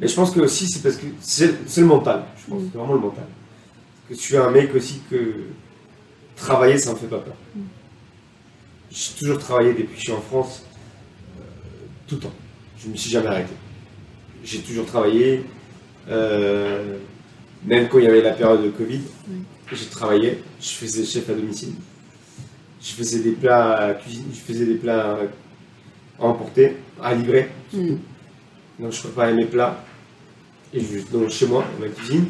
Mais 0.01 0.07
je 0.07 0.15
pense 0.15 0.31
que 0.31 0.39
aussi, 0.39 0.67
c'est 0.67 0.81
parce 0.81 0.97
que 0.97 1.05
c'est 1.21 1.53
le 1.81 1.85
mental, 1.85 2.23
je 2.35 2.49
pense, 2.49 2.63
Mm. 2.63 2.69
c'est 2.71 2.77
vraiment 2.79 2.93
le 2.95 2.99
mental. 2.99 3.25
Que 4.09 4.15
je 4.15 4.19
suis 4.19 4.35
un 4.37 4.49
mec 4.49 4.73
aussi 4.75 5.01
que 5.09 5.33
travailler, 6.35 6.79
ça 6.79 6.91
me 6.93 6.97
fait 6.97 7.05
pas 7.07 7.19
peur. 7.19 7.35
Mm. 7.55 7.61
J'ai 8.89 9.13
toujours 9.19 9.37
travaillé 9.37 9.69
depuis 9.73 9.85
que 9.93 9.95
je 9.97 10.01
suis 10.01 10.11
en 10.11 10.19
France, 10.21 10.65
euh, 11.39 11.43
tout 12.07 12.15
le 12.15 12.21
temps. 12.21 12.33
Je 12.79 12.89
me 12.89 12.95
suis 12.95 13.11
jamais 13.11 13.27
arrêté. 13.27 13.53
J'ai 14.43 14.59
toujours 14.61 14.85
travaillé, 14.87 15.45
euh, 16.09 16.97
même 17.65 17.87
quand 17.87 17.99
il 17.99 18.05
y 18.05 18.07
avait 18.07 18.21
la 18.21 18.31
période 18.31 18.63
de 18.63 18.69
Covid, 18.69 19.01
j'ai 19.71 19.85
travaillé, 19.85 20.43
je 20.61 20.69
faisais 20.69 21.03
chef 21.03 21.29
à 21.29 21.33
domicile. 21.33 21.73
Je 22.81 22.91
faisais 22.93 23.19
des 23.19 23.31
plats 23.31 23.77
à 23.77 23.93
cuisine, 23.95 24.25
je 24.31 24.39
faisais 24.39 24.65
des 24.65 24.75
plats 24.75 25.17
à 26.19 26.23
emporter, 26.23 26.77
à 27.01 27.15
livrer. 27.15 27.49
Mm. 27.73 27.95
Donc 28.79 28.91
je 28.91 29.01
préparais 29.01 29.33
mes 29.33 29.45
plats 29.45 29.83
et 30.73 30.79
je 30.79 30.99
donc, 31.11 31.29
chez 31.29 31.47
moi, 31.47 31.63
dans 31.73 31.85
ma 31.85 31.91
cuisine, 31.91 32.25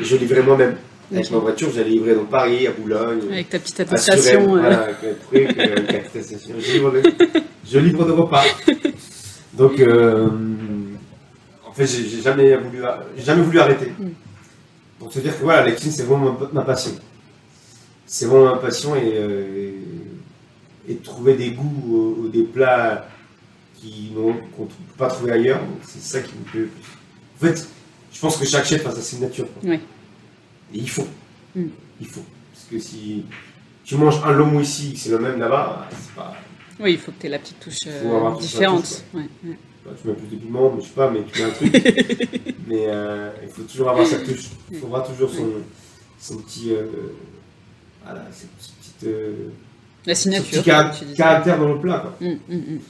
et 0.00 0.04
je 0.04 0.16
livrais 0.16 0.42
moi-même. 0.42 0.76
Avec 1.12 1.28
ma 1.32 1.38
voiture, 1.38 1.70
j'allais 1.74 1.90
livrer 1.90 2.14
dans 2.14 2.24
Paris, 2.24 2.68
à 2.68 2.70
Boulogne, 2.70 3.22
Avec 3.32 3.48
ta 3.48 3.58
petite 3.58 3.80
attestation. 3.80 4.54
Euh, 4.54 4.60
voilà, 4.60 4.80
avec 4.82 4.96
un 5.02 5.14
truc, 5.26 5.58
euh, 5.58 5.76
avec 5.76 5.94
attestation. 6.06 6.54
Je 6.56 6.72
livre, 6.72 6.92
de, 6.92 7.02
je 7.68 7.78
livre 7.80 8.04
de 8.06 8.12
repas. 8.12 8.44
Donc, 9.54 9.80
euh, 9.80 10.28
en 11.66 11.72
fait, 11.72 11.86
j'ai 11.86 12.22
jamais 12.22 12.54
voulu, 12.56 12.78
jamais 13.18 13.42
voulu 13.42 13.58
arrêter. 13.58 13.92
Mm. 13.98 14.10
Pour 15.00 15.10
te 15.10 15.18
dire 15.18 15.36
que 15.36 15.42
voilà, 15.42 15.64
la 15.64 15.72
cuisine, 15.72 15.90
c'est 15.90 16.04
vraiment 16.04 16.38
ma, 16.52 16.62
passion. 16.62 16.92
C'est 18.06 18.26
vraiment 18.26 18.54
ma 18.54 18.60
passion 18.60 18.94
et, 18.94 19.12
euh, 19.14 19.74
et, 20.86 20.92
et 20.92 20.96
trouver 20.96 21.34
des 21.34 21.50
goûts 21.50 21.82
ou, 21.86 22.22
ou 22.22 22.28
des 22.28 22.44
plats 22.44 23.08
qu'on 24.14 24.62
ne 24.62 24.68
peut 24.68 24.74
pas 24.98 25.08
trouver 25.08 25.32
ailleurs, 25.32 25.60
c'est 25.82 26.00
ça 26.00 26.20
qui 26.20 26.34
me 26.34 26.44
plaît. 26.44 26.68
En 27.36 27.46
fait, 27.46 27.68
je 28.12 28.20
pense 28.20 28.36
que 28.36 28.44
chaque 28.44 28.66
chef 28.66 28.86
a 28.86 28.90
sa 28.90 29.00
signature. 29.00 29.46
quoi. 29.52 29.70
Ouais. 29.70 29.80
Et 30.74 30.78
il 30.78 30.90
faut. 30.90 31.06
Mm. 31.54 31.66
Il 32.00 32.06
faut. 32.06 32.24
Parce 32.52 32.66
que 32.70 32.78
si 32.78 33.24
tu 33.84 33.96
manges 33.96 34.20
un 34.24 34.32
lomo 34.32 34.60
ici, 34.60 34.96
c'est 34.96 35.10
le 35.10 35.18
même 35.18 35.38
là-bas, 35.38 35.88
c'est 35.90 36.14
pas. 36.14 36.34
Oui, 36.78 36.92
il 36.92 36.98
faut 36.98 37.12
que 37.12 37.20
tu 37.20 37.26
aies 37.26 37.30
la 37.30 37.38
petite 37.38 37.60
touche 37.60 37.78
euh, 37.86 38.36
différente. 38.38 38.82
touche, 38.82 39.14
Ouais, 39.14 39.28
ouais. 39.44 39.56
Bah, 39.84 39.92
tu 40.00 40.08
mets 40.08 40.14
plus 40.14 40.26
de 40.28 40.36
piment, 40.42 40.72
mais 40.74 40.82
je 40.82 40.86
sais 40.88 40.92
pas, 40.94 41.10
mais 41.10 41.22
tu 41.24 41.40
mets 41.40 41.48
un 41.48 41.50
truc. 41.50 41.72
mais 42.66 42.84
euh, 42.86 43.30
il 43.42 43.48
faut 43.48 43.62
toujours 43.62 43.90
avoir 43.90 44.06
sa 44.06 44.18
touche. 44.18 44.50
Il 44.70 44.78
faudra 44.78 45.00
toujours 45.02 45.30
son, 45.30 45.48
son 46.18 46.36
petit. 46.38 46.72
euh, 46.72 46.86
voilà, 48.04 48.26
sa 48.30 48.46
petite. 48.46 49.04
euh, 49.04 49.48
La 50.06 50.14
signature. 50.14 50.62
caractère 50.64 51.58
dans 51.58 51.72
le 51.72 51.80
plat. 51.80 51.98
Quoi. 52.18 52.28
Mm, 52.28 52.32
mm, 52.48 52.56
mm. 52.74 52.80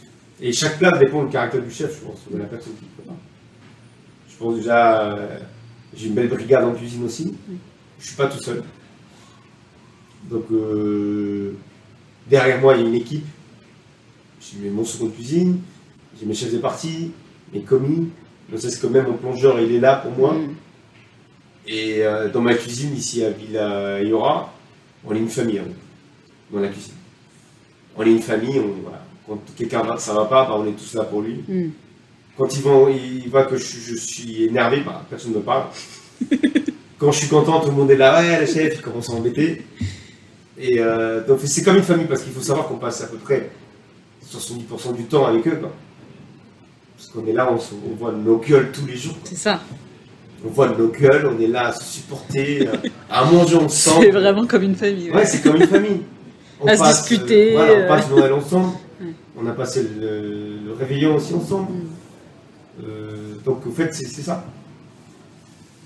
Et 0.42 0.52
chaque 0.52 0.78
plat 0.78 0.92
dépend 0.92 1.24
du 1.24 1.30
caractère 1.30 1.62
du 1.62 1.70
chef, 1.70 2.00
je 2.00 2.06
pense, 2.06 2.20
de 2.30 2.38
la 2.38 2.46
personne 2.46 2.72
qui 2.74 2.86
prépare. 2.96 3.16
Je 4.28 4.36
pense 4.36 4.56
déjà, 4.56 5.18
j'ai 5.94 6.06
une 6.08 6.14
belle 6.14 6.28
brigade 6.28 6.64
en 6.64 6.72
cuisine 6.72 7.04
aussi. 7.04 7.34
Je 7.98 8.06
suis 8.06 8.16
pas 8.16 8.26
tout 8.26 8.40
seul. 8.42 8.62
Donc 10.30 10.46
derrière 12.26 12.58
moi, 12.60 12.74
il 12.76 12.80
y 12.82 12.84
a 12.84 12.88
une 12.88 12.94
équipe. 12.94 13.26
J'ai 14.40 14.70
mon 14.70 14.84
second 14.84 15.06
de 15.06 15.10
cuisine, 15.10 15.60
j'ai 16.20 16.26
mes 16.26 16.34
chefs 16.34 16.52
de 16.52 16.58
partie, 16.58 17.12
mes 17.52 17.62
commis. 17.62 18.10
Donc 18.50 18.60
c'est 18.60 18.80
que 18.80 18.86
même 18.86 19.06
mon 19.06 19.14
plongeur, 19.14 19.58
il 19.60 19.72
est 19.74 19.80
là 19.80 19.96
pour 19.96 20.12
moi. 20.12 20.34
Mm. 20.34 20.54
Et 21.66 22.04
euh, 22.04 22.28
dans 22.28 22.40
ma 22.40 22.54
cuisine, 22.54 22.94
ici 22.94 23.24
à 23.24 23.30
Villa 23.30 24.02
Iora, 24.02 24.52
on 25.04 25.14
est 25.14 25.18
une 25.18 25.28
famille 25.28 25.58
hein, 25.58 25.68
dans 26.52 26.60
la 26.60 26.68
cuisine. 26.68 26.94
On 27.96 28.02
est 28.02 28.10
une 28.10 28.22
famille, 28.22 28.58
on, 28.58 28.82
voilà. 28.82 29.02
quand 29.26 29.38
quelqu'un 29.56 29.82
va, 29.82 29.96
ça 29.98 30.14
va 30.14 30.24
pas, 30.24 30.44
bah, 30.46 30.56
on 30.56 30.66
est 30.66 30.72
tous 30.72 30.94
là 30.94 31.04
pour 31.04 31.22
lui. 31.22 31.42
Mm. 31.46 31.70
Quand 32.36 32.54
il 32.54 32.62
voit, 32.62 32.90
il 32.90 33.28
voit 33.28 33.44
que 33.44 33.56
je, 33.56 33.78
je 33.78 33.94
suis 33.96 34.44
énervé, 34.44 34.82
bah, 34.84 35.04
personne 35.08 35.32
ne 35.32 35.36
me 35.36 35.42
parle. 35.42 35.64
Quand 36.98 37.12
je 37.12 37.20
suis 37.20 37.28
content, 37.28 37.60
tout 37.60 37.68
le 37.68 37.76
monde 37.76 37.90
est 37.90 37.96
là, 37.96 38.20
ouais, 38.20 38.40
le 38.40 38.46
chef, 38.46 38.74
il 38.74 38.82
commence 38.82 39.08
à 39.08 39.14
embêter. 39.14 39.62
Et 40.58 40.80
euh, 40.80 41.26
donc 41.26 41.38
c'est 41.44 41.62
comme 41.62 41.76
une 41.76 41.82
famille, 41.82 42.04
parce 42.04 42.22
qu'il 42.22 42.32
faut 42.32 42.42
savoir 42.42 42.68
qu'on 42.68 42.76
passe 42.76 43.02
à 43.02 43.06
peu 43.06 43.16
près 43.16 43.50
70% 44.30 44.94
du 44.94 45.04
temps 45.04 45.24
avec 45.24 45.48
eux. 45.48 45.60
Parce 47.12 47.24
qu'on 47.24 47.30
est 47.30 47.32
là, 47.34 47.50
on, 47.52 47.58
se- 47.58 47.74
on 47.74 47.94
voit 47.96 48.12
nos 48.12 48.38
gueules 48.38 48.70
tous 48.72 48.86
les 48.86 48.96
jours. 48.96 49.16
C'est 49.24 49.36
ça. 49.36 49.60
On 50.44 50.48
voit 50.48 50.68
nos 50.68 50.88
gueules, 50.88 51.26
on 51.26 51.40
est 51.40 51.46
là 51.48 51.68
à 51.68 51.72
se 51.72 51.84
supporter, 51.84 52.68
euh, 52.68 52.72
à 53.10 53.24
manger 53.24 53.56
ensemble. 53.56 54.04
C'est 54.04 54.10
vraiment 54.10 54.46
comme 54.46 54.62
une 54.62 54.76
famille. 54.76 55.10
ouais. 55.10 55.16
Ouais, 55.16 55.26
c'est 55.26 55.42
comme 55.42 55.56
une 55.56 55.66
famille. 55.66 56.02
On 56.60 56.66
À 56.66 56.76
se 56.76 56.80
passe, 56.80 57.08
disputer, 57.08 57.50
euh, 57.50 57.56
voilà, 57.56 57.72
euh. 57.72 57.84
on 57.84 57.88
passe 57.88 58.10
Noël 58.10 58.32
ensemble. 58.32 58.68
Ouais. 59.00 59.08
On 59.36 59.46
a 59.46 59.52
passé 59.52 59.82
le, 59.82 60.58
le 60.66 60.72
réveillon 60.78 61.16
aussi 61.16 61.34
ensemble. 61.34 61.72
Mm. 61.72 62.84
Euh, 62.84 63.34
donc 63.44 63.66
en 63.66 63.70
fait, 63.72 63.92
c'est 63.94 64.06
ça. 64.06 64.44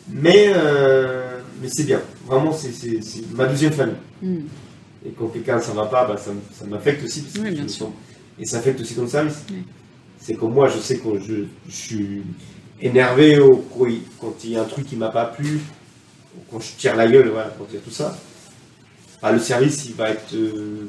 Mais, 0.08 0.52
euh, 0.54 1.38
mais 1.62 1.68
c'est 1.68 1.84
bien. 1.84 2.00
Vraiment, 2.26 2.52
c'est 2.52 2.70
ma 3.34 3.46
deuxième 3.46 3.72
famille. 3.72 3.94
Mm. 4.22 4.36
Et 5.06 5.10
quand 5.18 5.26
quelqu'un 5.28 5.58
ça 5.60 5.72
va 5.72 5.86
pas, 5.86 6.06
bah, 6.06 6.16
ça, 6.16 6.32
m'affecte 6.66 7.04
aussi. 7.04 7.22
Parce 7.22 7.34
que 7.34 7.40
Oui, 7.40 7.48
je 7.50 7.54
bien 7.54 7.68
sûr. 7.68 7.90
Et 8.38 8.44
ça 8.44 8.58
affecte 8.58 8.80
aussi 8.80 8.94
ton 8.94 9.06
service. 9.06 9.42
Oui. 9.50 9.62
C'est 10.26 10.34
comme 10.36 10.54
moi, 10.54 10.68
je 10.68 10.78
sais 10.78 10.96
quand 10.96 11.18
je, 11.20 11.44
je 11.68 11.74
suis 11.74 12.22
énervé 12.80 13.38
ou 13.38 13.62
quand 13.70 13.86
il, 14.42 14.50
y 14.50 14.56
a 14.56 14.62
un 14.62 14.64
truc 14.64 14.86
qui 14.86 14.96
m'a 14.96 15.10
pas 15.10 15.26
plu, 15.26 15.60
ou 16.36 16.40
quand 16.50 16.60
je 16.60 16.68
tire 16.78 16.96
la 16.96 17.06
gueule, 17.06 17.28
voilà, 17.28 17.54
quand 17.58 17.66
il 17.68 17.74
y 17.74 17.78
a 17.78 17.80
tout 17.82 17.90
ça, 17.90 18.16
bah, 19.20 19.32
le 19.32 19.38
service 19.38 19.84
il 19.84 19.94
va 19.94 20.08
être 20.10 20.34
euh, 20.34 20.86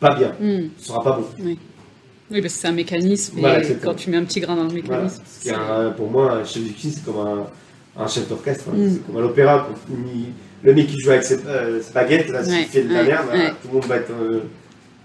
pas 0.00 0.16
bien, 0.16 0.32
Mm. 0.40 0.70
il 0.76 0.84
sera 0.84 1.02
pas 1.04 1.12
bon. 1.12 1.26
Oui, 1.38 2.40
parce 2.40 2.54
que 2.54 2.60
c'est 2.60 2.66
un 2.68 2.72
mécanisme. 2.72 3.36
Voilà, 3.38 3.58
et 3.58 3.60
exactement. 3.60 3.92
quand 3.92 3.96
tu 3.98 4.10
mets 4.10 4.16
un 4.16 4.24
petit 4.24 4.40
grain 4.40 4.56
dans 4.56 4.64
le 4.64 4.72
mécanisme, 4.74 5.22
un- 5.54 5.90
pour 5.90 6.10
moi, 6.10 6.32
un 6.32 6.44
chef 6.44 6.64
cuisine, 6.72 6.90
c'est 6.96 7.04
comme 7.04 7.18
un, 7.18 7.46
un 8.02 8.08
chef 8.08 8.28
d'orchestre. 8.28 8.64
hein. 8.70 8.76
Mm. 8.76 8.90
C'est 8.92 9.06
comme 9.06 9.16
à 9.18 9.20
l'opéra. 9.20 9.68
quand 9.68 9.94
il- 9.94 10.32
Le 10.64 10.74
mec 10.74 10.86
qui 10.88 10.98
joue 10.98 11.10
avec 11.10 11.22
ses, 11.22 11.38
euh, 11.46 11.80
ses 11.80 11.92
baguettes, 11.92 12.28
là, 12.30 12.42
s'il 12.42 12.54
Ouais, 12.54 12.64
fait 12.64 12.82
de 12.82 12.92
la 12.92 13.02
ouais, 13.02 13.06
merde, 13.06 13.26
là, 13.34 13.50
tout 13.50 13.68
le 13.68 13.74
monde 13.74 13.84
va 13.84 13.96
être. 13.98 14.10
euh, 14.10 14.40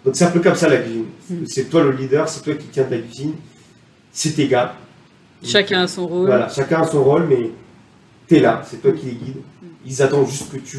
Donc 0.06 0.16
c'est 0.16 0.24
un 0.24 0.32
peu 0.32 0.40
comme 0.40 0.56
ça 0.56 0.70
la 0.70 0.78
cuisine. 0.78 1.06
Mm. 1.30 1.36
C'est 1.46 1.66
toi 1.70 1.84
le 1.84 1.92
leader, 1.92 2.28
c'est 2.30 2.42
toi 2.42 2.54
qui 2.56 2.68
tiens 2.72 2.86
ta 2.86 2.98
cuisine, 2.98 3.34
c'est 4.20 4.32
tes 4.32 4.50
gars. 4.50 4.76
chacun 5.42 5.84
a 5.84 5.88
son 5.88 6.06
rôle. 6.06 6.26
Voilà, 6.26 6.50
chacun 6.50 6.82
a 6.82 6.88
son 6.88 7.04
rôle, 7.06 7.28
mais 7.30 7.52
t'es 8.28 8.42
là, 8.42 8.62
c'est 8.70 8.82
toi 8.82 8.92
qui 8.92 9.06
les 9.06 9.12
guides. 9.14 9.38
Mm. 9.38 9.68
Ils 9.86 10.02
attendent 10.02 10.28
juste 10.28 10.52
que 10.52 10.58
tu, 10.58 10.78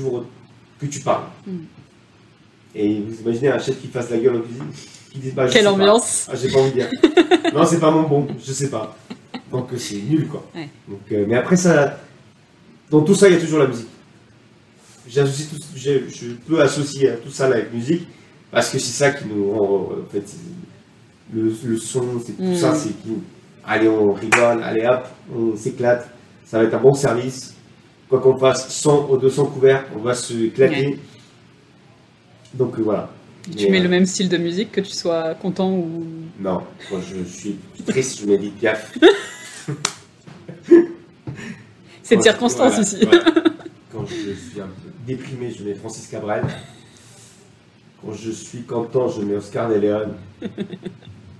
que 0.78 0.84
tu 0.84 1.00
parles. 1.00 1.24
Mm. 1.46 1.52
Et 2.74 3.00
vous 3.00 3.20
imaginez 3.22 3.48
un 3.48 3.58
chef 3.58 3.80
qui 3.80 3.86
fasse 3.86 4.10
la 4.10 4.18
gueule 4.18 4.36
en 4.36 4.40
cuisine, 4.40 4.66
qui 5.10 5.18
dit 5.20 5.30
bah, 5.30 5.48
Quelle 5.48 5.68
ambiance 5.68 6.28
Ah, 6.30 6.36
j'ai 6.36 6.50
pas 6.50 6.58
envie 6.58 6.70
de 6.70 6.74
dire. 6.74 6.90
non, 7.54 7.64
c'est 7.64 7.80
pas 7.80 7.90
mon 7.90 8.02
bon, 8.02 8.26
je 8.44 8.52
sais 8.52 8.68
pas. 8.68 8.94
Donc 9.50 9.72
euh, 9.72 9.78
c'est 9.78 9.96
nul 9.96 10.28
quoi. 10.28 10.46
Ouais. 10.54 10.68
Donc, 10.86 11.00
euh, 11.10 11.24
mais 11.26 11.36
après 11.36 11.56
ça, 11.56 11.98
dans 12.90 13.00
tout 13.00 13.14
ça, 13.14 13.26
il 13.28 13.36
y 13.36 13.38
a 13.38 13.40
toujours 13.40 13.60
la 13.60 13.68
musique. 13.68 13.88
J'associe 15.08 15.48
tout, 15.48 15.56
je 15.74 16.28
peux 16.46 16.60
associer 16.60 17.08
à 17.08 17.16
tout 17.16 17.30
ça 17.30 17.46
avec 17.46 17.72
musique 17.72 18.06
parce 18.50 18.68
que 18.68 18.78
c'est 18.78 18.92
ça 18.92 19.10
qui 19.12 19.24
nous 19.26 19.50
rend 19.50 19.92
en 19.92 20.12
fait 20.12 20.24
le, 21.32 21.52
le 21.64 21.76
son, 21.78 22.18
c'est 22.24 22.32
tout 22.36 22.42
Mm. 22.42 22.54
ça, 22.56 22.74
c'est 22.74 22.90
qui. 23.02 23.18
Allez, 23.64 23.88
on 23.88 24.12
rigole, 24.12 24.62
allez 24.62 24.86
hop, 24.86 25.06
on 25.34 25.56
s'éclate. 25.56 26.08
Ça 26.44 26.58
va 26.58 26.64
être 26.64 26.74
un 26.74 26.80
bon 26.80 26.92
service. 26.94 27.54
Quoi 28.08 28.20
qu'on 28.20 28.36
fasse, 28.36 28.68
100 28.72 29.08
ou 29.10 29.16
200 29.18 29.46
couverts, 29.46 29.86
on 29.96 30.00
va 30.00 30.14
se 30.14 30.34
éclater. 30.34 30.98
Donc 32.54 32.78
euh, 32.78 32.82
voilà. 32.82 33.08
Tu 33.56 33.64
Mais, 33.66 33.70
mets 33.70 33.80
euh, 33.80 33.82
le 33.84 33.88
même 33.88 34.06
style 34.06 34.28
de 34.28 34.36
musique 34.36 34.72
que 34.72 34.80
tu 34.80 34.90
sois 34.90 35.34
content 35.36 35.70
ou. 35.72 36.04
non, 36.40 36.62
quand 36.90 37.00
je 37.00 37.22
suis 37.24 37.56
triste, 37.86 38.20
je 38.20 38.26
mets 38.26 38.38
des 38.38 38.50
piaf. 38.50 38.92
C'est 42.02 42.16
de 42.16 42.22
circonstance 42.22 42.72
voilà, 42.72 42.82
ici. 42.82 42.98
voilà. 43.04 43.24
Quand 43.92 44.04
je 44.06 44.14
suis 44.14 44.60
un 44.60 44.66
peu 44.66 44.90
déprimé, 45.06 45.50
je 45.50 45.62
mets 45.64 45.74
Francis 45.74 46.06
Cabrel. 46.08 46.42
Quand 48.02 48.12
je 48.12 48.30
suis 48.30 48.62
content, 48.62 49.08
je 49.08 49.22
mets 49.22 49.36
Oscar 49.36 49.68
de 49.68 49.74
Leon. 49.74 50.14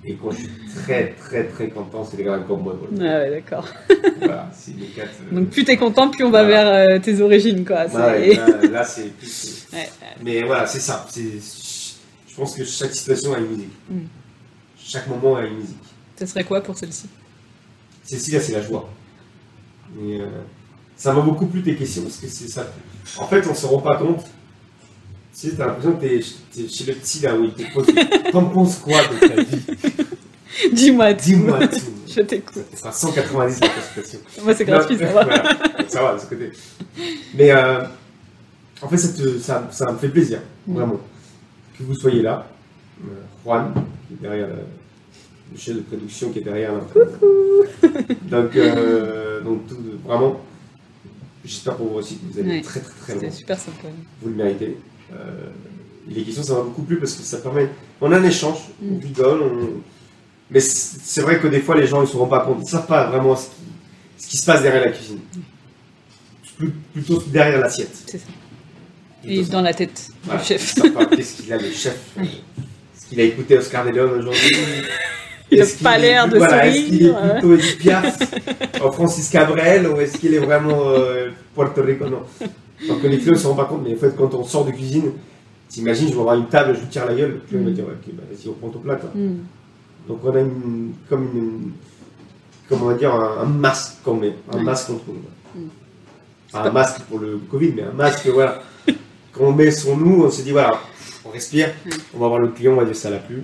Et 0.05 0.15
quand 0.15 0.31
je 0.31 0.37
suis 0.39 0.49
très 0.85 1.11
très 1.13 1.45
très 1.45 1.69
content, 1.69 2.05
c'est 2.05 2.17
les 2.17 2.25
gars 2.25 2.39
comme 2.49 2.63
moi. 2.63 2.75
Ah 2.83 3.03
ouais, 3.03 3.31
d'accord. 3.31 3.69
Voilà, 4.19 4.51
c'est 4.55 4.75
les 4.79 4.87
quatre. 4.87 5.11
euh, 5.31 5.35
Donc 5.37 5.51
plus 5.51 5.65
t'es 5.65 5.77
content, 5.77 6.09
plus 6.11 6.25
on 6.25 6.31
va 6.31 6.43
Voilà. 6.45 6.87
vers 6.87 6.97
euh, 6.97 6.99
tes 7.01 7.21
origines, 7.21 7.65
quoi. 7.67 7.87
C'est- 7.89 7.97
ouais, 7.97 8.35
là, 8.37 8.47
là, 8.71 8.85
c'est 8.85 9.09
plus. 9.19 9.67
Ouais, 9.73 9.89
Mais 10.23 10.43
voilà, 10.43 10.67
c'est 10.67 10.81
ça. 10.81 11.07
Je 11.15 12.35
pense 12.37 12.55
que 12.57 12.65
chaque 12.65 12.95
situation 12.95 13.35
a 13.35 13.39
une 13.39 13.49
musique. 13.49 13.73
Mm. 13.91 13.99
Chaque 14.79 15.07
moment 15.09 15.37
a 15.37 15.45
une 15.45 15.57
musique. 15.59 15.77
Ce 16.19 16.25
serait 16.27 16.45
quoi 16.45 16.63
pour 16.63 16.77
celle-ci? 16.79 17.07
Celle-ci, 18.05 18.33
là, 18.33 18.41
c'est 18.41 18.53
la 18.53 18.63
joie. 18.63 18.89
Et, 20.03 20.21
euh, 20.21 20.27
ça 20.97 21.13
m'a 21.13 21.21
beaucoup 21.21 21.47
plu 21.47 21.63
tes 21.63 21.75
questions 21.77 22.03
parce 22.03 22.17
que 22.17 22.27
c'est 22.29 22.49
ça. 22.49 22.67
En 23.19 23.27
fait, 23.27 23.47
on 23.47 23.55
se 23.55 23.67
rend 23.67 23.81
pas 23.81 23.97
compte. 23.97 24.25
Tu 25.41 25.49
sais, 25.49 25.57
t'as 25.57 25.66
l'impression 25.66 25.93
que 25.95 26.01
t'es, 26.03 26.20
t'es 26.55 26.68
chez 26.68 26.84
le 26.84 26.93
petit 26.95 27.20
là 27.20 27.34
où 27.36 27.45
il 27.45 27.53
te 27.55 27.72
pose. 27.72 27.86
T'en 28.32 28.45
penses 28.45 28.76
quoi 28.78 29.01
de 29.07 29.26
ta 29.26 29.43
vie 29.43 29.62
Dis-moi 30.72 31.14
tout. 31.14 31.24
Dis-moi 31.24 31.66
tout. 31.68 31.80
Je 32.14 32.20
t'écoute. 32.22 32.62
Ça 32.74 32.93
sera 32.93 32.93
190 32.93 33.61
la 33.61 33.68
consultation. 33.68 34.18
Moi, 34.45 34.55
c'est 34.55 34.64
gratuit, 34.64 34.99
ça 34.99 35.05
va. 35.07 35.24
Voilà, 35.24 35.57
ça 35.88 36.03
va 36.03 36.14
de 36.14 36.18
ce 36.20 36.26
côté. 36.26 36.51
Mais 37.34 37.53
euh, 37.53 37.84
en 38.82 38.88
fait, 38.88 38.97
ça, 38.99 39.09
te- 39.16 39.38
ça, 39.38 39.68
ça 39.70 39.93
me 39.93 39.97
fait 39.99 40.09
plaisir, 40.09 40.41
Mm. 40.66 40.74
vraiment. 40.74 41.01
Que 41.78 41.84
vous 41.84 41.95
soyez 41.95 42.20
là. 42.22 42.47
Euh, 43.03 43.07
Juan, 43.45 43.72
qui 44.09 44.14
est 44.14 44.16
derrière 44.28 44.49
le, 44.49 44.55
le 45.53 45.59
chef 45.59 45.76
de 45.76 45.80
production 45.80 46.30
qui 46.30 46.41
est 46.41 46.43
derrière 46.43 46.72
là. 46.74 46.80
Donc, 48.24 48.57
euh, 48.57 49.41
donc 49.41 49.66
tout, 49.68 49.78
vraiment, 50.05 50.41
j'espère 51.45 51.76
pour 51.76 51.88
vous 51.93 51.99
aussi 51.99 52.16
que 52.18 52.32
vous 52.32 52.41
allez 52.41 52.51
Ouais. 52.57 52.61
très 52.61 52.80
très 52.80 52.93
très 53.01 53.12
loin. 53.14 53.22
C'était 53.22 53.34
super 53.36 53.59
sympa. 53.59 53.88
Vous 54.20 54.28
le 54.28 54.34
méritez. 54.34 54.76
Euh, 55.13 55.17
les 56.09 56.23
questions, 56.23 56.43
ça 56.43 56.55
m'a 56.55 56.61
beaucoup 56.63 56.83
plu 56.83 56.97
parce 56.99 57.13
que 57.15 57.23
ça 57.23 57.39
permet. 57.39 57.69
On 58.01 58.11
a 58.13 58.19
un 58.19 58.25
échange, 58.25 58.59
on 58.83 58.95
Mm. 58.97 59.01
rigole, 59.01 59.43
on- 59.43 59.81
mais 60.51 60.61
c'est 60.61 61.21
vrai 61.21 61.39
que 61.39 61.47
des 61.47 61.61
fois 61.61 61.77
les 61.77 61.87
gens 61.87 62.01
ne 62.01 62.07
se 62.07 62.17
rendent 62.17 62.31
pas 62.31 62.41
compte, 62.41 62.59
ils 62.61 62.65
ne 62.65 62.69
savent 62.69 62.87
pas 62.87 63.07
vraiment 63.09 63.37
ce 63.37 63.47
qui, 63.47 63.53
ce 64.19 64.27
qui 64.29 64.37
se 64.37 64.47
passe 64.47 64.63
derrière 64.63 64.85
la 64.87 64.91
cuisine. 64.93 65.21
Plus- 66.57 66.73
plutôt 66.93 67.23
derrière 67.29 67.61
l'assiette. 67.61 67.97
C'est 68.07 68.19
ça. 68.19 68.25
Et 69.25 69.43
dans 69.45 69.61
la 69.63 69.75
tête 69.75 70.09
Voilà, 70.25 70.41
du 70.41 70.47
chef. 70.47 70.75
Qu'est-ce 71.17 71.43
qu'il 71.43 71.53
a 71.53 71.57
le 71.59 71.71
chef 71.71 71.99
euh, 72.19 72.23
Est-ce 72.23 73.07
qu'il 73.09 73.21
a 73.21 73.25
écouté 73.25 73.57
Oscar 73.59 73.85
de 73.85 73.91
Leon 73.91 74.19
aujourd'hui 74.19 74.57
Il 75.51 75.61
a 75.61 75.65
Est-ce 75.65 75.83
pas 75.83 75.99
l'air 75.99 76.27
de 76.29 76.39
voilà, 76.39 76.67
Est-ce 76.67 76.87
qu'il 76.87 77.07
est 77.07 77.13
plutôt 77.33 77.55
Edith 77.55 77.79
Piaf, 77.79 78.19
en 78.83 78.91
Francis 78.93 79.29
Cabrel, 79.29 79.87
ou 79.89 80.01
est-ce 80.01 80.17
qu'il 80.19 80.33
est 80.35 80.39
vraiment 80.39 80.89
euh, 80.89 81.31
Puerto 81.55 81.83
Rico? 81.83 82.07
Non. 82.09 82.23
Donc 82.89 83.03
les 83.03 83.18
clients 83.18 83.33
ne 83.33 83.39
se 83.39 83.47
rendent 83.47 83.57
pas 83.57 83.64
compte, 83.66 83.83
mais 83.85 83.95
en 83.95 83.99
fait, 83.99 84.16
quand 84.16 84.33
on 84.35 84.45
sort 84.45 84.64
de 84.64 84.70
cuisine, 84.70 85.12
t'imagines, 85.68 86.09
je 86.09 86.14
vais 86.14 86.20
avoir 86.20 86.37
une 86.37 86.47
table, 86.49 86.76
je 86.81 86.87
tire 86.87 87.07
la 87.07 87.14
gueule, 87.14 87.33
le 87.33 87.39
client 87.41 87.62
va 87.64 87.70
dire, 87.70 87.85
ok, 87.85 88.14
bah, 88.14 88.22
vas-y, 88.31 88.49
on 88.49 88.53
prend 88.55 88.68
ton 88.70 88.78
plat. 88.81 88.97
quoi. 88.97 89.11
Mm. 89.14 89.37
Donc 90.09 90.20
on 90.24 90.35
a 90.35 90.41
une, 90.41 90.93
comme 91.09 91.24
une, 91.35 91.72
comment 92.68 92.87
on 92.87 92.89
va 92.89 92.95
dire, 92.95 93.14
un, 93.14 93.43
un 93.43 93.47
masque 93.47 93.97
qu'on 94.03 94.14
met, 94.14 94.35
un 94.53 94.57
Ouais. 94.59 94.62
masque 94.64 94.87
contre 94.89 95.03
nous. 95.09 95.61
Mm. 95.62 95.68
Pas 96.53 96.62
un 96.68 96.70
masque 96.72 97.01
pour 97.03 97.18
le 97.18 97.39
Covid, 97.51 97.72
mais 97.76 97.83
un 97.83 97.93
masque, 97.93 98.26
voilà. 98.28 98.62
Quand 99.33 99.45
on 99.45 99.53
met 99.53 99.70
sur 99.70 99.97
nous, 99.97 100.24
on 100.24 100.31
se 100.31 100.43
dit, 100.43 100.51
voilà, 100.53 100.81
on 101.24 101.31
respire, 101.31 101.68
Mm. 101.85 101.91
on 102.14 102.18
va 102.18 102.28
voir 102.28 102.41
le 102.41 102.49
client, 102.49 102.72
on 102.72 102.76
va 102.76 102.85
dire 102.85 102.97
ça 102.97 103.11
l'a 103.11 103.18
plu. 103.18 103.43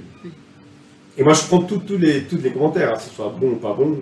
Et 1.19 1.23
moi, 1.23 1.33
je 1.35 1.43
prends 1.47 1.61
tous 1.61 1.81
les, 1.99 2.25
les 2.31 2.51
commentaires, 2.53 2.91
hein, 2.93 2.97
que 2.97 3.03
ce 3.03 3.11
soit 3.11 3.35
bon 3.39 3.53
ou 3.53 3.57
pas 3.57 3.73
bon. 3.75 3.97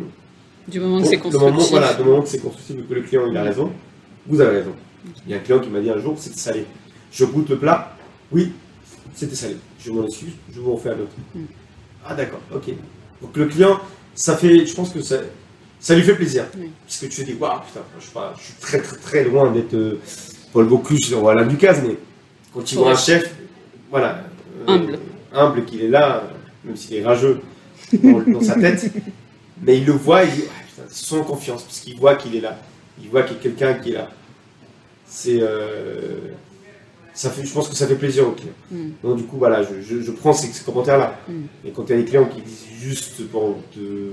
Du 0.67 0.81
moment 0.81 1.01
que 1.01 1.07
c'est 1.07 1.17
moment, 1.19 1.31
constructif. 1.53 1.71
voilà, 1.71 1.93
du 1.95 2.03
moment 2.05 2.23
que 2.23 2.29
c'est 2.29 2.39
constructif 2.39 2.77
et 2.79 2.83
que 2.83 2.95
le 2.95 3.03
client 3.03 3.27
il 3.31 3.37
a 3.37 3.43
raison, 3.43 3.71
vous 4.27 4.41
avez 4.41 4.59
raison. 4.59 4.75
Il 5.27 5.33
y 5.33 5.35
a 5.35 5.39
un 5.39 5.41
client 5.41 5.61
qui 5.61 5.69
m'a 5.69 5.81
dit 5.81 5.91
un 5.91 5.99
jour, 5.99 6.17
c'était 6.19 6.39
salé. 6.39 6.67
Je 7.13 7.25
goûte 7.25 7.51
le 7.51 7.59
plat, 7.59 7.97
oui, 8.33 8.53
c'était 9.15 9.35
salé. 9.35 9.57
Je 9.79 9.91
m'en 9.91 10.07
excuse, 10.07 10.33
je 10.53 10.61
vous 10.61 10.75
refais 10.75 10.91
un 10.91 10.95
autre. 10.95 11.13
Mm. 11.35 11.45
Ah 12.07 12.15
d'accord, 12.15 12.41
ok. 12.55 12.71
Donc 13.23 13.37
le 13.37 13.47
client, 13.47 13.81
ça 14.15 14.37
fait, 14.37 14.67
je 14.67 14.75
pense 14.75 14.91
que 14.91 15.03
ça, 15.03 15.17
ça 15.79 15.95
lui 15.95 16.03
fait 16.03 16.15
plaisir. 16.15 16.47
Parce 16.87 16.99
que 16.99 17.07
tu 17.07 17.23
te 17.23 17.31
dis, 17.31 17.37
waouh, 17.39 17.61
putain, 17.61 17.81
je, 17.99 18.05
sais 18.05 18.13
pas, 18.13 18.35
je 18.39 18.45
suis 18.45 18.55
très 18.55 18.81
très 18.81 18.97
très 18.97 19.25
loin 19.25 19.51
d'être 19.51 19.75
euh, 19.75 20.01
Paul 20.53 20.67
Bocuse 20.67 21.15
ou 21.15 21.29
Alain 21.29 21.47
Ducasse, 21.47 21.83
mais 21.87 21.97
quand 22.53 22.63
tu 22.63 22.77
vois 22.77 22.93
un 22.93 22.97
chef, 22.97 23.35
voilà, 23.91 24.25
euh, 24.69 24.73
Humble. 24.73 24.99
humble 25.33 25.65
qu'il 25.65 25.83
est 25.83 25.89
là, 25.89 26.25
même 26.65 26.77
s'il 26.77 26.97
est 26.97 27.05
rageux 27.05 27.41
dans, 27.93 28.21
dans 28.21 28.41
sa 28.41 28.55
tête, 28.55 28.91
mais 29.63 29.79
il 29.79 29.87
le 29.87 29.93
voit, 29.93 30.25
il 30.25 30.33
dit, 30.33 30.45
ah, 30.49 30.63
putain, 30.67 30.89
sans 30.89 31.23
confiance, 31.23 31.63
parce 31.63 31.81
qu'il 31.81 31.99
voit 31.99 32.15
qu'il 32.17 32.35
est 32.37 32.41
là, 32.41 32.59
il 33.03 33.09
voit 33.11 33.23
qu'il 33.23 33.37
y 33.37 33.41
a 33.41 33.43
quelqu'un 33.43 33.75
qui 33.75 33.91
est 33.91 33.95
là. 33.95 34.11
C'est, 35.07 35.39
euh, 35.41 36.19
ça 37.13 37.31
fait, 37.31 37.45
je 37.47 37.53
pense 37.53 37.69
que 37.69 37.77
ça 37.77 37.87
fait 37.87 37.95
plaisir 37.95 38.27
aux 38.27 38.33
clients. 38.33 38.53
Mm. 38.71 38.89
Donc 39.03 39.17
du 39.19 39.25
coup, 39.25 39.37
voilà, 39.39 39.63
je, 39.63 39.81
je- 39.83 40.03
je 40.03 40.11
prends 40.11 40.33
ces, 40.33 40.49
ces 40.49 40.65
commentaires-là. 40.65 41.19
Mm. 41.29 41.33
Et 41.67 41.71
quand 41.71 41.85
il 41.89 41.91
y 41.91 41.95
a 41.95 42.03
des 42.03 42.05
clients 42.05 42.27
qui 42.27 42.41
disent 42.41 42.65
juste 42.81 43.27
pour 43.29 43.57
te- 43.75 44.13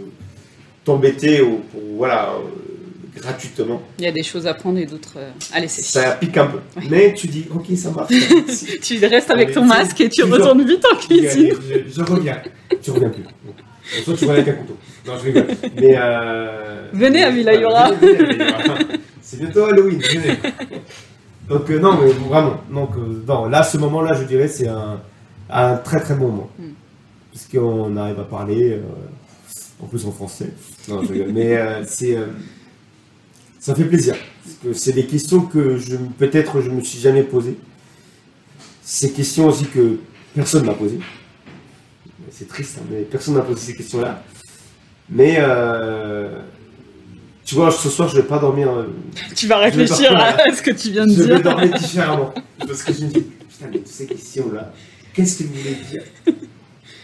t'embêter 0.86 1.42
ou 1.42 1.58
pour, 1.72 1.82
voilà, 1.98 2.34
euh, 2.34 3.20
gratuitement, 3.20 3.82
Il 4.00 4.06
y 4.06 4.08
a 4.08 4.12
des 4.12 4.24
choses 4.24 4.48
à 4.48 4.54
prendre 4.54 4.78
et 4.80 4.86
d'autres 4.86 5.16
euh, 5.18 5.32
à 5.54 5.60
laisser. 5.60 5.82
ça 5.82 6.12
pique 6.12 6.38
un 6.38 6.48
peu. 6.48 6.60
Mais 6.90 7.14
tu 7.14 7.28
dis, 7.28 7.46
ok, 7.54 7.66
ça 7.76 7.92
marche. 7.92 8.14
Tu 8.82 9.06
restes 9.06 9.30
avec 9.32 9.52
ton 9.54 9.66
masque 9.66 10.00
et 10.02 10.10
tu 10.10 10.22
tu 10.22 10.24
retournes 10.24 10.66
vite 10.66 10.84
en 10.92 10.96
cuisine. 10.96 11.54
je, 11.88 11.92
je 11.94 12.02
reviens. 12.04 12.42
Tu 12.82 12.92
reviens 12.92 13.10
plus. 13.10 13.24
Soit 14.04 14.14
tu 14.16 14.26
reviens 14.26 14.42
avec 14.44 14.48
un 14.48 14.54
couteau. 14.54 14.78
Non, 15.06 15.14
je 15.18 15.24
rigole. 15.26 15.48
Mais 15.76 15.96
euh... 15.98 16.88
Venez 16.94 17.24
à 17.24 17.54
Yora. 17.56 17.92
C'est 19.22 19.40
bientôt 19.40 19.66
Halloween. 19.66 20.00
Venez. 20.00 20.38
Donc 21.50 21.70
euh, 21.70 21.80
non, 21.80 21.98
mais 22.00 22.12
vraiment. 22.12 22.62
Donc 22.72 22.92
euh, 22.98 23.24
non, 23.28 23.46
là, 23.46 23.64
ce 23.64 23.78
moment-là, 23.78 24.14
je 24.14 24.24
dirais, 24.24 24.48
c'est 24.48 24.68
un, 24.68 25.02
un 25.50 25.76
très 25.78 26.00
très 26.00 26.16
bon 26.16 26.28
moment. 26.28 26.50
Mm. 26.58 26.64
Parce 27.34 27.48
qu'on 27.48 27.98
arrive 27.98 28.20
à 28.20 28.24
parler, 28.24 28.74
euh, 28.74 28.82
en 29.82 29.88
plus 29.88 30.06
en 30.06 30.12
français. 30.12 30.52
Non, 30.88 31.04
je 31.04 31.14
rigole. 31.14 31.32
Mais 31.34 31.58
c'est, 31.86 32.18
ça 33.60 33.74
fait 33.74 33.86
plaisir. 33.86 34.16
Parce 34.44 34.56
que 34.58 34.74
c'est 34.74 34.92
des 34.94 35.06
questions 35.06 35.42
que 35.42 35.78
je 35.78 35.96
peut-être 36.18 36.62
je 36.62 36.70
me 36.70 36.82
suis 36.82 37.00
jamais 37.00 37.24
posées. 37.24 37.58
Ces 38.84 39.12
questions 39.12 39.48
aussi 39.48 39.66
que 39.66 39.98
personne 40.36 40.66
m'a 40.66 40.74
posées. 40.74 41.00
c'est 42.32 42.48
triste, 42.48 42.80
hein, 42.80 42.86
mais 42.92 43.02
personne 43.02 43.36
m'a 43.36 43.42
posé 43.42 43.60
ces 43.72 43.76
questions-là. 43.76 44.24
Mais 45.10 45.36
euh, 45.40 46.30
tu 47.44 47.56
vois, 47.56 47.72
ce 47.72 47.90
soir, 47.90 48.08
je 48.08 48.18
vais 48.18 48.28
pas 48.28 48.40
dormir. 48.40 48.70
euh, 48.72 48.86
Tu 49.36 49.48
vas 49.48 49.58
réfléchir 49.58 50.16
à 50.16 50.52
ce 50.56 50.62
que 50.62 50.72
tu 50.72 50.92
viens 50.92 51.06
de 51.06 51.14
je 51.14 51.24
vais 51.24 51.36
dire. 51.36 51.42
dormir 51.42 51.74
différemment. 51.78 52.34
Parce 52.60 52.84
que 52.84 52.94
je 52.94 53.02
me 53.06 53.08
dis, 53.10 53.22
putain, 53.22 53.66
mais 53.72 53.78
toutes 53.80 53.88
ces 53.88 54.06
questions-là, 54.06 54.72
qu'est-ce 55.14 55.38
qu'ils 55.38 55.48
voulaient 55.48 55.78
dire? 55.90 56.04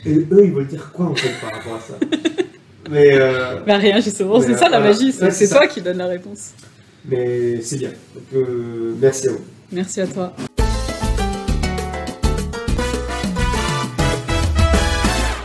Et 0.06 0.14
eux, 0.32 0.42
ils 0.46 0.54
veulent 0.54 0.68
dire 0.68 0.90
quoi 0.94 1.08
en 1.08 1.16
fait 1.16 1.32
par 1.42 1.52
rapport 1.52 1.76
à 1.76 1.80
ça? 1.80 1.94
Mais, 2.90 3.10
euh, 3.16 3.60
Bah 3.68 3.76
rien, 3.78 4.00
justement, 4.00 4.40
c'est 4.40 4.54
ça 4.54 4.70
la 4.70 4.80
voilà. 4.80 4.94
magie, 4.94 5.12
c'est 5.12 5.24
Ouais, 5.26 5.48
toi 5.50 5.60
ça. 5.62 5.68
qui 5.68 5.82
donne 5.82 5.98
la 5.98 6.08
réponse. 6.08 6.52
mais 7.04 7.60
c'est 7.62 7.78
bien. 7.78 7.90
Donc, 7.90 8.24
euh, 8.34 8.94
merci 9.02 9.28
à 9.28 9.32
vous. 9.32 9.42
Merci 9.72 10.00
à 10.02 10.08
toi. 10.08 10.34